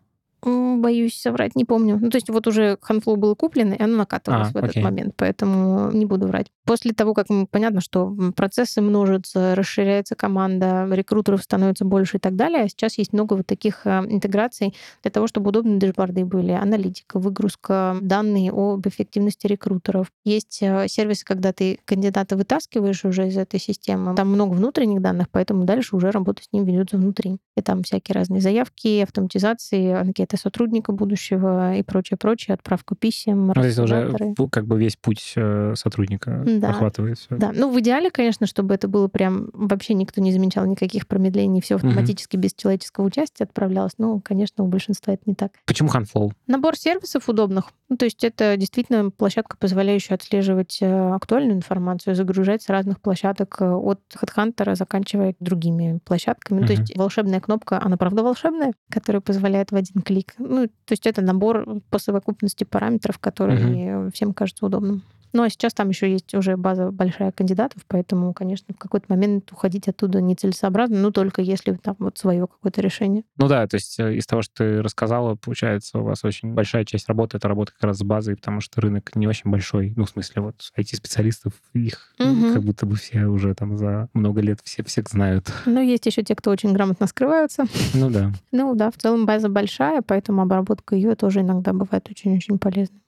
Боюсь 0.75 1.19
соврать, 1.19 1.55
не 1.55 1.65
помню. 1.65 1.97
Ну, 1.99 2.09
то 2.09 2.17
есть 2.17 2.29
вот 2.29 2.45
уже 2.47 2.77
Ханфлоу 2.81 3.15
было 3.15 3.35
куплено, 3.35 3.73
и 3.73 3.81
оно 3.81 3.97
накатывалось 3.97 4.49
а, 4.49 4.51
в 4.51 4.57
этот 4.57 4.75
момент, 4.77 5.13
поэтому 5.17 5.91
не 5.91 6.05
буду 6.05 6.27
врать. 6.27 6.47
После 6.65 6.91
того, 6.93 7.13
как 7.13 7.27
понятно, 7.49 7.81
что 7.81 8.15
процессы 8.35 8.81
множатся, 8.81 9.55
расширяется 9.55 10.15
команда, 10.15 10.87
рекрутеров 10.91 11.41
становится 11.41 11.85
больше 11.85 12.17
и 12.17 12.19
так 12.19 12.35
далее, 12.35 12.63
а 12.63 12.69
сейчас 12.69 12.97
есть 12.97 13.13
много 13.13 13.35
вот 13.35 13.47
таких 13.47 13.81
а, 13.85 14.03
интеграций 14.07 14.75
для 15.01 15.11
того, 15.11 15.27
чтобы 15.27 15.49
удобные 15.49 15.77
дэшборды 15.77 16.25
были, 16.25 16.51
аналитика, 16.51 17.19
выгрузка 17.19 17.97
данных 18.01 18.53
об 18.53 18.85
эффективности 18.87 19.47
рекрутеров. 19.47 20.11
Есть 20.23 20.61
а, 20.61 20.87
сервисы, 20.87 21.23
когда 21.25 21.53
ты 21.53 21.79
кандидата 21.85 22.35
вытаскиваешь 22.35 23.05
уже 23.05 23.27
из 23.27 23.37
этой 23.37 23.59
системы. 23.59 24.15
Там 24.15 24.29
много 24.29 24.53
внутренних 24.53 25.01
данных, 25.01 25.27
поэтому 25.31 25.63
дальше 25.63 25.95
уже 25.95 26.11
работа 26.11 26.43
с 26.43 26.51
ним 26.51 26.65
ведется 26.65 26.97
внутри. 26.97 27.37
И 27.55 27.61
там 27.61 27.83
всякие 27.83 28.13
разные 28.13 28.41
заявки, 28.41 29.01
автоматизации, 29.01 29.91
анкеты 29.91 30.25
это 30.25 30.41
сотрудника 30.65 30.91
будущего 30.91 31.75
и 31.75 31.83
прочее, 31.83 32.17
прочее, 32.17 32.55
отправку 32.55 32.95
писем. 32.95 33.47
Ну, 33.47 33.53
это 33.53 33.83
уже 33.83 34.13
как 34.51 34.65
бы 34.65 34.79
весь 34.79 34.95
путь 34.95 35.33
э, 35.35 35.73
сотрудника 35.75 36.43
да. 36.45 36.69
охватывает 36.69 37.19
все. 37.19 37.35
Да, 37.35 37.51
ну 37.53 37.71
в 37.71 37.79
идеале, 37.79 38.09
конечно, 38.09 38.47
чтобы 38.47 38.73
это 38.73 38.87
было 38.87 39.07
прям 39.07 39.49
вообще 39.53 39.93
никто 39.93 40.21
не 40.21 40.31
замечал 40.31 40.65
никаких 40.65 41.07
промедлений, 41.07 41.61
все 41.61 41.75
автоматически 41.75 42.35
угу. 42.35 42.43
без 42.43 42.53
человеческого 42.53 43.05
участия 43.05 43.43
отправлялось. 43.43 43.93
Ну, 43.97 44.19
конечно, 44.21 44.63
у 44.63 44.67
большинства 44.67 45.13
это 45.13 45.23
не 45.25 45.35
так. 45.35 45.51
Почему 45.65 45.89
Handflow? 45.89 46.31
Набор 46.47 46.75
сервисов 46.75 47.29
удобных. 47.29 47.65
Ну, 47.87 47.97
то 47.97 48.05
есть 48.05 48.23
это 48.23 48.57
действительно 48.57 49.11
площадка, 49.11 49.57
позволяющая 49.57 50.15
отслеживать 50.15 50.79
э, 50.81 51.13
актуальную 51.13 51.55
информацию, 51.55 52.15
загружать 52.15 52.63
с 52.63 52.69
разных 52.69 52.99
площадок 52.99 53.57
э, 53.59 53.65
от 53.69 53.99
HeadHunter, 54.15 54.75
заканчивая 54.75 55.35
другими 55.39 55.99
площадками. 56.03 56.59
Угу. 56.59 56.67
То 56.67 56.73
есть 56.73 56.97
волшебная 56.97 57.41
кнопка, 57.41 57.79
она 57.81 57.97
правда 57.97 58.23
волшебная, 58.23 58.73
которая 58.89 59.21
позволяет 59.21 59.71
в 59.71 59.75
один 59.75 60.01
клик. 60.01 60.33
Ну, 60.39 60.67
то 60.67 60.91
есть 60.91 61.05
это 61.05 61.21
набор 61.21 61.81
по 61.91 61.99
совокупности 61.99 62.63
параметров, 62.63 63.19
которые 63.19 63.97
угу. 63.97 64.11
всем 64.11 64.33
кажется 64.33 64.65
удобным. 64.65 65.03
Ну, 65.35 65.43
а 65.43 65.49
сейчас 65.49 65.73
там 65.73 65.89
еще 65.89 66.09
есть 66.09 66.33
уже 66.33 66.55
база 66.55 66.91
большая 66.91 67.33
кандидатов, 67.33 67.81
поэтому, 67.89 68.33
конечно, 68.33 68.73
в 68.73 68.77
какой-то 68.77 69.07
момент 69.09 69.51
уходить 69.51 69.89
оттуда 69.89 70.21
нецелесообразно, 70.21 70.97
ну, 70.97 71.11
только 71.11 71.41
если 71.41 71.73
там 71.73 71.97
вот 71.99 72.17
свое 72.17 72.47
какое-то 72.47 72.79
решение. 72.79 73.23
Ну 73.35 73.49
да, 73.49 73.67
то 73.67 73.75
есть 73.75 73.99
э, 73.99 74.15
из 74.15 74.25
того, 74.25 74.43
что 74.43 74.53
ты 74.63 74.81
рассказала, 74.81 75.35
получается, 75.35 75.99
у 75.99 76.03
вас 76.03 76.23
очень 76.23 76.53
большая 76.53 76.85
часть 76.85 77.09
работы— 77.09 77.35
это 77.37 77.49
работа 77.49 77.73
как 77.73 77.83
раз 77.83 77.97
с 77.97 78.03
базой, 78.03 78.37
потому 78.37 78.61
что 78.61 78.79
рынок 78.79 79.13
не 79.15 79.27
очень 79.27 79.51
большой. 79.51 79.91
Ну, 79.97 80.05
в 80.05 80.09
смысле, 80.09 80.41
вот 80.41 80.71
IT-специалистов, 80.77 81.51
их 81.73 82.13
угу. 82.17 82.53
как 82.53 82.63
будто 82.63 82.85
бы 82.85 82.95
все 82.95 83.25
уже 83.25 83.53
там 83.55 83.75
за 83.75 84.07
много 84.13 84.39
лет 84.39 84.61
все 84.63 84.85
всех 84.85 85.09
знают. 85.09 85.51
Ну, 85.65 85.81
есть 85.81 86.05
еще 86.05 86.23
те, 86.23 86.33
кто 86.35 86.49
очень 86.49 86.71
грамотно 86.71 87.07
скрываются. 87.07 87.65
Ну 87.93 88.09
да. 88.09 88.31
Ну 88.53 88.73
да, 88.73 88.89
в 88.89 88.95
целом 88.95 89.25
база 89.25 89.49
большая, 89.49 90.01
поэтому 90.01 90.41
обработка 90.41 90.95
ее 90.95 91.15
тоже 91.15 91.41
иногда 91.41 91.73
бывает 91.73 92.07
очень-очень 92.09 92.57
полезной. 92.57 93.01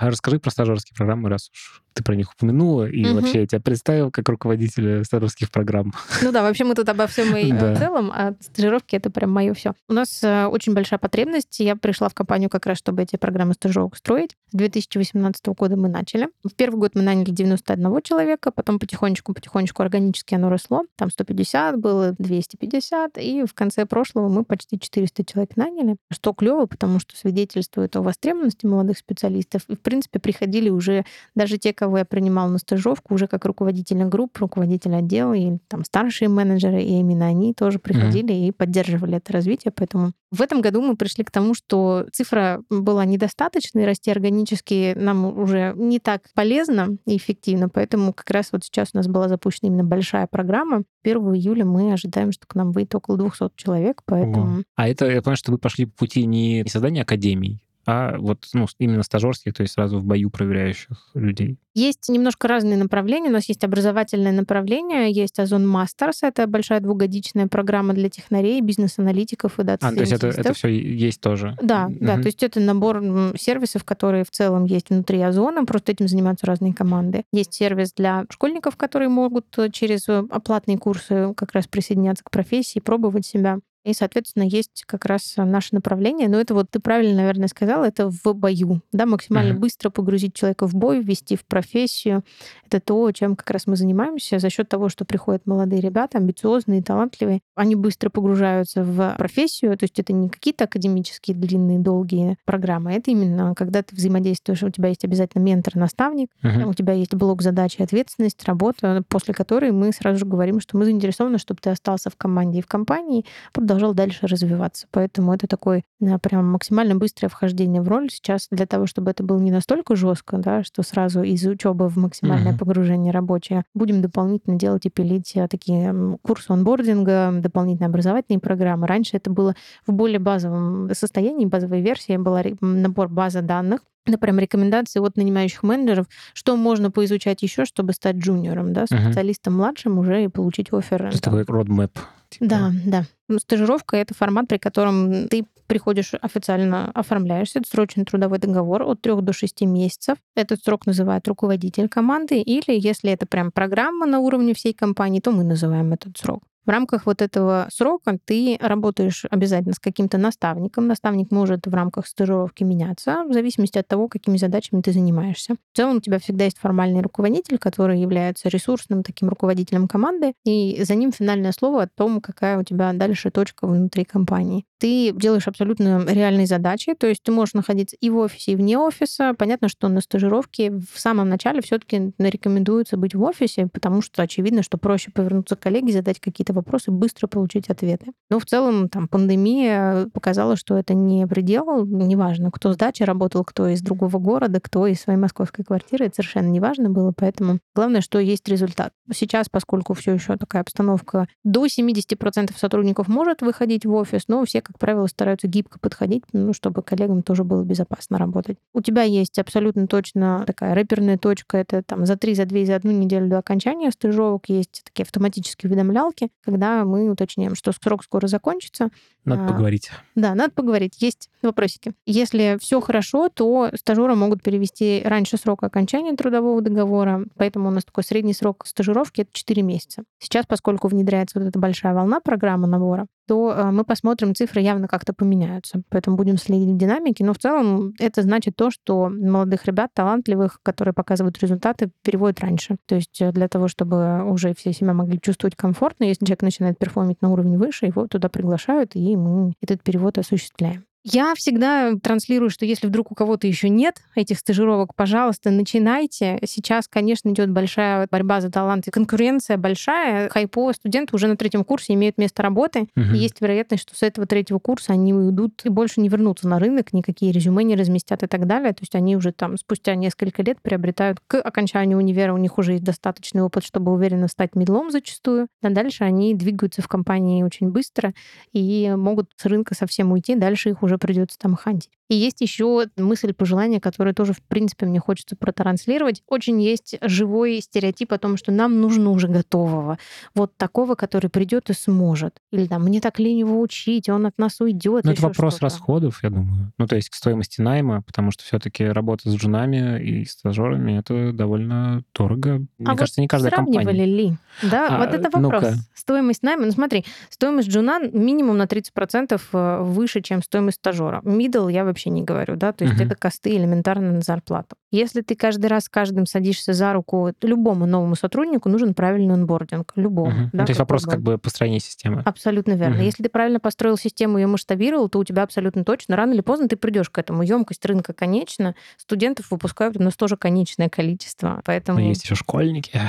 А 0.00 0.08
расскажи 0.08 0.38
про 0.38 0.50
стажерские 0.50 0.96
программы, 0.96 1.28
раз 1.28 1.50
уж 1.52 1.82
ты 1.92 2.02
про 2.02 2.14
них 2.14 2.32
упомянула, 2.32 2.88
и 2.88 3.04
угу. 3.04 3.16
вообще 3.16 3.40
я 3.40 3.46
тебя 3.46 3.60
представил 3.60 4.10
как 4.10 4.26
руководителя 4.30 5.04
стажерских 5.04 5.50
программ. 5.50 5.92
Ну 6.22 6.32
да, 6.32 6.42
вообще 6.42 6.64
мы 6.64 6.74
тут 6.74 6.88
обо 6.88 7.06
всем 7.06 7.36
и 7.36 7.52
в 7.52 7.76
целом, 7.76 8.10
а 8.10 8.32
стажировки— 8.40 8.96
это 8.96 9.10
прям 9.10 9.30
мое 9.30 9.52
все. 9.52 9.74
У 9.88 9.92
нас 9.92 10.22
э, 10.22 10.46
очень 10.46 10.72
большая 10.72 10.98
потребность. 10.98 11.60
Я 11.60 11.76
пришла 11.76 12.08
в 12.08 12.14
компанию 12.14 12.48
как 12.48 12.64
раз, 12.64 12.78
чтобы 12.78 13.02
эти 13.02 13.16
программы 13.16 13.52
стажировок 13.52 13.96
строить. 13.96 14.36
С 14.52 14.56
2018 14.56 15.46
года 15.48 15.76
мы 15.76 15.90
начали. 15.90 16.28
В 16.44 16.54
первый 16.54 16.78
год 16.78 16.92
мы 16.94 17.02
наняли 17.02 17.30
91 17.30 18.00
человека, 18.02 18.52
потом 18.52 18.78
потихонечку-потихонечку 18.78 19.82
органически 19.82 20.34
оно 20.34 20.48
росло. 20.48 20.84
Там 20.96 21.10
150 21.10 21.78
было, 21.78 22.14
250, 22.18 23.18
и 23.18 23.44
в 23.44 23.52
конце 23.52 23.84
прошлого 23.84 24.28
мы 24.28 24.44
почти 24.44 24.78
400 24.78 25.24
человек 25.26 25.56
наняли, 25.56 25.96
что 26.10 26.32
клево, 26.32 26.64
потому 26.64 27.00
что 27.00 27.14
свидетельствует 27.18 27.96
о 27.96 28.02
востребованности 28.02 28.64
молодых 28.64 28.96
специалистов. 28.96 29.62
И, 29.68 29.74
в 29.74 29.80
принципе, 29.90 30.20
приходили 30.20 30.70
уже 30.70 31.04
даже 31.34 31.58
те 31.58 31.72
кого 31.72 31.98
я 31.98 32.04
принимала 32.04 32.48
на 32.48 32.58
стажировку, 32.58 33.14
уже 33.14 33.26
как 33.26 33.44
руководителя 33.44 34.06
групп, 34.06 34.38
руководителя 34.38 34.98
отдела 34.98 35.34
и 35.34 35.58
там 35.68 35.84
старшие 35.84 36.28
менеджеры, 36.28 36.80
и 36.80 36.98
именно 36.98 37.26
они 37.26 37.52
тоже 37.54 37.78
приходили 37.78 38.32
mm-hmm. 38.32 38.48
и 38.48 38.52
поддерживали 38.52 39.16
это 39.16 39.32
развитие. 39.32 39.72
Поэтому 39.74 40.12
в 40.30 40.42
этом 40.42 40.60
году 40.60 40.80
мы 40.80 40.96
пришли 40.96 41.24
к 41.24 41.30
тому, 41.30 41.54
что 41.54 42.06
цифра 42.12 42.62
была 42.70 43.04
недостаточной, 43.04 43.84
расти 43.84 44.10
органически 44.12 44.94
нам 44.96 45.36
уже 45.36 45.74
не 45.76 45.98
так 45.98 46.22
полезно 46.34 46.96
и 47.04 47.16
эффективно, 47.16 47.68
поэтому 47.68 48.12
как 48.12 48.30
раз 48.30 48.50
вот 48.52 48.64
сейчас 48.64 48.90
у 48.94 48.98
нас 48.98 49.08
была 49.08 49.28
запущена 49.28 49.68
именно 49.68 49.84
большая 49.84 50.28
программа. 50.28 50.84
1 51.02 51.16
июля 51.34 51.64
мы 51.64 51.92
ожидаем, 51.92 52.30
что 52.30 52.46
к 52.46 52.54
нам 52.54 52.70
выйдет 52.70 52.94
около 52.94 53.18
200 53.18 53.50
человек, 53.56 54.02
поэтому... 54.04 54.42
Ого. 54.42 54.62
А 54.76 54.88
это, 54.88 55.06
я 55.10 55.20
понимаю, 55.20 55.36
что 55.36 55.50
вы 55.50 55.58
пошли 55.58 55.86
по 55.86 55.96
пути 55.98 56.24
не 56.26 56.64
создания 56.68 57.02
академий, 57.02 57.60
а 57.86 58.16
вот 58.18 58.46
ну, 58.52 58.66
именно 58.78 59.02
стажерских, 59.02 59.54
то 59.54 59.62
есть 59.62 59.74
сразу 59.74 59.98
в 59.98 60.04
бою 60.04 60.30
проверяющих 60.30 61.10
людей. 61.14 61.58
Есть 61.74 62.08
немножко 62.08 62.48
разные 62.48 62.76
направления. 62.76 63.28
У 63.28 63.32
нас 63.32 63.48
есть 63.48 63.62
образовательное 63.64 64.32
направление, 64.32 65.12
есть 65.12 65.38
Озон 65.38 65.64
Masters, 65.64 66.18
это 66.22 66.46
большая 66.46 66.80
двухгодичная 66.80 67.46
программа 67.46 67.94
для 67.94 68.10
технарей, 68.10 68.60
бизнес-аналитиков 68.60 69.58
и 69.58 69.62
дата 69.62 69.86
А, 69.86 69.92
то 69.92 70.00
есть 70.00 70.12
это, 70.12 70.28
это 70.28 70.52
все 70.52 70.68
есть 70.68 71.20
тоже? 71.20 71.56
Да, 71.62 71.86
угу. 71.86 71.96
да, 72.00 72.16
то 72.16 72.26
есть 72.26 72.42
это 72.42 72.60
набор 72.60 73.02
сервисов, 73.38 73.84
которые 73.84 74.24
в 74.24 74.30
целом 74.30 74.64
есть 74.64 74.90
внутри 74.90 75.20
Озона, 75.20 75.64
просто 75.64 75.92
этим 75.92 76.08
занимаются 76.08 76.46
разные 76.46 76.74
команды. 76.74 77.24
Есть 77.32 77.54
сервис 77.54 77.92
для 77.92 78.24
школьников, 78.30 78.76
которые 78.76 79.08
могут 79.08 79.46
через 79.72 80.08
оплатные 80.08 80.78
курсы 80.78 81.32
как 81.36 81.52
раз 81.52 81.66
присоединяться 81.66 82.24
к 82.24 82.30
профессии, 82.30 82.80
пробовать 82.80 83.26
себя. 83.26 83.58
И, 83.84 83.94
соответственно, 83.94 84.42
есть 84.42 84.84
как 84.86 85.06
раз 85.06 85.34
наше 85.36 85.74
направление. 85.74 86.28
Но 86.28 86.38
это 86.38 86.54
вот 86.54 86.70
ты 86.70 86.80
правильно, 86.80 87.16
наверное, 87.16 87.48
сказала, 87.48 87.84
это 87.84 88.10
в 88.10 88.34
бою. 88.34 88.82
Да, 88.92 89.06
максимально 89.06 89.52
mm-hmm. 89.52 89.58
быстро 89.58 89.90
погрузить 89.90 90.34
человека 90.34 90.66
в 90.66 90.74
бой, 90.74 91.00
ввести 91.00 91.36
в 91.36 91.46
профессию. 91.46 92.22
Это 92.66 92.80
то, 92.80 93.10
чем 93.12 93.36
как 93.36 93.50
раз 93.50 93.66
мы 93.66 93.76
занимаемся 93.76 94.38
за 94.38 94.50
счет 94.50 94.68
того, 94.68 94.88
что 94.88 95.04
приходят 95.04 95.46
молодые 95.46 95.80
ребята, 95.80 96.18
амбициозные, 96.18 96.82
талантливые. 96.82 97.40
Они 97.54 97.74
быстро 97.74 98.10
погружаются 98.10 98.82
в 98.84 99.14
профессию. 99.16 99.76
То 99.78 99.84
есть 99.84 99.98
это 99.98 100.12
не 100.12 100.28
какие-то 100.28 100.64
академические 100.64 101.36
длинные, 101.36 101.78
долгие 101.78 102.36
программы. 102.44 102.92
Это 102.92 103.10
именно 103.10 103.54
когда 103.54 103.82
ты 103.82 103.96
взаимодействуешь, 103.96 104.62
у 104.62 104.70
тебя 104.70 104.90
есть 104.90 105.04
обязательно 105.04 105.42
ментор, 105.42 105.76
наставник, 105.76 106.28
mm-hmm. 106.42 106.64
у 106.64 106.74
тебя 106.74 106.92
есть 106.92 107.14
блок 107.14 107.42
задач 107.42 107.76
и 107.78 107.82
ответственность, 107.82 108.44
работа, 108.44 109.02
после 109.08 109.32
которой 109.32 109.70
мы 109.70 109.92
сразу 109.92 110.18
же 110.18 110.26
говорим, 110.26 110.60
что 110.60 110.76
мы 110.76 110.84
заинтересованы, 110.84 111.38
чтобы 111.38 111.60
ты 111.62 111.70
остался 111.70 112.10
в 112.10 112.16
команде 112.16 112.58
и 112.58 112.62
в 112.62 112.66
компании, 112.66 113.24
продолжал 113.70 113.94
дальше 113.94 114.26
развиваться. 114.26 114.88
Поэтому 114.90 115.32
это 115.32 115.46
такой 115.46 115.84
да, 116.00 116.18
прям 116.18 116.50
максимально 116.50 116.96
быстрое 116.96 117.30
вхождение 117.30 117.80
в 117.80 117.88
роль 117.88 118.10
сейчас 118.10 118.48
для 118.50 118.66
того, 118.66 118.86
чтобы 118.86 119.12
это 119.12 119.22
было 119.22 119.38
не 119.38 119.52
настолько 119.52 119.94
жестко, 119.94 120.38
да, 120.38 120.64
что 120.64 120.82
сразу 120.82 121.22
из 121.22 121.46
учебы 121.46 121.88
в 121.88 121.96
максимальное 121.96 122.52
mm-hmm. 122.52 122.58
погружение 122.58 123.12
рабочее. 123.12 123.62
Будем 123.72 124.02
дополнительно 124.02 124.56
делать 124.58 124.86
и 124.86 124.90
пилить 124.90 125.36
а, 125.36 125.46
такие 125.46 126.18
курсы 126.22 126.50
онбординга, 126.50 127.30
дополнительные 127.32 127.88
образовательные 127.88 128.40
программы. 128.40 128.88
Раньше 128.88 129.16
это 129.16 129.30
было 129.30 129.54
в 129.86 129.92
более 129.92 130.18
базовом 130.18 130.92
состоянии, 130.92 131.46
базовой 131.46 131.80
версии 131.80 132.16
была 132.16 132.42
набор 132.60 133.08
базы 133.08 133.40
данных, 133.40 133.82
это 134.06 134.18
прям 134.18 134.40
рекомендации 134.40 134.98
от 134.98 135.16
нанимающих 135.16 135.62
менеджеров, 135.62 136.06
что 136.32 136.56
можно 136.56 136.90
поизучать 136.90 137.42
еще, 137.42 137.66
чтобы 137.66 137.92
стать 137.92 138.16
джуниором, 138.16 138.72
да, 138.72 138.86
специалистом 138.86 139.54
uh-huh. 139.54 139.58
младшим 139.58 139.98
уже 139.98 140.24
и 140.24 140.28
получить 140.28 140.72
офер. 140.72 141.06
Это 141.06 141.20
такой 141.20 141.42
roadmap. 141.42 141.90
Типа. 142.30 142.46
Да, 142.46 142.72
да. 142.86 143.04
Ну, 143.28 143.38
стажировка— 143.38 143.96
это 143.98 144.14
формат, 144.14 144.48
при 144.48 144.58
котором 144.58 145.28
ты 145.28 145.44
приходишь 145.66 146.14
официально, 146.20 146.90
оформляешься. 146.94 147.60
Это 147.60 147.68
срочный 147.68 148.04
трудовой 148.04 148.38
договор 148.38 148.82
от 148.82 149.02
3 149.02 149.20
до 149.20 149.32
6 149.32 149.62
месяцев. 149.62 150.18
Этот 150.34 150.62
срок 150.64 150.86
называют 150.86 151.28
руководитель 151.28 151.88
команды. 151.88 152.40
Или 152.40 152.76
если 152.76 153.12
это 153.12 153.26
прям 153.26 153.52
программа 153.52 154.06
на 154.06 154.18
уровне 154.18 154.52
всей 154.54 154.72
компании, 154.72 155.20
то 155.20 155.30
мы 155.30 155.44
называем 155.44 155.92
этот 155.92 156.16
срок. 156.18 156.42
В 156.66 156.70
рамках 156.70 157.06
вот 157.06 157.22
этого 157.22 157.68
срока 157.72 158.18
ты 158.24 158.58
работаешь 158.60 159.24
обязательно 159.30 159.74
с 159.74 159.78
каким-то 159.78 160.18
наставником. 160.18 160.86
Наставник 160.86 161.30
может 161.30 161.66
в 161.66 161.74
рамках 161.74 162.06
стажировки 162.06 162.64
меняться 162.64 163.24
в 163.28 163.32
зависимости 163.32 163.78
от 163.78 163.88
того, 163.88 164.08
какими 164.08 164.36
задачами 164.36 164.82
ты 164.82 164.92
занимаешься. 164.92 165.54
В 165.72 165.76
целом 165.76 165.96
у 165.96 166.00
тебя 166.00 166.18
всегда 166.18 166.44
есть 166.44 166.58
формальный 166.58 167.00
руководитель, 167.00 167.58
который 167.58 167.98
является 168.00 168.48
ресурсным 168.48 169.02
таким 169.02 169.28
руководителем 169.28 169.88
команды, 169.88 170.34
и 170.44 170.82
за 170.84 170.94
ним 170.94 171.12
финальное 171.12 171.52
слово 171.52 171.82
о 171.84 171.88
том, 171.88 172.20
какая 172.20 172.58
у 172.58 172.62
тебя 172.62 172.92
дальше 172.92 173.30
точка 173.30 173.66
внутри 173.66 174.04
компании. 174.04 174.64
Ты 174.80 175.12
делаешь 175.12 175.46
абсолютно 175.46 176.02
реальные 176.06 176.46
задачи, 176.46 176.94
то 176.94 177.06
есть 177.06 177.22
ты 177.22 177.32
можешь 177.32 177.52
находиться 177.52 177.96
и 178.00 178.08
в 178.08 178.16
офисе, 178.16 178.52
и 178.52 178.56
вне 178.56 178.78
офиса. 178.78 179.34
Понятно, 179.36 179.68
что 179.68 179.88
на 179.88 180.00
стажировке 180.00 180.70
в 180.70 180.98
самом 180.98 181.28
начале 181.28 181.60
все-таки 181.60 182.12
рекомендуется 182.18 182.96
быть 182.96 183.14
в 183.14 183.22
офисе, 183.22 183.66
потому 183.66 184.00
что 184.00 184.22
очевидно, 184.22 184.62
что 184.62 184.78
проще 184.78 185.10
повернуться 185.10 185.54
к 185.54 185.60
коллеге, 185.60 185.92
задать 185.92 186.18
какие-то 186.18 186.54
вопросы, 186.54 186.90
быстро 186.90 187.26
получить 187.26 187.68
ответы. 187.68 188.06
Но 188.30 188.38
в 188.38 188.46
целом 188.46 188.88
там 188.88 189.06
пандемия 189.06 190.06
показала, 190.14 190.56
что 190.56 190.78
это 190.78 190.94
не 190.94 191.26
предел, 191.26 191.84
неважно, 191.84 192.50
кто 192.50 192.72
с 192.72 192.76
дачи 192.78 193.02
работал, 193.02 193.44
кто 193.44 193.68
из 193.68 193.82
другого 193.82 194.16
города, 194.18 194.60
кто 194.60 194.86
из 194.86 195.02
своей 195.02 195.18
московской 195.18 195.62
квартиры, 195.62 196.06
это 196.06 196.14
совершенно 196.16 196.48
неважно 196.48 196.88
было, 196.88 197.12
поэтому 197.14 197.58
главное, 197.74 198.00
что 198.00 198.18
есть 198.18 198.48
результат. 198.48 198.94
Сейчас, 199.12 199.50
поскольку 199.50 199.92
все 199.92 200.14
еще 200.14 200.38
такая 200.38 200.62
обстановка, 200.62 201.28
до 201.44 201.66
70% 201.66 202.56
сотрудников 202.56 203.08
может 203.08 203.42
выходить 203.42 203.84
в 203.84 203.92
офис, 203.92 204.22
но 204.26 204.42
все, 204.46 204.62
как 204.70 204.78
правило, 204.78 205.06
стараются 205.08 205.48
гибко 205.48 205.80
подходить, 205.80 206.22
ну, 206.32 206.52
чтобы 206.52 206.82
коллегам 206.82 207.22
тоже 207.22 207.42
было 207.42 207.64
безопасно 207.64 208.18
работать. 208.18 208.56
У 208.72 208.80
тебя 208.80 209.02
есть 209.02 209.36
абсолютно 209.40 209.88
точно 209.88 210.44
такая 210.46 210.76
рэперная 210.76 211.18
точка, 211.18 211.56
это 211.56 211.82
там 211.82 212.06
за 212.06 212.16
три, 212.16 212.34
за 212.34 212.44
две, 212.44 212.64
за 212.64 212.76
одну 212.76 212.92
неделю 212.92 213.28
до 213.28 213.38
окончания 213.38 213.90
стажировок 213.90 214.48
есть 214.48 214.82
такие 214.84 215.02
автоматические 215.02 215.70
уведомлялки, 215.70 216.28
когда 216.44 216.84
мы 216.84 217.10
уточняем, 217.10 217.56
что 217.56 217.72
срок 217.72 218.04
скоро 218.04 218.28
закончится. 218.28 218.90
Надо 219.24 219.44
а, 219.44 219.48
поговорить. 219.48 219.90
Да, 220.14 220.34
надо 220.34 220.52
поговорить. 220.52 221.00
Есть 221.02 221.28
вопросики. 221.42 221.92
Если 222.06 222.58
все 222.60 222.80
хорошо, 222.80 223.28
то 223.28 223.70
стажера 223.74 224.14
могут 224.14 224.42
перевести 224.42 225.02
раньше 225.04 225.36
срока 225.36 225.66
окончания 225.66 226.14
трудового 226.16 226.60
договора, 226.62 227.24
поэтому 227.36 227.68
у 227.68 227.70
нас 227.70 227.84
такой 227.84 228.04
средний 228.04 228.34
срок 228.34 228.66
стажировки— 228.66 229.20
это 229.22 229.30
4 229.32 229.62
месяца. 229.62 230.04
Сейчас, 230.18 230.46
поскольку 230.46 230.88
внедряется 230.88 231.38
вот 231.38 231.48
эта 231.48 231.58
большая 231.58 231.94
волна 231.94 232.20
программы 232.20 232.66
набора, 232.66 233.06
то 233.30 233.52
э, 233.52 233.70
мы 233.70 233.84
посмотрим, 233.84 234.34
цифры 234.34 234.60
явно 234.60 234.88
как-то 234.88 235.12
поменяются. 235.12 235.82
Поэтому 235.88 236.16
будем 236.16 236.36
следить 236.36 236.74
в 236.74 236.76
динамике. 236.76 237.24
Но 237.24 237.32
в 237.32 237.38
целом 237.38 237.94
это 238.00 238.22
значит 238.22 238.56
то, 238.56 238.72
что 238.72 239.08
молодых 239.08 239.66
ребят, 239.66 239.90
талантливых, 239.94 240.58
которые 240.64 240.94
показывают 240.94 241.38
результаты, 241.38 241.92
переводят 242.02 242.40
раньше. 242.40 242.78
То 242.86 242.96
есть 242.96 243.20
э, 243.20 243.30
для 243.30 243.46
того, 243.46 243.68
чтобы 243.68 244.24
уже 244.24 244.52
все 244.54 244.72
себя 244.72 244.94
могли 244.94 245.20
чувствовать 245.20 245.54
комфортно, 245.54 246.06
если 246.06 246.24
человек 246.24 246.42
начинает 246.42 246.78
перформить 246.78 247.22
на 247.22 247.30
уровень 247.30 247.56
выше, 247.56 247.86
его 247.86 248.08
туда 248.08 248.28
приглашают, 248.28 248.96
и 248.96 249.14
мы 249.20 249.54
этот 249.60 249.82
перевод 249.82 250.18
осуществляем. 250.18 250.84
Я 251.02 251.34
всегда 251.34 251.94
транслирую, 251.94 252.50
что 252.50 252.66
если 252.66 252.86
вдруг 252.86 253.10
у 253.10 253.14
кого-то 253.14 253.46
еще 253.46 253.70
нет 253.70 254.02
этих 254.14 254.38
стажировок, 254.38 254.94
пожалуйста, 254.94 255.50
начинайте. 255.50 256.38
Сейчас, 256.44 256.88
конечно, 256.88 257.30
идет 257.30 257.50
большая 257.50 258.06
борьба 258.10 258.42
за 258.42 258.50
таланты, 258.50 258.90
конкуренция 258.90 259.56
большая. 259.56 260.28
Хайпо 260.28 260.72
студенты 260.74 261.16
уже 261.16 261.26
на 261.26 261.36
третьем 261.36 261.64
курсе 261.64 261.94
имеют 261.94 262.18
место 262.18 262.42
работы. 262.42 262.88
Угу. 262.96 263.14
И 263.14 263.18
есть 263.18 263.40
вероятность, 263.40 263.82
что 263.82 263.96
с 263.96 264.02
этого 264.02 264.26
третьего 264.26 264.58
курса 264.58 264.92
они 264.92 265.14
уйдут 265.14 265.62
и 265.64 265.70
больше 265.70 266.02
не 266.02 266.10
вернутся 266.10 266.46
на 266.46 266.58
рынок, 266.58 266.92
никакие 266.92 267.32
резюме 267.32 267.64
не 267.64 267.76
разместят 267.76 268.22
и 268.22 268.26
так 268.26 268.46
далее. 268.46 268.72
То 268.74 268.82
есть 268.82 268.94
они 268.94 269.16
уже 269.16 269.32
там 269.32 269.56
спустя 269.56 269.94
несколько 269.94 270.42
лет 270.42 270.60
приобретают 270.60 271.18
к 271.26 271.40
окончанию 271.40 271.96
универа, 271.96 272.34
у 272.34 272.38
них 272.38 272.58
уже 272.58 272.72
есть 272.72 272.84
достаточный 272.84 273.42
опыт, 273.42 273.64
чтобы 273.64 273.92
уверенно 273.92 274.28
стать 274.28 274.54
медлом 274.54 274.90
зачастую. 274.90 275.48
А 275.62 275.70
дальше 275.70 276.04
они 276.04 276.34
двигаются 276.34 276.82
в 276.82 276.88
компании 276.88 277.42
очень 277.42 277.70
быстро 277.70 278.12
и 278.52 278.92
могут 278.96 279.30
с 279.36 279.46
рынка 279.46 279.74
совсем 279.74 280.12
уйти. 280.12 280.34
Дальше 280.34 280.68
их 280.68 280.82
уже 280.82 280.89
уже 280.90 280.98
придется 280.98 281.38
там 281.38 281.54
хантить. 281.54 281.90
И 282.08 282.16
есть 282.16 282.40
еще 282.40 282.86
мысль, 282.96 283.32
пожелания, 283.32 283.80
которые 283.80 284.14
тоже, 284.14 284.32
в 284.32 284.42
принципе, 284.42 284.84
мне 284.84 284.98
хочется 284.98 285.36
протранслировать. 285.36 286.24
Очень 286.26 286.60
есть 286.60 286.96
живой 287.00 287.60
стереотип 287.60 288.12
о 288.12 288.18
том, 288.18 288.36
что 288.36 288.50
нам 288.50 288.80
нужно 288.80 289.10
уже 289.10 289.28
готового. 289.28 289.96
Вот 290.34 290.56
такого, 290.56 290.96
который 290.96 291.30
придет 291.30 291.70
и 291.70 291.72
сможет. 291.72 292.38
Или 292.50 292.66
там, 292.66 292.82
мне 292.82 293.00
так 293.00 293.20
лень 293.20 293.38
его 293.38 293.60
учить, 293.60 294.08
он 294.08 294.26
от 294.26 294.38
нас 294.38 294.60
уйдет. 294.60 295.04
Ну, 295.04 295.12
это 295.12 295.22
вопрос 295.22 295.60
расходов, 295.60 296.24
я 296.24 296.30
думаю. 296.30 296.72
Ну, 296.78 296.86
то 296.88 296.96
есть 296.96 297.10
к 297.10 297.14
стоимости 297.14 297.60
найма, 297.60 298.02
потому 298.02 298.32
что 298.32 298.42
все-таки 298.42 298.84
работа 298.84 299.30
с 299.30 299.34
джунами 299.36 300.02
и 300.02 300.24
стажерами 300.24 300.98
это 300.98 301.32
довольно 301.32 302.02
дорого. 302.12 302.66
Мне 302.78 302.90
а 302.90 302.96
кажется, 302.96 303.20
вот 303.20 303.22
не 303.22 303.28
каждая 303.28 303.52
сравнивали 303.52 303.84
компания. 303.84 304.06
ли? 304.06 304.36
Да, 304.68 304.88
а, 304.88 304.98
вот 304.98 305.14
это 305.14 305.30
вопрос. 305.30 305.74
Стоимость 305.94 306.42
найма. 306.42 306.66
Ну, 306.66 306.72
смотри, 306.72 307.04
стоимость 307.28 307.68
джуна 307.68 308.00
минимум 308.00 308.58
на 308.58 308.64
30% 308.64 309.40
э, 309.52 309.82
выше, 309.82 310.22
чем 310.22 310.42
стоимость 310.42 310.79
стажера. 310.80 311.20
Middle 311.24 311.70
я 311.70 311.84
вообще 311.84 312.10
не 312.10 312.22
говорю, 312.22 312.56
да, 312.56 312.72
то 312.72 312.84
есть 312.84 312.98
uh-huh. 312.98 313.06
это 313.06 313.14
косты 313.14 313.54
элементарно 313.54 314.12
на 314.12 314.20
зарплату. 314.22 314.76
Если 314.90 315.20
ты 315.20 315.36
каждый 315.36 315.66
раз 315.66 315.84
с 315.84 315.88
каждым 315.88 316.26
садишься 316.26 316.72
за 316.72 316.92
руку, 316.92 317.32
любому 317.42 317.86
новому 317.86 318.16
сотруднику 318.16 318.68
нужен 318.68 318.94
правильный 318.94 319.34
онбординг, 319.34 319.92
любому. 319.96 320.30
Uh-huh. 320.30 320.50
Да, 320.52 320.64
то 320.64 320.70
есть 320.70 320.80
вопрос 320.80 321.04
как 321.04 321.20
бы 321.20 321.36
построения 321.38 321.80
системы. 321.80 322.22
Абсолютно 322.24 322.72
верно. 322.72 322.96
Uh-huh. 322.96 323.04
Если 323.04 323.22
ты 323.22 323.28
правильно 323.28 323.60
построил 323.60 323.98
систему 323.98 324.38
и 324.38 324.40
ее 324.40 324.46
масштабировал, 324.46 325.08
то 325.08 325.18
у 325.18 325.24
тебя 325.24 325.42
абсолютно 325.42 325.84
точно 325.84 326.16
рано 326.16 326.32
или 326.32 326.40
поздно 326.40 326.68
ты 326.68 326.76
придешь 326.76 327.10
к 327.10 327.18
этому. 327.18 327.42
Емкость 327.42 327.84
рынка 327.84 328.14
конечна, 328.14 328.74
студентов 328.96 329.50
выпускают 329.50 329.98
у 329.98 330.02
нас 330.02 330.16
тоже 330.16 330.36
конечное 330.36 330.88
количество, 330.88 331.60
поэтому... 331.64 331.98
Но 331.98 332.06
есть 332.06 332.24
еще 332.24 332.34
школьники. 332.34 333.00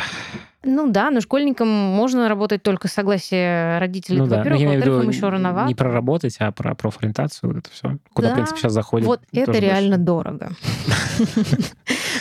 Ну 0.64 0.92
да, 0.92 1.10
но 1.10 1.22
школьникам 1.22 1.68
можно 1.68 2.30
работать 2.30 2.62
только 2.62 2.88
с 2.88 2.94
согласия 2.94 3.80
родителей. 3.80 4.20
Ну, 4.20 4.28
да. 4.28 4.38
Во-первых, 4.38 4.62
во-вторых, 4.62 5.04
им 5.04 5.10
еще 5.10 5.30
рановато. 5.30 5.68
Не 5.68 5.76
проработать, 5.76 6.36
а 6.40 6.52
про 6.52 6.76
профориентацию, 6.76 7.50
вот 7.50 7.58
это 7.60 7.72
все. 7.72 7.98
Куда, 8.14 8.28
да. 8.28 8.34
в 8.34 8.36
принципе, 8.36 8.60
сейчас 8.60 8.74
заходит. 8.74 9.08
Вот 9.08 9.22
это 9.32 9.52
реально 9.54 9.98
больше. 9.98 10.06
дорого. 10.06 10.52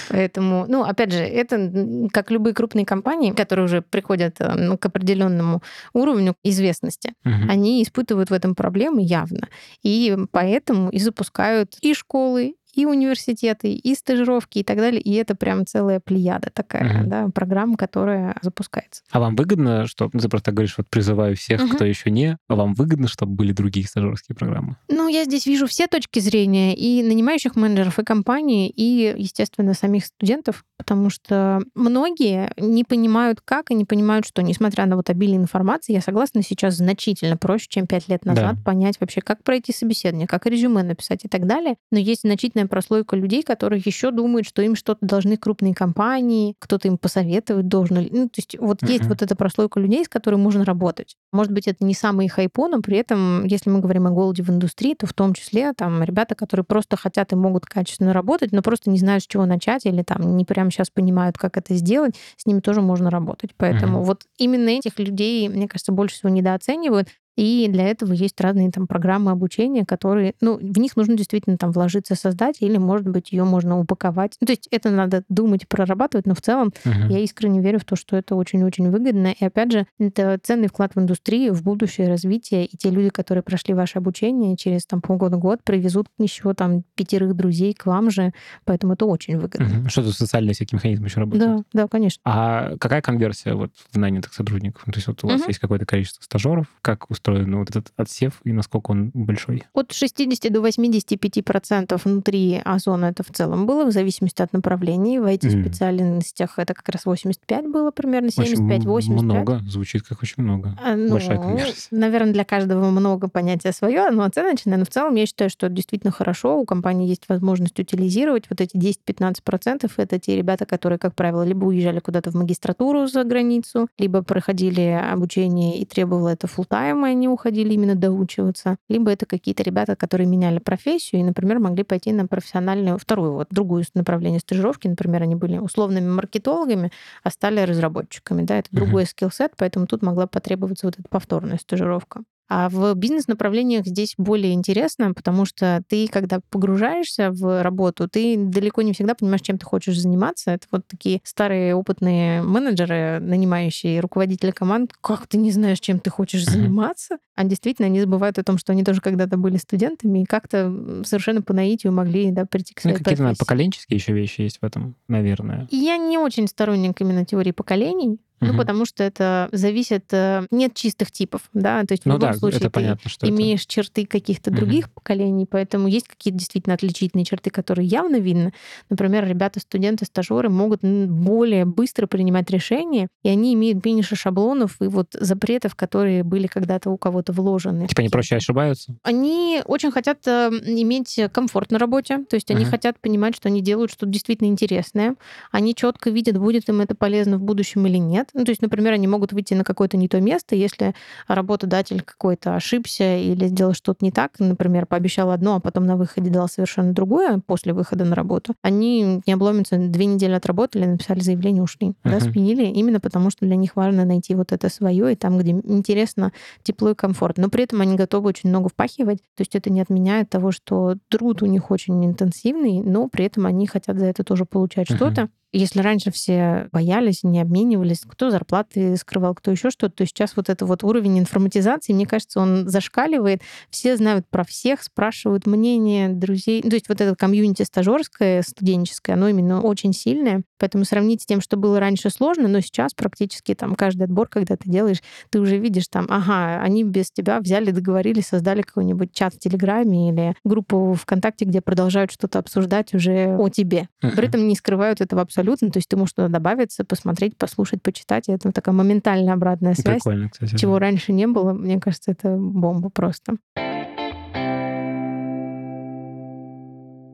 Поэтому, 0.08 0.64
ну, 0.68 0.84
опять 0.84 1.12
же, 1.12 1.22
это 1.22 2.08
как 2.12 2.30
любые 2.30 2.54
крупные 2.54 2.86
компании, 2.86 3.32
которые 3.32 3.66
уже 3.66 3.82
приходят 3.82 4.36
э, 4.40 4.54
ну, 4.54 4.78
к 4.78 4.86
определенному 4.86 5.62
уровню 5.92 6.34
известности, 6.42 7.12
они 7.24 7.82
испытывают 7.82 8.30
в 8.30 8.32
этом 8.32 8.54
проблемы 8.54 9.02
явно. 9.02 9.48
И 9.82 10.16
поэтому 10.32 10.90
и 10.90 10.98
запускают 10.98 11.76
и 11.80 11.94
школы, 11.94 12.54
и 12.74 12.86
университеты, 12.86 13.72
и 13.72 13.94
стажировки, 13.94 14.58
и 14.58 14.64
так 14.64 14.78
далее. 14.78 15.00
И 15.00 15.14
это 15.14 15.34
прям 15.34 15.66
целая 15.66 16.00
плеяда 16.00 16.50
такая, 16.52 17.00
угу. 17.00 17.10
да, 17.10 17.28
программа, 17.28 17.76
которая 17.76 18.36
запускается. 18.42 19.02
А 19.10 19.20
вам 19.20 19.36
выгодно, 19.36 19.86
что 19.86 20.08
ты 20.08 20.28
просто 20.28 20.52
говоришь, 20.52 20.74
вот 20.76 20.88
призываю 20.88 21.36
всех, 21.36 21.62
угу. 21.64 21.74
кто 21.74 21.84
еще 21.84 22.10
не, 22.10 22.36
а 22.48 22.54
вам 22.54 22.74
выгодно, 22.74 23.08
чтобы 23.08 23.34
были 23.34 23.52
другие 23.52 23.86
стажерские 23.86 24.36
программы? 24.36 24.76
Ну, 24.88 25.08
я 25.08 25.24
здесь 25.24 25.46
вижу 25.46 25.66
все 25.66 25.86
точки 25.86 26.20
зрения 26.20 26.74
и 26.74 27.02
нанимающих 27.02 27.56
менеджеров, 27.56 27.98
и 27.98 28.04
компании, 28.04 28.68
и, 28.68 29.14
естественно, 29.16 29.74
самих 29.74 30.06
студентов, 30.06 30.64
потому 30.76 31.10
что 31.10 31.60
многие 31.74 32.52
не 32.56 32.84
понимают, 32.84 33.40
как, 33.44 33.70
и 33.70 33.74
не 33.74 33.84
понимают, 33.84 34.26
что, 34.26 34.42
несмотря 34.42 34.86
на 34.86 34.96
вот 34.96 35.10
обилие 35.10 35.36
информации, 35.36 35.92
я 35.92 36.00
согласна, 36.00 36.42
сейчас 36.42 36.74
значительно 36.74 37.36
проще, 37.36 37.66
чем 37.68 37.86
пять 37.86 38.08
лет 38.08 38.24
назад, 38.24 38.56
да. 38.56 38.62
понять 38.64 38.96
вообще, 39.00 39.20
как 39.20 39.42
пройти 39.42 39.72
собеседование, 39.72 40.26
как 40.26 40.46
резюме 40.46 40.82
написать 40.82 41.24
и 41.24 41.28
так 41.28 41.46
далее. 41.46 41.76
Но 41.90 41.98
есть 41.98 42.24
значительная 42.60 42.66
прослойка 42.66 43.16
людей, 43.16 43.42
которые 43.42 43.82
еще 43.84 44.10
думают, 44.10 44.46
что 44.46 44.62
им 44.62 44.74
что-то 44.74 45.06
должны 45.06 45.36
крупные 45.36 45.74
компании, 45.74 46.54
кто-то 46.58 46.88
им 46.88 46.98
посоветовать 46.98 47.68
должен. 47.68 48.08
Ну, 48.10 48.28
то 48.28 48.38
есть 48.38 48.56
вот 48.58 48.82
есть 48.88 49.06
вот 49.06 49.22
эта 49.22 49.34
прослойка 49.36 49.80
людей, 49.80 50.04
с 50.04 50.08
которой 50.08 50.36
можно 50.36 50.64
работать. 50.64 51.16
Может 51.32 51.52
быть, 51.52 51.68
это 51.68 51.84
не 51.84 51.94
самый 51.94 52.28
хайпо, 52.28 52.68
но 52.68 52.80
при 52.80 52.98
этом, 52.98 53.44
если 53.46 53.70
мы 53.70 53.80
говорим 53.80 54.06
о 54.06 54.10
голоде 54.10 54.42
в 54.42 54.50
индустрии, 54.50 54.94
то 54.94 55.06
в 55.06 55.12
том 55.12 55.34
числе 55.34 55.72
там 55.72 56.02
ребята, 56.02 56.34
которые 56.34 56.64
просто 56.64 56.96
хотят 56.96 57.32
и 57.32 57.36
могут 57.36 57.66
качественно 57.66 58.12
работать, 58.12 58.52
но 58.52 58.62
просто 58.62 58.90
не 58.90 58.98
знают, 58.98 59.24
с 59.24 59.26
чего 59.26 59.46
начать, 59.46 59.86
или 59.86 60.02
там 60.02 60.36
не 60.36 60.44
прямо 60.44 60.70
сейчас 60.70 60.90
понимают, 60.90 61.38
как 61.38 61.56
это 61.56 61.74
сделать, 61.74 62.14
с 62.36 62.46
ними 62.46 62.60
тоже 62.60 62.80
можно 62.80 63.10
работать. 63.10 63.50
Поэтому 63.56 64.00
uh-huh. 64.00 64.04
вот 64.04 64.22
именно 64.38 64.68
этих 64.68 64.98
людей, 64.98 65.48
мне 65.48 65.68
кажется, 65.68 65.92
больше 65.92 66.16
всего 66.16 66.30
недооценивают. 66.30 67.08
И 67.40 67.68
для 67.68 67.88
этого 67.88 68.12
есть 68.12 68.38
разные 68.38 68.70
там 68.70 68.86
программы 68.86 69.30
обучения, 69.30 69.86
которые, 69.86 70.34
ну, 70.42 70.58
в 70.58 70.78
них 70.78 70.94
нужно 70.94 71.16
действительно 71.16 71.56
там 71.56 71.72
вложиться, 71.72 72.14
создать, 72.14 72.56
или, 72.60 72.76
может 72.76 73.08
быть, 73.08 73.32
ее 73.32 73.44
можно 73.44 73.78
упаковать. 73.78 74.36
Ну, 74.42 74.46
то 74.46 74.52
есть 74.52 74.68
это 74.70 74.90
надо 74.90 75.24
думать, 75.30 75.66
прорабатывать, 75.66 76.26
но 76.26 76.34
в 76.34 76.42
целом 76.42 76.70
uh-huh. 76.84 77.10
я 77.10 77.20
искренне 77.20 77.62
верю 77.62 77.78
в 77.78 77.86
то, 77.86 77.96
что 77.96 78.18
это 78.18 78.34
очень-очень 78.34 78.90
выгодно. 78.90 79.28
И 79.28 79.42
опять 79.42 79.72
же, 79.72 79.86
это 79.98 80.38
ценный 80.42 80.68
вклад 80.68 80.94
в 80.94 81.00
индустрию, 81.00 81.54
в 81.54 81.62
будущее 81.62 82.08
развитие. 82.08 82.66
И 82.66 82.76
те 82.76 82.90
люди, 82.90 83.08
которые 83.08 83.42
прошли 83.42 83.72
ваше 83.72 83.96
обучение, 83.96 84.58
через 84.58 84.84
там 84.84 85.00
полгода-год 85.00 85.60
привезут 85.64 86.08
еще 86.18 86.52
там 86.52 86.82
пятерых 86.94 87.34
друзей 87.34 87.72
к 87.72 87.86
вам 87.86 88.10
же. 88.10 88.34
Поэтому 88.66 88.92
это 88.92 89.06
очень 89.06 89.38
выгодно. 89.38 89.64
Uh-huh. 89.64 89.88
Что 89.88 90.02
тут 90.02 90.14
социальные 90.14 90.52
всякие 90.52 90.76
механизмы 90.76 91.06
еще 91.06 91.20
работают? 91.20 91.64
Да, 91.72 91.84
да, 91.84 91.88
конечно. 91.88 92.20
А 92.26 92.76
какая 92.76 93.00
конверсия 93.00 93.54
вот 93.54 93.70
в 93.90 93.96
нанятых 93.96 94.34
сотрудников? 94.34 94.84
То 94.84 94.92
есть 94.94 95.06
вот 95.06 95.24
у 95.24 95.28
вас 95.28 95.48
есть 95.48 95.58
какое-то 95.58 95.86
количество 95.86 96.22
стажеров, 96.22 96.66
как 96.82 97.10
устроено 97.10 97.29
устроен 97.30 97.56
вот 97.56 97.70
этот 97.70 97.92
отсев 97.96 98.40
и 98.44 98.52
насколько 98.52 98.90
он 98.90 99.10
большой? 99.14 99.64
От 99.72 99.92
60 99.92 100.52
до 100.52 100.60
85 100.60 101.44
процентов 101.44 102.04
внутри 102.04 102.60
озона 102.64 103.06
это 103.06 103.22
в 103.22 103.30
целом 103.30 103.66
было, 103.66 103.84
в 103.84 103.92
зависимости 103.92 104.42
от 104.42 104.52
направлений. 104.52 105.18
В 105.18 105.24
IT-специальностях 105.24 106.58
mm. 106.58 106.62
это 106.62 106.74
как 106.74 106.88
раз 106.88 107.06
85 107.06 107.68
было 107.68 107.90
примерно, 107.90 108.28
75-85. 108.28 109.22
Много, 109.22 109.60
звучит 109.66 110.02
как 110.02 110.22
очень 110.22 110.42
много. 110.42 110.76
А, 110.82 110.96
ну, 110.96 111.12
Большая 111.12 111.38
конверсия. 111.38 111.88
Наверное, 111.90 112.32
для 112.32 112.44
каждого 112.44 112.90
много 112.90 113.28
понятия 113.28 113.72
свое, 113.72 114.06
оно 114.06 114.24
оценочное, 114.24 114.78
но 114.78 114.84
в 114.84 114.88
целом 114.88 115.14
я 115.14 115.26
считаю, 115.26 115.50
что 115.50 115.68
действительно 115.68 116.12
хорошо. 116.12 116.58
У 116.58 116.64
компании 116.64 117.08
есть 117.08 117.28
возможность 117.28 117.78
утилизировать 117.78 118.44
вот 118.50 118.60
эти 118.60 118.76
10-15 118.76 119.42
процентов. 119.44 119.92
Это 119.98 120.18
те 120.18 120.36
ребята, 120.36 120.66
которые, 120.66 120.98
как 120.98 121.14
правило, 121.14 121.42
либо 121.42 121.66
уезжали 121.66 122.00
куда-то 122.00 122.30
в 122.30 122.34
магистратуру 122.34 123.06
за 123.06 123.24
границу, 123.24 123.88
либо 123.98 124.22
проходили 124.22 124.80
обучение 124.80 125.78
и 125.78 125.84
требовало 125.84 126.28
это 126.28 126.46
full 126.46 126.64
тайм 126.68 127.04
они 127.10 127.28
уходили 127.28 127.74
именно 127.74 127.94
доучиваться, 127.94 128.76
либо 128.88 129.10
это 129.10 129.26
какие-то 129.26 129.62
ребята, 129.62 129.96
которые 129.96 130.26
меняли 130.26 130.58
профессию 130.58 131.20
и, 131.20 131.24
например, 131.24 131.58
могли 131.58 131.84
пойти 131.84 132.12
на 132.12 132.26
профессиональную, 132.26 132.98
вторую, 132.98 133.34
вот 133.34 133.48
другую 133.50 133.84
направление 133.94 134.40
стажировки, 134.40 134.88
например, 134.88 135.22
они 135.22 135.34
были 135.34 135.58
условными 135.58 136.08
маркетологами, 136.08 136.90
а 137.22 137.30
стали 137.30 137.60
разработчиками, 137.60 138.42
да, 138.42 138.58
это 138.58 138.68
другой 138.72 139.06
скилл-сет, 139.06 139.52
поэтому 139.56 139.86
тут 139.86 140.02
могла 140.02 140.26
потребоваться 140.26 140.86
вот 140.86 140.98
эта 140.98 141.08
повторная 141.08 141.58
стажировка. 141.58 142.22
А 142.50 142.68
в 142.68 142.94
бизнес-направлениях 142.94 143.86
здесь 143.86 144.14
более 144.18 144.54
интересно, 144.54 145.14
потому 145.14 145.44
что 145.44 145.84
ты, 145.88 146.08
когда 146.08 146.40
погружаешься 146.50 147.30
в 147.30 147.62
работу, 147.62 148.08
ты 148.08 148.36
далеко 148.36 148.82
не 148.82 148.92
всегда 148.92 149.14
понимаешь, 149.14 149.42
чем 149.42 149.56
ты 149.56 149.64
хочешь 149.64 149.96
заниматься. 149.96 150.50
Это 150.50 150.66
вот 150.72 150.82
такие 150.88 151.20
старые 151.22 151.76
опытные 151.76 152.42
менеджеры, 152.42 153.20
нанимающие 153.20 154.00
руководители 154.00 154.50
команд. 154.50 154.92
Как 155.00 155.28
ты 155.28 155.38
не 155.38 155.52
знаешь, 155.52 155.78
чем 155.78 156.00
ты 156.00 156.10
хочешь 156.10 156.44
заниматься? 156.44 157.18
А 157.36 157.44
действительно, 157.44 157.86
они 157.86 158.00
забывают 158.00 158.36
о 158.38 158.42
том, 158.42 158.58
что 158.58 158.72
они 158.72 158.82
тоже 158.82 159.00
когда-то 159.00 159.36
были 159.36 159.56
студентами 159.56 160.22
и 160.22 160.24
как-то 160.24 161.04
совершенно 161.04 161.42
по 161.42 161.54
наитию 161.54 161.92
могли 161.92 162.32
да, 162.32 162.46
прийти 162.46 162.74
к 162.74 162.78
ну, 162.78 162.90
своей 162.90 162.96
ну, 162.98 163.04
Какие-то 163.04 163.34
поколенческие 163.38 163.96
еще 163.96 164.12
вещи 164.12 164.40
есть 164.40 164.58
в 164.60 164.64
этом, 164.64 164.96
наверное. 165.06 165.68
Я 165.70 165.96
не 165.98 166.18
очень 166.18 166.48
сторонник 166.48 167.00
именно 167.00 167.24
теории 167.24 167.52
поколений. 167.52 168.18
Ну, 168.40 168.56
потому 168.56 168.84
что 168.84 169.04
это 169.04 169.48
зависит... 169.52 170.04
Э, 170.12 170.46
нет 170.50 170.74
чистых 170.74 171.10
типов, 171.10 171.42
да, 171.52 171.84
то 171.84 171.92
есть 171.92 172.04
в 172.04 172.06
ну, 172.06 172.14
любом 172.14 172.32
да, 172.32 172.38
случае 172.38 172.60
это 172.60 172.70
понятно, 172.70 173.08
имеешь 173.22 173.62
это... 173.62 173.70
черты 173.70 174.06
каких-то 174.06 174.50
других 174.50 174.86
угу. 174.86 174.94
поколений, 174.94 175.46
поэтому 175.46 175.88
есть 175.88 176.08
какие-то 176.08 176.38
действительно 176.38 176.74
отличительные 176.74 177.24
черты, 177.24 177.50
которые 177.50 177.86
явно 177.86 178.16
видно. 178.16 178.52
Например, 178.88 179.26
ребята, 179.26 179.60
студенты, 179.60 180.04
стажеры 180.04 180.48
могут 180.48 180.82
более 180.82 181.64
быстро 181.64 182.06
принимать 182.06 182.50
решения, 182.50 183.08
и 183.22 183.28
они 183.28 183.54
имеют 183.54 183.84
меньше 183.84 184.16
шаблонов 184.16 184.76
и 184.80 184.86
вот 184.86 185.08
запретов, 185.12 185.74
которые 185.74 186.24
были 186.24 186.46
когда-то 186.46 186.90
у 186.90 186.96
кого-то 186.96 187.32
вложены. 187.32 187.86
Типа 187.86 188.00
они 188.00 188.08
проще 188.08 188.36
ошибаются? 188.36 188.96
Они 189.02 189.62
очень 189.64 189.90
хотят 189.90 190.26
э, 190.26 190.50
иметь 190.64 191.20
комфорт 191.32 191.70
на 191.70 191.78
работе, 191.78 192.24
то 192.28 192.34
есть 192.34 192.50
они 192.50 192.64
угу. 192.64 192.70
хотят 192.70 192.98
понимать, 193.00 193.36
что 193.36 193.48
они 193.48 193.60
делают 193.60 193.90
что-то 193.90 194.10
действительно 194.10 194.48
интересное, 194.48 195.16
они 195.50 195.74
четко 195.74 196.10
видят, 196.10 196.38
будет 196.38 196.68
им 196.68 196.80
это 196.80 196.94
полезно 196.94 197.36
в 197.36 197.42
будущем 197.42 197.86
или 197.86 197.98
нет, 197.98 198.29
ну, 198.34 198.44
то 198.44 198.50
есть, 198.50 198.62
например, 198.62 198.92
они 198.92 199.06
могут 199.06 199.32
выйти 199.32 199.54
на 199.54 199.64
какое-то 199.64 199.96
не 199.96 200.08
то 200.08 200.20
место, 200.20 200.54
если 200.54 200.94
работодатель 201.28 202.02
какой-то 202.02 202.54
ошибся 202.54 203.16
или 203.16 203.46
сделал 203.46 203.74
что-то 203.74 204.04
не 204.04 204.10
так, 204.10 204.38
например, 204.38 204.86
пообещал 204.86 205.30
одно, 205.30 205.56
а 205.56 205.60
потом 205.60 205.86
на 205.86 205.96
выходе 205.96 206.30
дал 206.30 206.48
совершенно 206.48 206.92
другое 206.92 207.40
после 207.46 207.72
выхода 207.72 208.04
на 208.04 208.14
работу, 208.14 208.54
они 208.62 209.22
не 209.26 209.32
обломятся, 209.32 209.76
две 209.78 210.06
недели 210.06 210.32
отработали, 210.32 210.84
написали 210.84 211.20
заявление, 211.20 211.62
ушли, 211.62 211.88
uh-huh. 211.88 211.94
да, 212.04 212.20
сменили, 212.20 212.66
именно 212.66 213.00
потому 213.00 213.30
что 213.30 213.46
для 213.46 213.56
них 213.56 213.76
важно 213.76 214.04
найти 214.04 214.34
вот 214.34 214.52
это 214.52 214.68
свое 214.68 215.12
и 215.12 215.16
там, 215.16 215.38
где 215.38 215.52
интересно, 215.52 216.32
тепло 216.62 216.90
и 216.90 216.94
комфорт. 216.94 217.38
Но 217.38 217.48
при 217.48 217.64
этом 217.64 217.80
они 217.80 217.96
готовы 217.96 218.28
очень 218.28 218.50
много 218.50 218.68
впахивать, 218.68 219.18
то 219.18 219.40
есть 219.40 219.54
это 219.54 219.70
не 219.70 219.80
отменяет 219.80 220.30
того, 220.30 220.52
что 220.52 220.96
труд 221.08 221.42
у 221.42 221.46
них 221.46 221.70
очень 221.70 222.04
интенсивный, 222.04 222.80
но 222.82 223.08
при 223.08 223.24
этом 223.24 223.46
они 223.46 223.66
хотят 223.66 223.98
за 223.98 224.06
это 224.06 224.24
тоже 224.24 224.44
получать 224.44 224.90
uh-huh. 224.90 224.96
что-то. 224.96 225.28
Если 225.52 225.80
раньше 225.80 226.10
все 226.12 226.68
боялись, 226.72 227.24
не 227.24 227.40
обменивались, 227.40 228.02
кто 228.08 228.30
зарплаты 228.30 228.96
скрывал, 228.96 229.34
кто 229.34 229.50
еще 229.50 229.70
что-то, 229.70 229.96
то 229.96 230.06
сейчас 230.06 230.36
вот 230.36 230.48
этот 230.48 230.68
вот 230.68 230.84
уровень 230.84 231.18
информатизации, 231.18 231.92
мне 231.92 232.06
кажется, 232.06 232.40
он 232.40 232.68
зашкаливает. 232.68 233.42
Все 233.68 233.96
знают 233.96 234.26
про 234.28 234.44
всех, 234.44 234.82
спрашивают 234.82 235.46
мнение 235.46 236.08
друзей. 236.08 236.62
То 236.62 236.74
есть 236.74 236.88
вот 236.88 237.00
это 237.00 237.16
комьюнити 237.16 237.62
стажерское, 237.62 238.42
студенческое, 238.42 239.16
оно 239.16 239.28
именно 239.28 239.60
очень 239.60 239.92
сильное. 239.92 240.42
Поэтому 240.58 240.84
сравнить 240.84 241.22
с 241.22 241.26
тем, 241.26 241.40
что 241.40 241.56
было 241.56 241.80
раньше 241.80 242.10
сложно, 242.10 242.46
но 242.46 242.60
сейчас 242.60 242.94
практически 242.94 243.54
там 243.54 243.74
каждый 243.74 244.04
отбор, 244.04 244.28
когда 244.28 244.56
ты 244.56 244.70
делаешь, 244.70 245.02
ты 245.30 245.40
уже 245.40 245.56
видишь 245.56 245.88
там, 245.88 246.06
ага, 246.08 246.60
они 246.62 246.84
без 246.84 247.10
тебя 247.10 247.40
взяли, 247.40 247.70
договорились, 247.72 248.26
создали 248.26 248.62
какой-нибудь 248.62 249.12
чат 249.12 249.34
в 249.34 249.38
Телеграме 249.40 250.10
или 250.10 250.34
группу 250.44 250.94
ВКонтакте, 250.94 251.44
где 251.44 251.60
продолжают 251.60 252.12
что-то 252.12 252.38
обсуждать 252.38 252.94
уже 252.94 253.34
о 253.36 253.48
тебе. 253.48 253.88
При 254.00 254.28
этом 254.28 254.46
не 254.46 254.54
скрывают 254.54 255.00
этого 255.00 255.22
абсолютно. 255.22 255.39
То 255.72 255.78
есть 255.78 255.88
ты 255.88 255.96
можешь 255.96 256.14
туда 256.14 256.28
добавиться, 256.28 256.84
посмотреть, 256.84 257.36
послушать, 257.36 257.82
почитать. 257.82 258.28
И 258.28 258.32
это 258.32 258.52
такая 258.52 258.74
моментальная 258.74 259.34
обратная 259.34 259.74
связь. 259.74 260.02
Прикольно, 260.02 260.28
кстати. 260.28 260.56
Чего 260.56 260.74
да. 260.74 260.80
раньше 260.80 261.12
не 261.12 261.26
было. 261.26 261.52
Мне 261.52 261.80
кажется, 261.80 262.12
это 262.12 262.36
бомба 262.36 262.90
просто. 262.90 263.36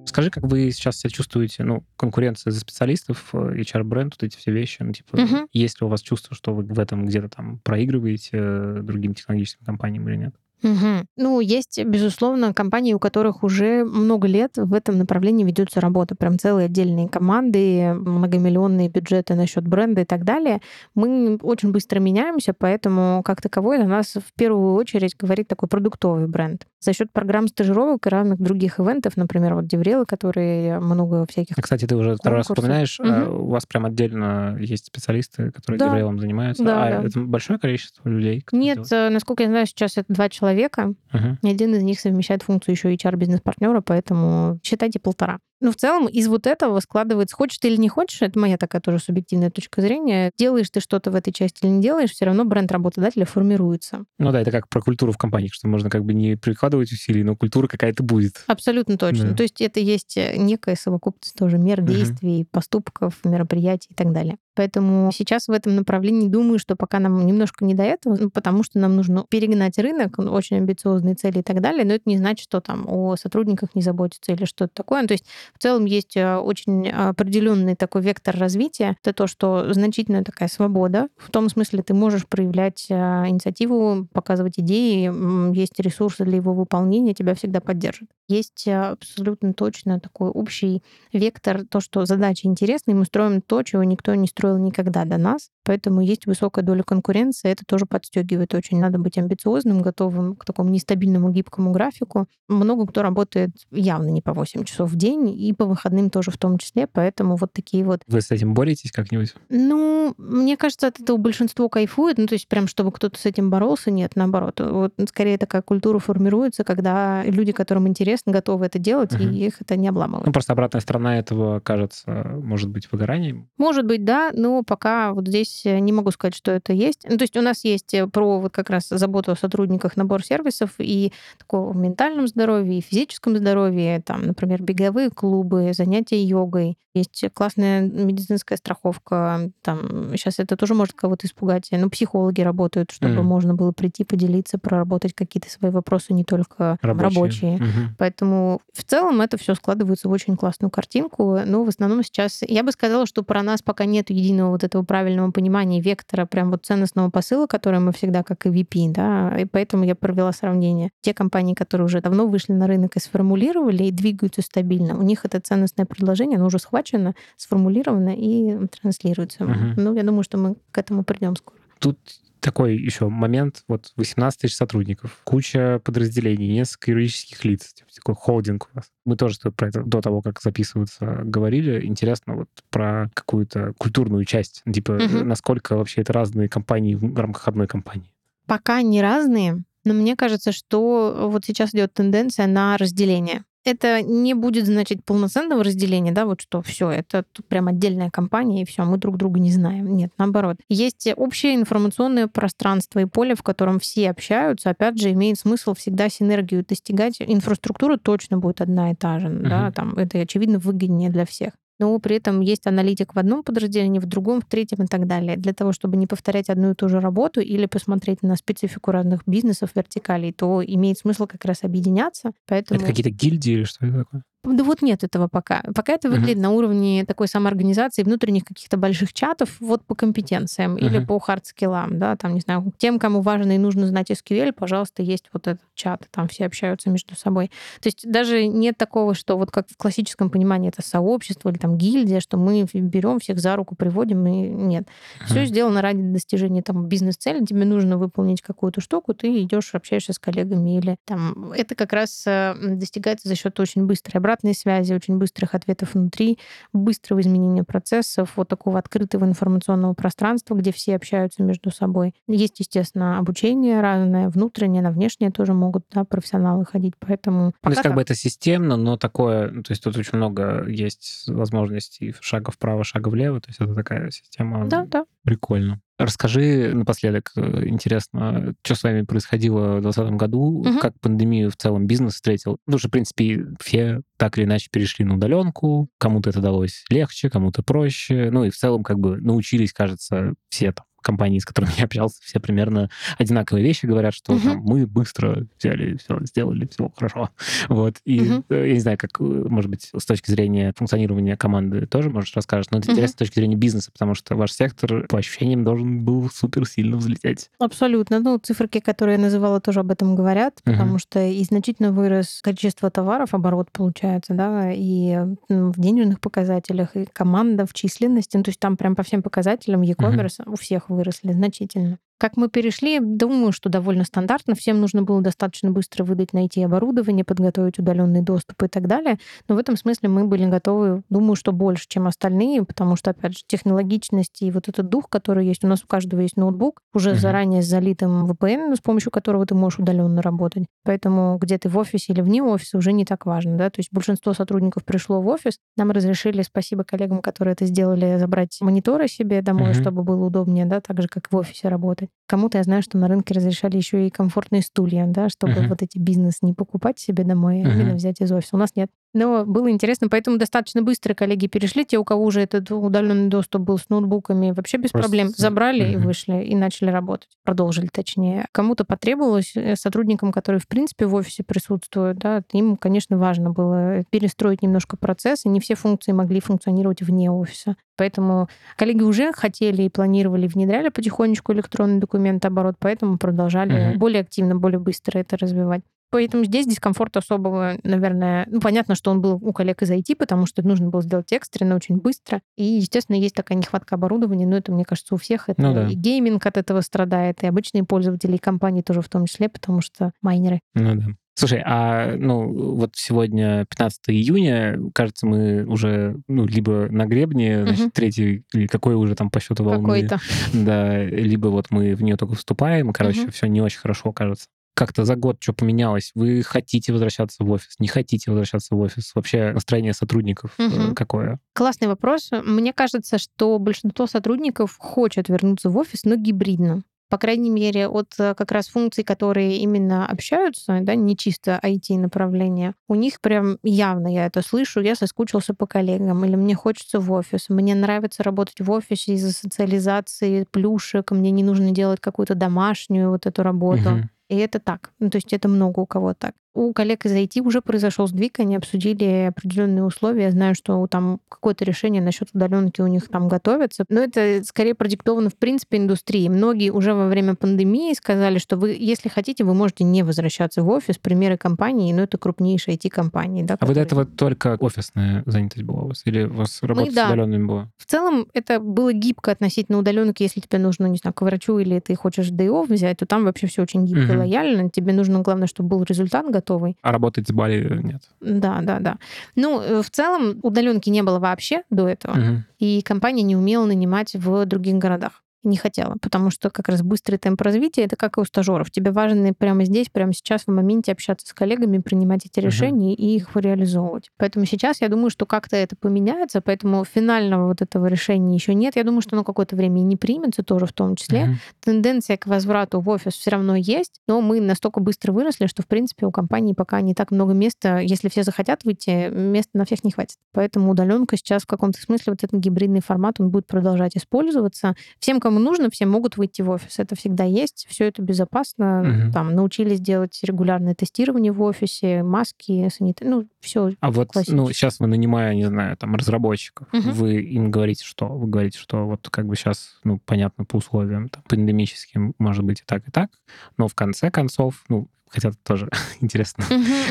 Расскажи, 0.05 0.31
как 0.31 0.45
вы 0.45 0.70
сейчас 0.70 0.99
себя 0.99 1.11
чувствуете, 1.11 1.62
ну, 1.62 1.85
конкуренция 1.97 2.51
за 2.51 2.61
специалистов, 2.61 3.35
HR-бренд, 3.35 4.14
вот 4.14 4.22
эти 4.22 4.39
все 4.39 4.51
вещи, 4.51 4.79
ну, 4.81 4.93
типа, 4.93 5.16
угу. 5.16 5.49
есть 5.53 5.79
ли 5.79 5.87
у 5.87 5.91
вас 5.91 6.01
чувство, 6.01 6.35
что 6.35 6.55
вы 6.55 6.62
в 6.62 6.79
этом 6.79 7.05
где-то 7.05 7.29
там 7.29 7.59
проигрываете 7.59 8.81
другим 8.83 9.12
технологическим 9.14 9.66
компаниям 9.66 10.09
или 10.09 10.16
нет? 10.16 10.35
Угу. 10.62 11.07
Ну, 11.16 11.40
есть, 11.40 11.82
безусловно, 11.84 12.54
компании, 12.54 12.94
у 12.94 12.98
которых 12.98 13.44
уже 13.44 13.84
много 13.84 14.26
лет 14.26 14.52
в 14.57 14.72
этом 14.72 14.98
направлении 14.98 15.44
ведется 15.44 15.80
работа. 15.80 16.14
Прям 16.14 16.38
целые 16.38 16.66
отдельные 16.66 17.09
команды, 17.09 17.94
многомиллионные 17.94 18.88
бюджеты 18.88 19.34
насчет 19.34 19.66
бренда 19.66 20.02
и 20.02 20.04
так 20.04 20.24
далее. 20.24 20.61
Мы 20.94 21.36
очень 21.42 21.72
быстро 21.72 22.00
меняемся, 22.00 22.54
поэтому 22.54 23.22
как 23.24 23.42
таковой 23.42 23.78
на 23.78 23.86
нас 23.86 24.14
в 24.14 24.32
первую 24.34 24.74
очередь 24.74 25.16
говорит 25.16 25.48
такой 25.48 25.68
продуктовый 25.68 26.26
бренд. 26.26 26.66
За 26.80 26.92
счет 26.92 27.12
программ 27.12 27.48
стажировок 27.48 28.07
и 28.07 28.11
разных 28.11 28.40
других 28.40 28.80
ивентов, 28.80 29.16
например, 29.16 29.54
вот 29.54 29.66
Деврелы, 29.66 30.07
которые 30.07 30.78
много 30.78 31.26
всяких... 31.28 31.57
Кстати, 31.57 31.86
ты 31.86 31.96
уже 31.96 32.16
второй 32.16 32.38
раз 32.38 32.50
упоминаешь, 32.50 32.98
угу. 33.00 33.44
у 33.44 33.48
вас 33.48 33.66
прям 33.66 33.86
отдельно 33.86 34.57
есть 34.59 34.86
специалисты, 34.86 35.50
которые 35.50 35.78
да. 35.78 35.88
Деврелом 35.88 36.20
занимаются. 36.20 36.64
Да, 36.64 36.84
а 36.84 36.90
да. 37.02 37.09
это 37.09 37.20
большое 37.20 37.59
количество 37.59 38.09
людей? 38.09 38.44
Нет, 38.52 38.76
делает? 38.76 38.92
Э, 38.92 39.11
насколько 39.11 39.42
я 39.42 39.48
знаю, 39.48 39.66
сейчас 39.66 39.96
это 39.96 40.12
два 40.12 40.28
человека 40.28 40.45
человека. 40.47 40.94
Uh-huh. 41.12 41.36
Один 41.42 41.74
из 41.74 41.82
них 41.82 42.01
совмещает 42.01 42.42
функцию 42.42 42.74
еще 42.74 42.94
HR-бизнес-партнера, 42.94 43.80
поэтому 43.80 44.59
считайте 44.62 45.01
полтора. 45.01 45.38
Ну, 45.61 45.72
в 45.72 45.76
целом, 45.76 46.07
из 46.07 46.28
вот 46.28 46.46
этого 46.46 46.80
складывается, 46.80 47.34
хочешь 47.34 47.59
ты 47.59 47.68
или 47.68 47.76
не 47.76 47.88
хочешь, 47.88 48.22
это 48.22 48.38
моя 48.38 48.59
такая 48.59 48.82
тоже 48.82 48.98
субъективная 48.98 49.50
точка 49.50 49.80
зрения, 49.80 50.30
делаешь 50.36 50.68
ты 50.70 50.80
что-то 50.80 51.11
в 51.11 51.14
этой 51.14 51.32
части 51.32 51.64
или 51.64 51.70
не 51.70 51.82
делаешь, 51.82 52.11
все 52.11 52.26
равно 52.26 52.44
бренд 52.44 52.70
работодателя 52.70 53.24
формируется. 53.24 54.04
Ну 54.18 54.32
да, 54.32 54.40
это 54.40 54.50
как 54.50 54.68
про 54.68 54.80
культуру 54.80 55.12
в 55.12 55.18
компании, 55.18 55.48
что 55.50 55.68
можно 55.68 55.88
как 55.88 56.04
бы 56.04 56.14
не 56.14 56.36
прикладывать 56.36 56.92
усилий, 56.92 57.22
но 57.22 57.36
культура 57.36 57.68
какая-то 57.68 58.02
будет. 58.02 58.44
Абсолютно 58.46 58.98
точно. 58.98 59.30
Да. 59.30 59.34
То 59.34 59.42
есть 59.42 59.61
это 59.61 59.80
есть 59.80 60.16
э, 60.16 60.36
некая 60.36 60.76
совокупность 60.76 61.34
тоже 61.34 61.59
мер, 61.59 61.80
действий, 61.80 62.42
uh-huh. 62.42 62.48
поступков, 62.50 63.14
мероприятий 63.24 63.88
и 63.90 63.94
так 63.94 64.12
далее. 64.12 64.36
Поэтому 64.57 65.11
сейчас 65.12 65.48
в 65.48 65.50
этом 65.52 65.76
направлении 65.76 66.28
думаю, 66.28 66.59
что 66.59 66.76
пока 66.76 66.98
нам 66.98 67.26
немножко 67.26 67.64
не 67.64 67.74
до 67.74 67.82
этого, 67.82 68.16
ну, 68.18 68.30
потому 68.30 68.62
что 68.62 68.78
нам 68.78 68.96
нужно 68.96 69.26
перегнать 69.28 69.76
рынок, 69.78 70.18
очень 70.18 70.57
амбициозные 70.57 71.14
цели 71.14 71.40
и 71.40 71.42
так 71.42 71.61
далее, 71.61 71.84
но 71.84 71.92
это 71.92 72.04
не 72.07 72.16
значит, 72.16 72.44
что 72.44 72.61
там 72.61 72.86
о 72.88 73.16
сотрудниках 73.16 73.74
не 73.74 73.82
заботиться 73.82 74.32
или 74.32 74.46
что-то 74.46 74.72
такое. 74.72 75.02
Ну, 75.02 75.09
то 75.09 75.14
есть 75.14 75.26
в 75.55 75.62
целом 75.62 75.84
есть 75.84 76.16
э, 76.16 76.36
очень 76.36 76.88
определенный 76.88 77.76
такой 77.76 78.03
вектор 78.03 78.36
развития. 78.36 78.97
Это 79.03 79.12
то, 79.12 79.26
что 79.26 79.72
значительная 79.72 80.24
такая 80.24 80.49
свобода. 80.49 81.09
В 81.16 81.30
том 81.30 81.49
смысле 81.49 81.82
ты 81.82 81.94
можешь 81.94 82.26
проявлять 82.26 82.86
э, 82.88 82.94
инициативу, 83.28 84.07
показывать 84.12 84.59
идеи, 84.59 85.57
есть 85.57 85.78
ресурсы 85.78 86.24
для 86.24 86.36
его 86.36 86.53
выполнения, 86.53 87.14
тебя 87.14 87.34
всегда 87.34 87.61
поддержат. 87.61 88.09
Есть 88.28 88.66
э, 88.66 88.76
абсолютно 88.76 89.55
точно 89.55 90.01
такой 90.01 90.30
общий 90.30 90.82
вектор, 91.12 91.64
то, 91.64 91.80
что 91.80 92.05
задача 92.07 92.49
интересная, 92.49 92.94
и 92.94 92.99
мы 92.99 93.05
строим 93.05 93.40
то, 93.40 93.62
чего 93.62 93.84
никто 93.84 94.14
не 94.14 94.26
строил 94.26 94.59
никогда 94.59 95.05
до 95.05 95.16
нас. 95.16 95.51
Поэтому 95.64 96.01
есть 96.01 96.26
высокая 96.26 96.64
доля 96.64 96.82
конкуренции, 96.82 97.51
это 97.51 97.64
тоже 97.64 97.86
подстегивает 97.86 98.55
очень. 98.55 98.80
Надо 98.80 98.99
быть 98.99 99.18
амбициозным, 99.18 99.82
готовым 99.82 100.36
к 100.36 100.44
такому 100.44 100.70
нестабильному, 100.70 101.30
гибкому 101.30 101.72
графику. 101.72 102.26
Много 102.49 102.86
кто 102.86 103.03
работает 103.03 103.51
явно 103.70 104.09
не 104.09 104.22
по 104.22 104.32
8 104.32 104.64
часов 104.64 104.90
в 104.90 104.97
день, 104.97 105.28
и 105.37 105.53
по 105.53 105.64
выходным 105.64 106.11
тоже 106.11 106.30
в 106.30 106.39
том 106.39 106.59
числе, 106.59 106.87
поэтому 106.87 107.37
вот 107.37 107.53
такие 107.53 107.84
вот... 107.84 108.01
Вы 108.07 108.20
с 108.20 108.30
этим 108.30 108.55
боретесь 108.55 108.93
как-нибудь? 108.93 109.34
Ну, 109.49 110.14
мне 110.16 110.57
кажется, 110.57 110.89
от 110.89 111.01
этого 111.01 111.16
большинство 111.16 111.68
кайфует, 111.68 112.18
ну, 112.18 112.26
то 112.26 112.34
есть 112.34 112.49
прям 112.49 112.68
чтобы 112.68 112.93
кто-то 112.93 113.18
с 113.18 113.26
этим 113.26 113.51
боролся, 113.51 113.91
нет, 113.91 114.12
наоборот. 114.16 114.61
Вот 114.61 114.95
скорее 115.09 115.39
такая 115.39 115.62
культура 115.62 115.99
формируется, 115.99 116.64
когда 116.64 117.22
люди, 117.24 117.53
которым 117.53 117.89
интересно, 117.89 118.32
готовы 118.32 118.66
это 118.66 118.78
делать, 118.78 119.12
угу. 119.14 119.22
и 119.22 119.47
их 119.47 119.61
это 119.61 119.76
не 119.76 119.89
обламывает. 119.89 120.26
Ну, 120.26 120.32
просто 120.32 120.53
обратная 120.53 120.80
сторона 120.80 121.18
этого, 121.18 121.61
кажется, 121.61 122.39
может 122.43 122.70
быть 122.70 122.91
выгоранием? 122.91 123.49
Может 123.59 123.87
быть, 123.87 124.05
да, 124.05 124.30
но 124.32 124.62
пока 124.62 125.12
вот 125.12 125.28
здесь 125.28 125.62
не 125.64 125.93
могу 125.93 126.11
сказать, 126.11 126.34
что 126.34 126.53
это 126.53 126.72
есть. 126.72 127.07
Ну, 127.09 127.16
то 127.16 127.22
есть 127.22 127.37
у 127.37 127.43
нас 127.43 127.64
есть 127.64 127.95
э, 127.95 128.07
про 128.07 128.41
вот 128.41 128.53
как 128.53 128.70
раз 128.70 128.89
заботу 128.89 129.32
о 129.32 129.37
сотрудниках, 129.37 129.97
набор 129.97 130.24
сервисов 130.24 130.70
и 130.78 131.12
такого 131.39 131.72
ментальном 131.72 132.26
здоровье, 132.28 132.78
и 132.78 132.80
физическом 132.80 133.37
здоровье, 133.37 134.01
там, 134.01 134.26
например, 134.26 134.62
беговые 134.62 135.11
клубы, 135.11 135.26
клубы, 135.27 135.72
занятия 135.74 136.22
йогой. 136.22 136.79
Есть 136.95 137.24
классная 137.35 137.83
медицинская 137.83 138.57
страховка. 138.57 139.51
Там 139.61 140.12
сейчас 140.16 140.39
это 140.39 140.57
тоже 140.57 140.72
может 140.72 140.95
кого-то 140.95 141.27
испугать. 141.27 141.68
Но 141.70 141.91
психологи 141.91 142.41
работают, 142.41 142.91
чтобы 142.91 143.16
mm. 143.16 143.22
можно 143.22 143.55
было 143.55 143.72
прийти, 143.72 144.05
поделиться, 144.05 144.57
проработать 144.57 145.12
какие-то 145.12 145.51
свои 145.51 145.70
вопросы, 145.70 146.14
не 146.14 146.24
только 146.24 146.79
рабочие. 146.81 147.05
рабочие. 147.05 147.57
Mm-hmm. 147.59 147.89
Поэтому 147.99 148.62
в 148.72 148.83
целом 148.85 149.20
это 149.20 149.37
все 149.37 149.55
складывается 149.55 150.09
в 150.09 150.12
очень 150.12 150.37
классную 150.37 150.70
картинку. 150.70 151.39
Но 151.45 151.64
в 151.64 151.68
основном 151.68 152.03
сейчас 152.03 152.41
я 152.47 152.62
бы 152.62 152.72
сказала, 152.72 153.05
что 153.05 153.22
про 153.22 153.43
нас 153.43 153.61
пока 153.61 153.85
нет 153.85 154.09
единого 154.09 154.53
вот 154.53 154.64
этого 154.64 154.85
правильного 154.85 155.33
понимания 155.33 155.83
вектора, 155.83 156.24
прям 156.24 156.51
вот 156.51 156.64
ценностного 156.64 157.11
посыла, 157.11 157.47
который 157.47 157.81
мы 157.81 157.93
всегда 157.93 158.22
как 158.22 158.47
и 158.47 158.49
VP, 158.49 158.93
да, 158.93 159.37
и 159.39 159.45
поэтому 159.45 159.85
я 159.85 159.97
провела 159.97 160.33
сравнение. 160.33 160.91
Те 161.03 161.12
компании, 161.12 161.53
которые 161.53 161.85
уже 161.85 162.01
давно 162.01 162.27
вышли 162.27 162.53
на 162.53 162.66
рынок 162.66 162.97
и 162.97 163.01
сформулировали 163.01 163.85
и 163.85 163.91
двигаются 163.91 164.41
стабильно, 164.41 164.99
у 164.99 165.03
них 165.03 165.15
это 165.24 165.40
ценностное 165.40 165.86
предложение, 165.86 166.36
оно 166.36 166.46
уже 166.46 166.58
схвачено, 166.58 167.14
сформулировано 167.36 168.14
и 168.16 168.66
транслируется. 168.68 169.44
Угу. 169.44 169.54
Ну, 169.76 169.94
я 169.94 170.02
думаю, 170.02 170.22
что 170.22 170.38
мы 170.38 170.56
к 170.70 170.78
этому 170.78 171.04
придем 171.04 171.36
скоро. 171.36 171.58
Тут 171.78 171.98
такой 172.40 172.76
еще 172.76 173.08
момент, 173.08 173.64
вот 173.66 173.92
18 173.96 174.40
тысяч 174.40 174.54
сотрудников, 174.54 175.20
куча 175.24 175.80
подразделений, 175.84 176.52
несколько 176.52 176.92
юридических 176.92 177.44
лиц, 177.44 177.72
типа, 177.74 177.90
такой 177.92 178.14
холдинг 178.14 178.68
у 178.72 178.76
вас. 178.76 178.84
Мы 179.04 179.16
тоже 179.16 179.36
про 179.56 179.68
это 179.68 179.82
до 179.82 180.00
того, 180.00 180.22
как 180.22 180.40
записываться, 180.40 181.22
говорили. 181.24 181.84
Интересно 181.84 182.36
вот 182.36 182.48
про 182.70 183.10
какую-то 183.14 183.74
культурную 183.78 184.24
часть, 184.24 184.62
типа 184.72 184.92
угу. 184.92 185.24
насколько 185.24 185.76
вообще 185.76 186.02
это 186.02 186.12
разные 186.12 186.48
компании 186.48 186.94
в 186.94 187.18
рамках 187.18 187.48
одной 187.48 187.66
компании. 187.66 188.12
Пока 188.46 188.80
не 188.82 189.02
разные, 189.02 189.64
но 189.84 189.94
мне 189.94 190.14
кажется, 190.14 190.52
что 190.52 191.28
вот 191.28 191.44
сейчас 191.44 191.74
идет 191.74 191.94
тенденция 191.94 192.46
на 192.46 192.76
разделение 192.76 193.42
это 193.66 194.02
не 194.02 194.34
будет 194.34 194.66
значить 194.66 195.04
полноценного 195.04 195.64
разделения, 195.64 196.12
да, 196.12 196.26
вот 196.26 196.40
что 196.40 196.62
все, 196.62 196.90
это 196.90 197.24
прям 197.48 197.68
отдельная 197.68 198.10
компания, 198.10 198.62
и 198.62 198.64
все, 198.64 198.84
мы 198.84 198.98
друг 198.98 199.16
друга 199.16 199.40
не 199.40 199.50
знаем. 199.50 199.96
Нет, 199.96 200.12
наоборот. 200.18 200.56
Есть 200.68 201.08
общее 201.16 201.54
информационное 201.54 202.26
пространство 202.26 203.00
и 203.00 203.04
поле, 203.04 203.34
в 203.34 203.42
котором 203.42 203.78
все 203.80 204.10
общаются. 204.10 204.70
Опять 204.70 205.00
же, 205.00 205.12
имеет 205.12 205.38
смысл 205.38 205.74
всегда 205.74 206.08
синергию 206.08 206.64
достигать. 206.64 207.16
Инфраструктура 207.20 207.96
точно 207.96 208.38
будет 208.38 208.60
одна 208.60 208.92
и 208.92 208.94
та 208.94 209.18
же, 209.18 209.28
uh-huh. 209.28 209.48
да, 209.48 209.70
там 209.72 209.94
это, 209.94 210.18
очевидно, 210.18 210.58
выгоднее 210.58 211.10
для 211.10 211.26
всех 211.26 211.52
но 211.79 211.99
при 211.99 212.16
этом 212.16 212.41
есть 212.41 212.66
аналитик 212.66 213.14
в 213.14 213.18
одном 213.18 213.43
подразделении, 213.43 213.99
в 213.99 214.07
другом, 214.07 214.41
в 214.41 214.47
третьем 214.47 214.85
и 214.85 214.87
так 214.87 215.07
далее. 215.07 215.37
Для 215.37 215.53
того, 215.53 215.72
чтобы 215.72 215.97
не 215.97 216.07
повторять 216.07 216.49
одну 216.49 216.72
и 216.72 216.74
ту 216.74 216.89
же 216.89 217.01
работу 217.01 217.41
или 217.41 217.66
посмотреть 217.66 218.22
на 218.22 218.37
специфику 218.37 218.91
разных 218.91 219.22
бизнесов, 219.27 219.70
вертикалей, 219.74 220.33
то 220.33 220.62
имеет 220.64 220.99
смысл 220.99 221.27
как 221.27 221.45
раз 221.45 221.62
объединяться. 221.62 222.33
Поэтому... 222.47 222.81
Это 222.81 222.89
какие-то 222.89 223.11
гильдии 223.11 223.53
или 223.53 223.64
что 223.64 223.87
это 223.87 223.99
такое? 223.99 224.22
Да 224.45 224.62
вот 224.62 224.80
нет 224.80 225.03
этого 225.03 225.28
пока. 225.28 225.62
Пока 225.74 225.95
это 225.95 226.09
выглядит 226.09 226.39
uh-huh. 226.39 226.43
на 226.43 226.51
уровне 226.51 227.05
такой 227.05 227.26
самоорганизации 227.26 228.03
внутренних 228.03 228.45
каких-то 228.45 228.76
больших 228.76 229.12
чатов 229.12 229.57
вот 229.61 229.82
по 229.84 229.95
компетенциям 229.95 230.76
uh-huh. 230.76 230.80
или 230.80 231.05
по 231.05 231.18
hard 231.18 231.45
skill 231.45 231.78
ам, 231.78 231.99
да, 231.99 232.16
там, 232.16 232.34
не 232.34 232.41
знаю, 232.41 232.72
тем, 232.78 232.99
кому 232.99 233.22
важно 233.22 233.53
и 233.53 233.59
нужно 233.59 233.87
знать 233.87 234.11
SQL, 234.11 234.53
пожалуйста, 234.53 235.03
есть 235.03 235.28
вот 235.32 235.49
этот 235.49 235.62
чат, 235.74 236.07
там 236.12 236.28
все 236.28 236.47
общаются 236.47 236.91
между 236.91 237.16
собой. 237.16 237.51
То 237.80 237.89
есть 237.89 238.11
даже 238.11 238.47
нет 238.47 238.78
такого, 238.78 239.14
что 239.14 239.37
вот 239.37 239.51
как 239.51 239.68
в 239.68 239.76
классическом 239.76 240.30
понимании 240.30 240.68
это 240.68 240.80
сообщество 240.80 241.49
или 241.49 241.59
там 241.59 241.76
гильдия, 241.76 242.20
что 242.20 242.37
мы 242.37 242.66
берем 242.72 243.18
всех 243.18 243.41
за 243.41 243.57
руку, 243.57 243.74
приводим, 243.74 244.26
и 244.26 244.30
нет. 244.30 244.84
Uh-huh. 244.84 245.26
Все 245.26 245.45
сделано 245.47 245.82
ради 245.82 246.03
достижения 246.03 246.62
там 246.62 246.87
бизнес-цели, 246.87 247.45
тебе 247.45 247.64
нужно 247.64 247.99
выполнить 247.99 248.43
какую-то 248.43 248.80
штуку, 248.80 249.12
ты 249.12 249.43
идешь, 249.43 249.74
общаешься 249.74 250.12
с 250.12 250.18
коллегами 250.18 250.78
или 250.78 250.97
там... 251.05 251.53
Это 251.53 251.74
как 251.74 251.93
раз 251.93 252.24
э, 252.26 252.55
достигается 252.57 253.28
за 253.28 253.34
счет 253.34 253.59
очень 253.59 253.87
быстрой 253.87 254.20
обратной 254.20 254.36
обратной 254.37 254.55
связи, 254.55 254.93
очень 254.93 255.18
быстрых 255.18 255.55
ответов 255.55 255.95
внутри, 255.95 256.39
быстрого 256.72 257.20
изменения 257.20 257.64
процессов, 257.64 258.32
вот 258.37 258.49
такого 258.49 258.78
открытого 258.78 259.24
информационного 259.24 259.95
пространства, 259.95 260.55
где 260.55 260.72
все 260.72 260.97
общаются 260.97 261.43
между 261.43 261.70
собой. 261.70 262.14
Есть, 262.28 262.61
естественно, 262.61 263.18
обучение 263.18 263.80
разное, 263.80 264.28
внутреннее, 264.28 264.82
на 264.82 264.91
внешнее 264.91 265.30
тоже 265.30 265.55
могут 265.55 265.84
да, 265.93 266.05
профессионалы 266.05 266.64
ходить, 266.64 266.95
поэтому... 266.99 267.53
То 267.62 267.70
есть 267.70 267.82
как 267.82 267.95
бы 267.95 268.03
это 268.03 268.14
системно, 268.14 268.76
но 268.76 268.97
такое, 268.97 269.51
ну, 269.51 269.62
то 269.62 269.72
есть 269.72 269.82
тут 269.82 269.97
очень 269.97 270.16
много 270.16 270.66
есть 270.68 271.24
возможностей 271.28 272.14
шага 272.20 272.51
вправо, 272.53 272.84
шага 272.84 273.09
влево, 273.09 273.41
то 273.41 273.49
есть 273.49 273.61
это 273.61 273.74
такая 273.74 274.11
система... 274.11 274.66
Да, 274.66 274.84
да. 274.87 275.07
Прикольно. 275.22 275.80
Расскажи 275.99 276.72
напоследок, 276.74 277.32
э, 277.36 277.66
интересно, 277.66 278.55
что 278.62 278.74
с 278.74 278.82
вами 278.82 279.03
происходило 279.03 279.76
в 279.76 279.82
2020 279.82 280.12
году, 280.16 280.40
угу. 280.40 280.78
как 280.78 280.99
пандемию 281.01 281.51
в 281.51 281.57
целом 281.57 281.86
бизнес 281.86 282.14
встретил? 282.14 282.59
Потому 282.64 282.78
что, 282.78 282.88
в 282.88 282.90
принципе, 282.90 283.47
все 283.61 284.03
так 284.16 284.36
или 284.36 284.44
иначе 284.44 284.68
перешли 284.70 285.05
на 285.05 285.14
удаленку, 285.14 285.88
кому-то 285.99 286.30
это 286.30 286.40
далось 286.40 286.84
легче, 286.90 287.30
кому-то 287.30 287.62
проще, 287.62 288.30
ну 288.30 288.44
и 288.44 288.51
в 288.51 288.57
целом 288.57 288.82
как 288.82 288.99
бы 288.99 289.18
научились, 289.20 289.72
кажется, 289.72 290.34
все 290.51 290.72
там 290.72 290.86
компании, 291.07 291.38
с 291.38 291.44
которыми 291.44 291.70
я 291.78 291.84
общался, 291.84 292.20
все 292.22 292.40
примерно 292.40 292.90
одинаковые 293.16 293.64
вещи 293.64 293.86
говорят, 293.86 294.12
что 294.12 294.34
uh-huh. 294.34 294.42
там, 294.42 294.62
мы 294.62 294.86
быстро 294.86 295.46
взяли, 295.59 295.96
все 295.96 296.18
сделали, 296.22 296.68
все 296.70 296.90
хорошо. 296.96 297.30
Вот. 297.68 297.96
И 298.04 298.20
uh-huh. 298.20 298.66
я 298.66 298.74
не 298.74 298.80
знаю, 298.80 298.98
как, 298.98 299.20
может 299.20 299.70
быть, 299.70 299.90
с 299.96 300.04
точки 300.04 300.30
зрения 300.30 300.72
функционирования 300.76 301.36
команды 301.36 301.86
тоже, 301.86 302.11
можешь 302.11 302.34
расскажешь, 302.34 302.66
но 302.70 302.78
это 302.78 302.88
uh-huh. 302.88 302.92
интересно 302.92 303.12
с 303.12 303.18
точки 303.18 303.34
зрения 303.36 303.57
бизнеса, 303.57 303.90
потому 303.92 304.14
что 304.14 304.34
ваш 304.34 304.52
сектор, 304.52 305.07
по 305.07 305.18
ощущениям, 305.18 305.64
должен 305.64 306.04
был 306.04 306.28
супер 306.30 306.66
сильно 306.66 306.96
взлететь. 306.96 307.50
Абсолютно. 307.59 308.18
Ну, 308.18 308.38
циферки, 308.38 308.80
которые 308.80 309.16
я 309.16 309.22
называла, 309.22 309.61
тоже 309.61 309.80
об 309.80 309.90
этом 309.90 310.16
говорят, 310.16 310.61
потому 310.64 310.98
что 310.98 311.20
и 311.24 311.42
значительно 311.44 311.92
вырос 311.92 312.40
количество 312.42 312.90
товаров, 312.90 313.32
оборот 313.32 313.70
получается, 313.70 314.34
да, 314.34 314.72
и 314.72 315.16
в 315.48 315.80
денежных 315.80 316.20
показателях, 316.20 316.96
и 316.96 317.07
команда 317.12 317.66
в 317.66 317.74
численности. 317.74 318.36
Ну, 318.36 318.42
то 318.42 318.50
есть 318.50 318.61
там 318.61 318.76
прям 318.76 318.96
по 318.96 319.02
всем 319.02 319.22
показателям 319.22 319.82
e-commerce 319.82 320.40
uh-huh. 320.40 320.52
у 320.52 320.57
всех 320.57 320.90
выросли 320.97 321.32
значительно. 321.32 321.99
Как 322.18 322.38
мы 322.38 322.48
перешли, 322.48 322.98
думаю, 322.98 323.52
что 323.52 323.68
довольно 323.68 324.04
стандартно. 324.04 324.54
Всем 324.54 324.80
нужно 324.80 325.02
было 325.02 325.20
достаточно 325.20 325.70
быстро 325.70 326.02
выдать, 326.02 326.32
найти 326.32 326.62
оборудование, 326.62 327.26
подготовить 327.26 327.78
удаленный 327.78 328.22
доступ 328.22 328.62
и 328.62 328.68
так 328.68 328.86
далее. 328.86 329.18
Но 329.48 329.54
в 329.54 329.58
этом 329.58 329.76
смысле 329.76 330.08
мы 330.08 330.24
были 330.24 330.46
готовы, 330.46 331.02
думаю, 331.10 331.36
что 331.36 331.52
больше, 331.52 331.84
чем 331.88 332.06
остальные, 332.06 332.64
потому 332.64 332.96
что, 332.96 333.10
опять 333.10 333.36
же, 333.36 333.44
технологичность 333.46 334.40
и 334.40 334.50
вот 334.50 334.68
этот 334.68 334.88
дух, 334.88 335.10
который 335.10 335.46
есть. 335.46 335.62
У 335.62 335.66
нас 335.66 335.84
у 335.84 335.86
каждого 335.86 336.20
есть 336.20 336.38
ноутбук, 336.38 336.80
уже 336.94 337.10
uh-huh. 337.10 337.16
заранее 337.16 337.60
с 337.60 337.66
залитым 337.66 338.30
VPN, 338.30 338.74
с 338.74 338.80
помощью 338.80 339.12
которого 339.12 339.44
ты 339.44 339.54
можешь 339.54 339.78
удаленно 339.78 340.22
работать. 340.22 340.64
Поэтому 340.84 341.36
где 341.38 341.58
ты 341.58 341.68
в 341.68 341.76
офисе 341.76 342.14
или 342.14 342.22
вне 342.22 342.42
офиса 342.42 342.78
уже 342.78 342.92
не 342.92 343.04
так 343.04 343.26
важно. 343.26 343.58
Да? 343.58 343.68
То 343.68 343.80
есть 343.80 343.90
большинство 343.92 344.32
сотрудников 344.32 344.86
пришло 344.86 345.20
в 345.20 345.28
офис. 345.28 345.58
Нам 345.76 345.90
разрешили, 345.90 346.40
спасибо 346.40 346.82
коллегам, 346.82 347.20
которые 347.20 347.52
это 347.52 347.66
сделали, 347.66 348.16
забрать 348.16 348.56
мониторы 348.62 349.06
себе 349.06 349.42
домой, 349.42 349.72
uh-huh. 349.72 349.80
чтобы 349.80 350.02
было 350.02 350.24
удобнее, 350.24 350.64
да, 350.64 350.80
так 350.80 351.02
же, 351.02 351.08
как 351.08 351.30
в 351.30 351.36
офисе 351.36 351.68
работать 351.68 352.05
Кому-то 352.26 352.59
я 352.59 352.64
знаю, 352.64 352.82
что 352.82 352.98
на 352.98 353.09
рынке 353.09 353.34
разрешали 353.34 353.76
еще 353.76 354.07
и 354.07 354.11
комфортные 354.11 354.62
стулья, 354.62 355.07
да, 355.07 355.28
чтобы 355.28 355.52
uh-huh. 355.52 355.68
вот 355.68 355.82
эти 355.82 355.98
бизнес 355.98 356.42
не 356.42 356.54
покупать 356.54 356.98
себе 356.98 357.24
домой, 357.24 357.62
а 357.62 357.66
uh-huh. 357.66 357.72
именно 357.72 357.94
взять 357.94 358.20
из 358.20 358.32
офиса. 358.32 358.57
У 358.57 358.59
нас 358.59 358.74
нет. 358.74 358.90
Но 359.16 359.46
было 359.46 359.70
интересно, 359.70 360.10
поэтому 360.10 360.36
достаточно 360.36 360.82
быстро 360.82 361.14
коллеги 361.14 361.46
перешли. 361.46 361.86
Те, 361.86 361.96
у 361.96 362.04
кого 362.04 362.22
уже 362.22 362.42
этот 362.42 362.70
удаленный 362.70 363.30
доступ 363.30 363.62
был 363.62 363.78
с 363.78 363.88
ноутбуками, 363.88 364.50
вообще 364.50 364.76
без 364.76 364.90
Просто... 364.90 365.08
проблем 365.08 365.30
забрали 365.34 365.86
uh-huh. 365.86 365.92
и 365.94 365.96
вышли, 365.96 366.44
и 366.44 366.54
начали 366.54 366.90
работать. 366.90 367.30
Продолжили, 367.42 367.88
точнее. 367.90 368.44
Кому-то 368.52 368.84
потребовалось, 368.84 369.56
э, 369.56 369.74
сотрудникам, 369.76 370.32
которые, 370.32 370.60
в 370.60 370.68
принципе, 370.68 371.06
в 371.06 371.14
офисе 371.14 371.44
присутствуют, 371.44 372.18
да, 372.18 372.42
им, 372.52 372.76
конечно, 372.76 373.16
важно 373.16 373.52
было 373.52 374.04
перестроить 374.10 374.60
немножко 374.60 374.98
процесс, 374.98 375.46
и 375.46 375.48
не 375.48 375.60
все 375.60 375.76
функции 375.76 376.12
могли 376.12 376.40
функционировать 376.40 377.00
вне 377.00 377.30
офиса. 377.30 377.76
Поэтому 377.96 378.50
коллеги 378.76 379.02
уже 379.02 379.32
хотели 379.32 379.84
и 379.84 379.88
планировали, 379.88 380.46
внедряли 380.46 380.90
потихонечку 380.90 381.54
электронный 381.54 382.00
документооборот, 382.00 382.74
поэтому 382.78 383.16
продолжали 383.16 383.94
uh-huh. 383.94 383.96
более 383.96 384.20
активно, 384.20 384.56
более 384.56 384.78
быстро 384.78 385.18
это 385.20 385.38
развивать. 385.38 385.80
Поэтому 386.11 386.44
здесь 386.44 386.66
дискомфорта 386.66 387.18
особого, 387.18 387.78
наверное, 387.82 388.46
ну, 388.50 388.61
понятно, 388.61 388.94
что 388.94 389.11
он 389.11 389.20
был 389.20 389.34
у 389.42 389.52
коллег 389.52 389.82
из 389.82 389.90
IT, 389.90 390.16
потому 390.16 390.46
что 390.46 390.66
нужно 390.66 390.88
было 390.88 391.02
сделать 391.02 391.32
экстренно, 391.32 391.76
очень 391.76 391.96
быстро. 391.96 392.40
И, 392.57 392.64
естественно, 392.64 393.16
есть 393.16 393.34
такая 393.34 393.59
нехватка 393.59 393.96
оборудования, 393.96 394.46
но 394.46 394.57
это, 394.57 394.72
мне 394.72 394.84
кажется, 394.84 395.14
у 395.14 395.18
всех. 395.18 395.48
Это 395.48 395.61
ну, 395.61 395.74
да. 395.74 395.88
и 395.88 395.94
гейминг 395.94 396.44
от 396.46 396.57
этого 396.57 396.80
страдает, 396.80 397.42
и 397.42 397.46
обычные 397.46 397.84
пользователи, 397.84 398.36
и 398.36 398.38
компании 398.38 398.82
тоже 398.82 399.00
в 399.02 399.09
том 399.09 399.26
числе, 399.26 399.48
потому 399.48 399.80
что 399.80 400.12
майнеры. 400.22 400.61
Ну 400.74 400.94
да. 400.94 401.07
Слушай, 401.38 401.62
а 401.66 402.16
ну 402.16 402.50
вот 402.76 402.92
сегодня 402.94 403.66
15 403.66 404.04
июня, 404.07 404.78
кажется, 404.94 405.26
мы 405.26 405.66
уже 405.66 406.16
ну 406.28 406.46
либо 406.46 406.88
на 406.90 407.04
гребне, 407.04 407.62
значит, 407.62 407.86
угу. 407.86 407.90
третий 407.94 408.44
или 408.54 408.66
какой 408.66 408.94
уже 408.94 409.14
там 409.14 409.30
по 409.30 409.38
счету 409.38 409.62
волны, 409.62 409.82
Какой-то. 409.82 410.18
да, 410.54 411.04
либо 411.04 411.48
вот 411.48 411.66
мы 411.68 411.94
в 411.94 412.02
нее 412.02 412.16
только 412.16 412.36
вступаем, 412.36 412.90
короче, 412.94 413.24
угу. 413.24 413.32
все 413.32 413.48
не 413.48 413.61
очень 413.61 413.80
хорошо 413.80 414.12
кажется. 414.12 414.46
Как-то 414.77 415.07
за 415.07 415.16
год 415.16 415.39
что 415.41 415.55
поменялось? 415.55 416.12
Вы 416.14 416.43
хотите 416.43 416.93
возвращаться 416.93 417.43
в 417.43 417.51
офис? 417.51 417.77
Не 417.79 417.89
хотите 417.89 418.31
возвращаться 418.31 418.74
в 418.74 418.79
офис? 418.79 419.12
Вообще 419.14 419.53
настроение 419.53 419.95
сотрудников 419.95 420.53
угу. 420.59 420.95
какое? 420.95 421.41
Классный 421.55 421.89
вопрос. 421.89 422.31
Мне 422.45 422.74
кажется, 422.74 423.16
что 423.16 423.59
большинство 423.59 424.07
сотрудников 424.07 424.77
хочет 424.79 425.31
вернуться 425.31 425.70
в 425.70 425.79
офис, 425.79 426.05
но 426.05 426.16
гибридно 426.16 426.83
по 427.09 427.18
крайней 427.18 427.51
мере, 427.51 427.87
от 427.87 428.14
э, 428.18 428.35
как 428.35 428.51
раз 428.51 428.68
функций, 428.68 429.05
которые 429.05 429.59
именно 429.59 430.07
общаются, 430.07 430.81
да, 430.83 430.95
не 430.95 431.16
чисто 431.16 431.61
IT-направление, 431.62 432.74
у 432.89 432.95
них 432.95 433.20
прям 433.20 433.59
явно 433.62 434.12
я 434.12 434.27
это 434.27 434.43
слышу, 434.43 434.81
я 434.81 434.97
соскучился 434.97 435.55
по 435.55 435.66
коллегам, 435.66 436.24
или 436.24 436.35
мне 436.35 436.55
хочется 436.55 436.99
в 436.99 437.12
офис, 437.12 437.49
мне 437.49 437.74
нравится 437.74 438.22
работать 438.22 438.61
в 438.61 438.70
офисе 438.70 439.14
из-за 439.14 439.33
социализации, 439.33 440.47
плюшек, 440.51 441.12
мне 441.12 441.31
не 441.31 441.45
нужно 441.45 441.70
делать 441.70 442.01
какую-то 442.01 442.35
домашнюю 442.35 443.11
вот 443.11 443.27
эту 443.27 443.43
работу. 443.43 443.91
Угу. 443.91 444.09
И 444.29 444.37
это 444.37 444.59
так. 444.59 444.93
Ну, 444.99 445.11
то 445.11 445.16
есть 445.16 445.33
это 445.33 445.49
много 445.49 445.81
у 445.81 445.87
кого 445.87 446.14
так 446.14 446.35
у 446.57 446.72
коллег 446.72 447.04
из 447.04 447.12
IT 447.12 447.40
уже 447.42 447.61
произошел 447.61 448.07
сдвиг, 448.07 448.40
они 448.40 448.57
обсудили 448.57 449.28
определенные 449.28 449.84
условия. 449.84 450.24
Я 450.24 450.30
знаю, 450.30 450.54
что 450.54 450.86
там 450.86 451.20
какое-то 451.28 451.64
решение 451.64 452.00
насчет 452.00 452.30
удаленки 452.32 452.80
у 452.80 452.86
них 452.86 453.09
там 453.09 453.28
готовится. 453.28 453.84
Но 453.90 454.00
это 454.00 454.42
скорее 454.42 454.74
продиктовано, 454.74 455.28
в 455.28 455.36
принципе, 455.36 455.76
индустрией. 455.76 456.30
Многие 456.30 456.70
уже 456.70 456.94
во 456.94 457.09
время 457.09 457.34
пандемии 457.34 457.92
сказали, 457.92 458.38
что 458.38 458.57
вы, 458.57 458.74
если 458.78 459.11
хотите, 459.11 459.44
вы 459.44 459.52
можете 459.52 459.84
не 459.84 460.02
возвращаться 460.02 460.62
в 460.62 460.68
офис. 460.70 460.96
Примеры 460.96 461.36
компании, 461.36 461.92
но 461.92 462.02
это 462.02 462.16
крупнейшие 462.16 462.78
IT-компании. 462.78 463.42
Да, 463.42 463.54
а 463.54 463.57
которые... 463.59 463.68
вы 463.68 463.74
до 463.74 463.80
этого 463.80 464.04
только 464.07 464.57
офисная 464.59 465.22
занятость 465.26 465.62
была 465.62 465.82
у 465.82 465.88
вас? 465.88 466.02
Или 466.07 466.24
у 466.24 466.32
вас 466.32 466.62
работа 466.62 466.86
Мы, 466.86 466.90
с 466.90 466.94
удаленными 466.94 467.44
была? 467.44 467.68
В 467.76 467.84
целом 467.84 468.28
это 468.32 468.61
было 468.61 468.94
гибко 468.94 469.30
относительно 469.30 469.78
удаленки. 469.78 470.22
Если 470.22 470.40
тебе 470.40 470.59
нужно, 470.59 470.86
не 470.86 470.96
знаю, 470.96 471.12
к 471.12 471.20
врачу 471.20 471.59
или 471.59 471.80
ты 471.80 471.94
хочешь 471.96 472.30
day 472.30 472.46
взять, 472.66 472.96
то 472.98 473.07
там 473.07 473.24
вообще 473.24 473.46
все 473.46 473.61
очень 473.61 473.84
гибко 473.84 474.12
угу. 474.12 474.20
лояльно. 474.20 474.70
Тебе 474.70 474.94
нужно, 474.94 475.20
главное, 475.20 475.48
чтобы 475.48 475.68
был 475.68 475.82
результат 475.82 476.30
готов 476.30 476.45
готовый. 476.47 476.76
А 476.82 476.92
работать 476.92 477.28
с 477.28 477.32
Бали 477.32 477.80
нет? 477.82 478.03
Да, 478.20 478.61
да, 478.62 478.78
да. 478.78 478.97
Ну, 479.34 479.61
э, 479.61 479.82
в 479.82 479.90
целом 479.90 480.38
удаленки 480.42 480.90
не 480.90 481.03
было 481.03 481.18
вообще 481.18 481.62
до 481.70 481.88
этого, 481.88 482.12
угу. 482.12 482.42
и 482.59 482.82
компания 482.82 483.22
не 483.22 483.36
умела 483.36 483.66
нанимать 483.66 484.14
в 484.14 484.47
других 484.47 484.76
городах 484.76 485.22
не 485.47 485.57
хотела, 485.57 485.97
потому 486.01 486.30
что 486.30 486.51
как 486.51 486.68
раз 486.68 486.82
быстрый 486.82 487.16
темп 487.16 487.40
развития 487.40 487.82
это 487.84 487.97
как 487.97 488.18
и 488.18 488.20
у 488.20 488.24
стажеров. 488.24 488.70
Тебе 488.70 488.90
важно 488.90 489.32
прямо 489.34 489.64
здесь, 489.64 489.88
прямо 489.88 490.12
сейчас, 490.12 490.42
в 490.42 490.49
моменте 490.49 490.92
общаться 490.92 491.26
с 491.26 491.32
коллегами, 491.32 491.78
принимать 491.78 492.26
эти 492.26 492.40
решения 492.40 492.92
uh-huh. 492.92 492.97
и 492.97 493.16
их 493.16 493.28
реализовывать. 493.34 494.11
Поэтому 494.16 494.47
сейчас 494.47 494.80
я 494.80 494.88
думаю, 494.88 495.11
что 495.11 495.26
как-то 495.26 495.57
это 495.57 495.76
поменяется, 495.76 496.40
поэтому 496.40 496.84
финального 496.84 497.49
вот 497.49 497.62
этого 497.62 497.86
решения 497.86 498.34
еще 498.34 498.55
нет. 498.55 498.76
Я 498.76 498.84
думаю, 498.84 499.01
что 499.01 499.16
оно 499.16 499.24
какое-то 499.24 499.57
время 499.57 499.80
и 499.80 499.84
не 499.84 499.97
примется 499.97 500.42
тоже 500.42 500.66
в 500.66 500.72
том 500.72 500.97
числе. 500.97 501.20
Uh-huh. 501.20 501.34
Тенденция 501.61 502.16
к 502.16 502.26
возврату 502.26 502.80
в 502.80 502.88
офис 502.88 503.14
все 503.14 503.30
равно 503.30 503.57
есть, 503.57 504.01
но 504.07 504.20
мы 504.20 504.40
настолько 504.40 504.80
быстро 504.80 505.12
выросли, 505.12 505.47
что 505.47 505.62
в 505.62 505.66
принципе 505.66 506.07
у 506.07 506.11
компании 506.11 506.53
пока 506.53 506.80
не 506.80 506.94
так 506.94 507.11
много 507.11 507.32
места. 507.32 507.78
Если 507.78 508.09
все 508.09 508.22
захотят 508.22 508.64
выйти, 508.64 509.11
места 509.11 509.51
на 509.55 509.64
всех 509.64 509.84
не 509.84 509.92
хватит. 509.92 510.16
Поэтому 510.32 510.70
удаленка 510.70 511.16
сейчас 511.16 511.42
в 511.42 511.47
каком-то 511.47 511.80
смысле 511.80 512.12
вот 512.12 512.24
этот 512.24 512.40
гибридный 512.40 512.80
формат 512.80 513.20
он 513.20 513.30
будет 513.30 513.47
продолжать 513.47 513.97
использоваться. 513.97 514.74
Всем, 514.99 515.20
кому 515.20 515.36
кому 515.37 515.45
нужно, 515.45 515.70
все 515.70 515.87
могут 515.87 516.16
выйти 516.16 516.43
в 516.43 516.51
офис. 516.51 516.78
Это 516.78 516.97
всегда 516.97 517.24
есть, 517.24 517.66
все 517.68 517.87
это 517.87 518.03
безопасно. 518.03 518.80
Угу. 518.80 519.12
Там 519.12 519.34
научились 519.34 519.80
делать 519.80 520.18
регулярное 520.22 520.74
тестирование 520.74 521.32
в 521.32 521.43
офисе, 521.43 522.03
маски, 522.03 522.68
санитар... 522.74 523.09
ну 523.09 523.28
все. 523.41 523.72
А 523.80 523.91
вот, 523.91 524.11
ну 524.28 524.51
сейчас 524.51 524.80
вы 524.80 524.87
нанимая, 524.87 525.34
не 525.34 525.45
знаю, 525.45 525.76
там 525.76 525.95
разработчиков, 525.95 526.68
угу. 526.72 526.91
вы 526.91 527.22
им 527.22 527.51
говорите 527.51 527.84
что? 527.84 528.09
Вы 528.09 528.26
говорите, 528.28 528.59
что 528.59 528.87
вот 528.87 529.09
как 529.11 529.26
бы 529.26 529.37
сейчас, 529.37 529.78
ну 529.84 530.01
понятно 530.05 530.45
по 530.45 530.57
условиям 530.57 531.09
там, 531.09 531.22
пандемическим, 531.28 532.14
может 532.18 532.45
быть 532.45 532.61
и 532.61 532.64
так 532.64 532.87
и 532.89 532.91
так, 532.91 533.11
но 533.59 533.68
в 533.68 533.74
конце 533.74 534.11
концов, 534.11 534.64
ну 534.68 534.89
хотя 535.09 535.32
тоже 535.42 535.68
интересно, 536.00 536.44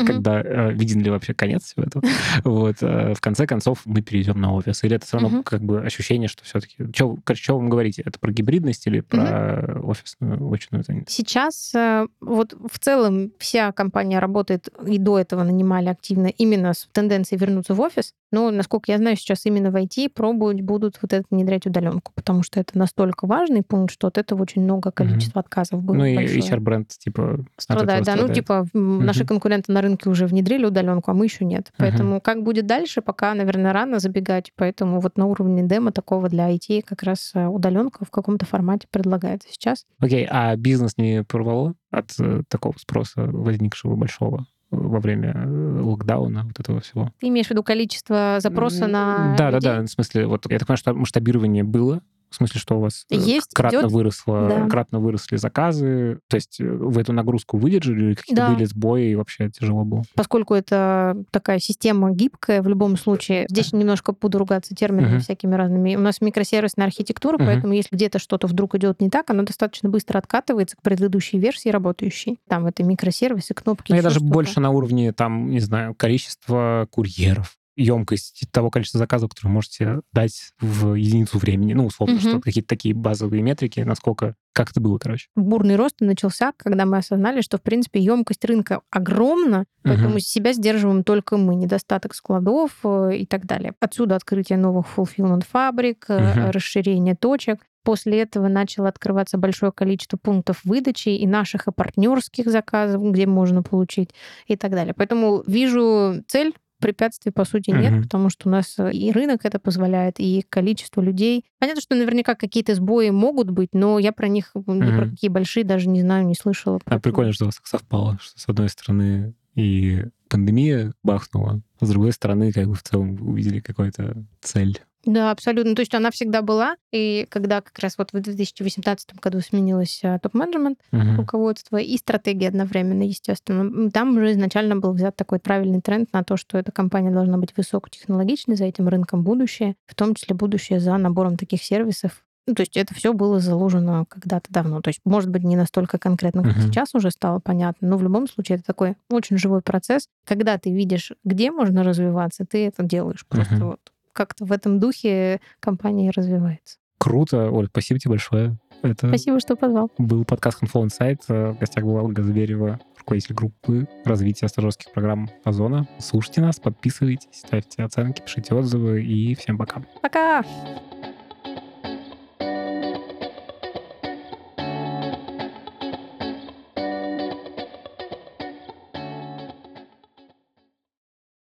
когда 0.06 0.40
э, 0.40 0.72
виден 0.72 1.00
ли 1.00 1.10
вообще 1.10 1.34
конец 1.34 1.64
всего 1.64 1.84
этого. 1.84 2.04
Вот, 2.44 2.76
э, 2.80 3.14
в 3.14 3.20
конце 3.20 3.46
концов 3.46 3.82
мы 3.84 4.02
перейдем 4.02 4.40
на 4.40 4.52
офис. 4.54 4.82
Или 4.84 4.96
это 4.96 5.06
все 5.06 5.18
равно 5.18 5.42
как 5.42 5.62
бы 5.62 5.80
ощущение, 5.80 6.28
что 6.28 6.44
все-таки... 6.44 6.76
Что, 6.94 7.18
что 7.34 7.56
вам 7.56 7.68
говорите? 7.68 8.02
Это 8.04 8.18
про 8.18 8.32
гибридность 8.32 8.86
или 8.86 9.00
про 9.00 9.80
офисную 9.82 10.52
очную 10.52 10.84
занятость? 10.84 11.16
Сейчас 11.16 11.74
э, 11.74 12.06
вот 12.20 12.54
в 12.70 12.78
целом 12.78 13.32
вся 13.38 13.72
компания 13.72 14.18
работает, 14.18 14.68
и 14.86 14.98
до 14.98 15.18
этого 15.18 15.42
нанимали 15.44 15.88
активно 15.88 16.26
именно 16.26 16.74
с 16.74 16.88
тенденцией 16.92 17.38
вернуться 17.38 17.74
в 17.74 17.80
офис. 17.80 18.14
Но, 18.32 18.50
насколько 18.50 18.90
я 18.90 18.98
знаю, 18.98 19.16
сейчас 19.16 19.46
именно 19.46 19.70
в 19.70 19.76
IT 19.76 20.10
пробовать 20.10 20.60
будут 20.60 20.98
вот 21.00 21.12
это 21.12 21.24
внедрять 21.30 21.66
удаленку, 21.66 22.12
потому 22.14 22.42
что 22.42 22.58
это 22.58 22.76
настолько 22.76 23.26
важный 23.26 23.62
пункт, 23.62 23.92
что 23.92 24.08
от 24.08 24.18
этого 24.18 24.42
очень 24.42 24.62
много 24.62 24.90
количества 24.90 25.40
отказов 25.40 25.82
было. 25.82 25.96
Ну 25.96 26.04
и 26.04 26.16
HR-бренд 26.16 26.88
типа 26.88 27.44
страдает, 27.56 28.05
да, 28.06 28.16
ну 28.16 28.32
типа 28.32 28.66
наши 28.72 29.24
конкуренты 29.24 29.72
на 29.72 29.82
рынке 29.82 30.08
уже 30.08 30.26
внедрили 30.26 30.64
удаленку, 30.66 31.10
а 31.10 31.14
мы 31.14 31.26
еще 31.26 31.44
нет. 31.44 31.72
Поэтому 31.76 32.20
как 32.20 32.42
будет 32.42 32.66
дальше, 32.66 33.02
пока, 33.02 33.34
наверное, 33.34 33.72
рано 33.72 33.98
забегать. 33.98 34.52
Поэтому 34.56 35.00
вот 35.00 35.16
на 35.18 35.26
уровне 35.26 35.62
демо 35.62 35.92
такого 35.92 36.28
для 36.28 36.50
IT 36.50 36.82
как 36.82 37.02
раз 37.02 37.32
э, 37.34 37.46
удаленка 37.46 38.04
в 38.04 38.10
каком-то 38.10 38.46
формате 38.46 38.86
предлагается 38.90 39.48
сейчас. 39.50 39.84
Окей, 39.98 40.26
а 40.30 40.54
бизнес 40.56 40.96
не 40.96 41.24
порвало 41.24 41.74
от 41.90 42.10
э, 42.18 42.42
такого 42.48 42.74
спроса 42.78 43.22
возникшего 43.22 43.96
большого? 43.96 44.46
во 44.70 44.98
время 44.98 45.32
э, 45.36 45.80
локдауна, 45.80 46.44
вот 46.44 46.58
этого 46.58 46.80
всего. 46.80 47.12
Ты 47.20 47.28
имеешь 47.28 47.46
в 47.46 47.50
виду 47.50 47.62
количество 47.62 48.38
запроса 48.40 48.88
на 48.88 49.36
Да, 49.38 49.50
людей? 49.50 49.60
да, 49.60 49.76
да. 49.76 49.82
В 49.82 49.88
смысле, 49.88 50.26
вот 50.26 50.50
я 50.50 50.58
так 50.58 50.66
понимаю, 50.66 50.78
что 50.78 50.94
масштабирование 50.94 51.62
было, 51.62 52.02
В 52.30 52.34
смысле, 52.36 52.60
что 52.60 52.76
у 52.76 52.80
вас 52.80 53.04
э, 53.10 53.16
Есть, 53.16 53.54
кратно, 53.54 53.78
идет. 53.78 53.92
выросло, 53.92 54.48
Да. 54.48 54.68
кратно 54.68 54.98
выросли 55.00 55.36
заказы? 55.36 56.18
То 56.28 56.36
есть 56.36 56.60
э, 56.60 56.64
вы 56.68 57.00
эту 57.00 57.12
нагрузку 57.12 57.56
выдержали? 57.56 58.06
Или 58.06 58.14
какие-то 58.14 58.42
Да. 58.42 58.52
были 58.52 58.64
сбои 58.64 59.10
и 59.10 59.14
вообще 59.14 59.48
тяжело 59.50 59.84
было? 59.84 60.02
Поскольку 60.14 60.54
это 60.54 61.16
такая 61.30 61.58
система 61.58 62.10
гибкая, 62.10 62.62
в 62.62 62.68
любом 62.68 62.96
случае, 62.96 63.46
здесь 63.48 63.72
немножко 63.72 64.12
буду 64.12 64.38
ругаться 64.38 64.74
терминами 64.74 65.12
Мгм. 65.12 65.20
всякими 65.20 65.54
разными. 65.54 65.96
У 65.96 66.00
нас 66.00 66.20
микросервисная 66.20 66.86
архитектура, 66.86 67.36
Мгм. 67.38 67.46
поэтому 67.46 67.72
если 67.74 67.94
где-то 67.94 68.18
что-то 68.18 68.46
вдруг 68.46 68.74
идет 68.74 69.00
не 69.00 69.08
так, 69.08 69.30
оно 69.30 69.44
достаточно 69.44 69.88
быстро 69.88 70.18
откатывается 70.18 70.76
к 70.76 70.82
предыдущей 70.82 71.38
версии 71.38 71.68
работающей. 71.68 72.38
Там 72.48 72.66
это 72.66 72.82
микросервисы, 72.82 73.54
кнопки, 73.54 73.92
Ну, 73.92 73.96
я 73.96 74.02
даже 74.02 74.20
больше 74.20 74.60
на 74.60 74.70
уровне, 74.70 75.12
там, 75.12 75.50
не 75.50 75.60
знаю, 75.60 75.94
количества 75.94 76.86
курьеров, 76.90 77.56
емкость 77.76 78.44
того 78.50 78.70
количества 78.70 78.98
заказов, 78.98 79.30
которые 79.30 79.50
вы 79.50 79.54
можете 79.54 80.00
дать 80.12 80.52
в 80.60 80.94
единицу 80.94 81.38
времени. 81.38 81.74
Ну, 81.74 81.86
условно, 81.86 82.16
Мгм. 82.16 82.28
что 82.28 82.40
какие-то 82.40 82.68
такие 82.68 82.94
базовые 82.94 83.42
метрики, 83.42 83.80
насколько... 83.80 84.34
Как 84.52 84.70
это 84.70 84.80
было, 84.80 84.96
короче? 84.96 85.28
бурный 85.36 85.76
рост 85.76 85.96
начался, 86.00 86.52
когда 86.56 86.86
мы 86.86 86.96
осознали, 86.96 87.42
что, 87.42 87.58
в 87.58 87.62
принципе, 87.62 88.00
емкость 88.00 88.42
рынка 88.46 88.80
огромна, 88.90 89.66
поэтому 89.82 90.12
Мгм. 90.12 90.20
себя 90.20 90.54
сдерживаем 90.54 91.04
только 91.04 91.36
мы, 91.36 91.54
недостаток 91.54 92.14
складов 92.14 92.70
э, 92.82 93.16
и 93.18 93.26
так 93.26 93.44
далее. 93.44 93.74
Отсюда 93.80 94.16
открытие 94.16 94.56
новых 94.56 94.86
fulfillment 94.96 95.44
фабрик, 95.46 96.06
Мгм. 96.08 96.50
расширение 96.50 97.14
точек. 97.14 97.60
После 97.84 98.20
этого 98.22 98.48
начало 98.48 98.88
открываться 98.88 99.36
большое 99.38 99.70
количество 99.72 100.16
пунктов 100.16 100.62
выдачи 100.64 101.10
и 101.10 101.26
наших, 101.26 101.68
и 101.68 101.72
партнерских 101.72 102.46
заказов, 102.50 103.02
где 103.12 103.26
можно 103.26 103.62
получить 103.62 104.10
и 104.46 104.56
так 104.56 104.72
далее. 104.72 104.94
Поэтому 104.96 105.44
вижу 105.46 106.24
цель, 106.26 106.54
препятствий, 106.78 107.32
по 107.32 107.44
сути, 107.44 107.70
нет, 107.70 107.92
Мгм. 107.92 108.02
потому 108.04 108.30
что 108.30 108.48
у 108.48 108.52
нас 108.52 108.74
э, 108.78 108.92
и 108.92 109.10
рынок 109.12 109.44
это 109.44 109.58
позволяет, 109.58 110.20
и 110.20 110.44
количество 110.48 111.00
людей. 111.00 111.44
Понятно, 111.58 111.80
что 111.80 111.94
наверняка 111.94 112.34
какие-то 112.34 112.74
сбои 112.74 113.10
могут 113.10 113.50
быть, 113.50 113.70
но 113.72 113.98
я 113.98 114.12
про 114.12 114.28
них, 114.28 114.50
м, 114.54 114.64
ни 114.66 114.96
про 114.96 115.08
какие 115.08 115.30
большие 115.30 115.64
даже 115.64 115.88
не 115.88 116.00
знаю, 116.02 116.26
не 116.26 116.34
слышала. 116.34 116.80
А 116.84 116.98
прикольно, 116.98 117.32
что 117.32 117.44
у 117.44 117.48
вас 117.48 117.60
совпало, 117.64 118.18
что 118.20 118.38
с 118.38 118.48
одной 118.48 118.68
стороны 118.68 119.34
и 119.54 120.04
пандемия 120.28 120.92
бахнула, 121.02 121.62
а 121.80 121.86
с 121.86 121.88
другой 121.88 122.12
стороны, 122.12 122.52
как 122.52 122.66
бы 122.68 122.74
в 122.74 122.82
целом 122.82 123.16
увидели 123.26 123.60
какую-то 123.60 124.24
цель. 124.40 124.80
Да, 125.06 125.30
абсолютно. 125.30 125.74
То 125.76 125.80
есть 125.82 125.94
она 125.94 126.10
всегда 126.10 126.42
была, 126.42 126.76
и 126.92 127.26
когда 127.30 127.60
как 127.60 127.78
раз 127.78 127.96
вот 127.96 128.12
в 128.12 128.20
2018 128.20 129.14
году 129.20 129.40
сменилось 129.40 130.00
э, 130.02 130.18
топ-менеджмент, 130.20 130.80
Мгм. 130.90 131.16
руководство 131.16 131.76
и 131.76 131.96
стратегия 131.96 132.48
одновременно, 132.48 133.04
естественно. 133.04 133.90
Там 133.92 134.16
уже 134.16 134.32
изначально 134.32 134.76
был 134.76 134.92
взят 134.92 135.14
такой 135.14 135.38
правильный 135.38 135.80
тренд 135.80 136.12
на 136.12 136.24
то, 136.24 136.36
что 136.36 136.58
эта 136.58 136.72
компания 136.72 137.12
должна 137.12 137.38
быть 137.38 137.56
высокотехнологичной, 137.56 138.56
за 138.56 138.64
этим 138.64 138.88
рынком 138.88 139.22
будущее, 139.22 139.76
в 139.86 139.94
том 139.94 140.14
числе 140.16 140.34
будущее 140.34 140.80
за 140.80 140.96
набором 140.96 141.36
таких 141.36 141.62
сервисов. 141.62 142.24
Ну, 142.48 142.54
то 142.54 142.62
есть 142.62 142.76
это 142.76 142.92
все 142.94 143.12
было 143.12 143.38
заложено 143.40 144.06
когда-то 144.08 144.52
давно. 144.52 144.80
То 144.80 144.88
есть, 144.88 145.00
может 145.04 145.30
быть, 145.30 145.42
не 145.44 145.56
настолько 145.56 145.98
конкретно, 145.98 146.42
как 146.42 146.56
Мгм. 146.56 146.62
сейчас 146.66 146.94
уже 146.94 147.10
стало 147.12 147.38
понятно, 147.40 147.88
но 147.88 147.96
в 147.96 148.02
любом 148.02 148.28
случае 148.28 148.56
это 148.58 148.66
такой 148.66 148.94
очень 149.10 149.38
живой 149.38 149.62
процесс. 149.62 150.08
Когда 150.24 150.56
ты 150.58 150.70
видишь, 150.72 151.12
где 151.24 151.50
можно 151.52 151.82
развиваться, 151.84 152.44
ты 152.44 152.66
это 152.66 152.82
делаешь. 152.84 153.24
Просто 153.28 153.54
Мгм. 153.54 153.66
вот 153.66 153.80
как-то 154.16 154.46
в 154.46 154.52
этом 154.52 154.80
духе 154.80 155.40
компания 155.60 156.10
развивается. 156.10 156.78
Круто, 156.98 157.50
Оль, 157.50 157.66
спасибо 157.66 158.00
тебе 158.00 158.12
большое. 158.12 158.58
Это 158.82 159.08
Спасибо, 159.08 159.38
что 159.40 159.56
позвал. 159.56 159.90
был 159.98 160.24
подкаст 160.24 160.62
Handflow 160.62 160.86
Insight. 160.86 161.18
В 161.28 161.58
гостях 161.58 161.84
была 161.84 162.02
Ольга 162.02 162.22
Зверева, 162.22 162.80
руководитель 162.98 163.34
группы 163.34 163.86
развития 164.04 164.48
стажерских 164.48 164.92
программ 164.92 165.28
Озона. 165.44 165.86
Слушайте 165.98 166.40
нас, 166.40 166.58
подписывайтесь, 166.58 167.28
ставьте 167.32 167.82
оценки, 167.82 168.22
пишите 168.22 168.54
отзывы 168.54 169.02
и 169.04 169.34
всем 169.34 169.58
пока. 169.58 169.82
Пока! 170.02 170.42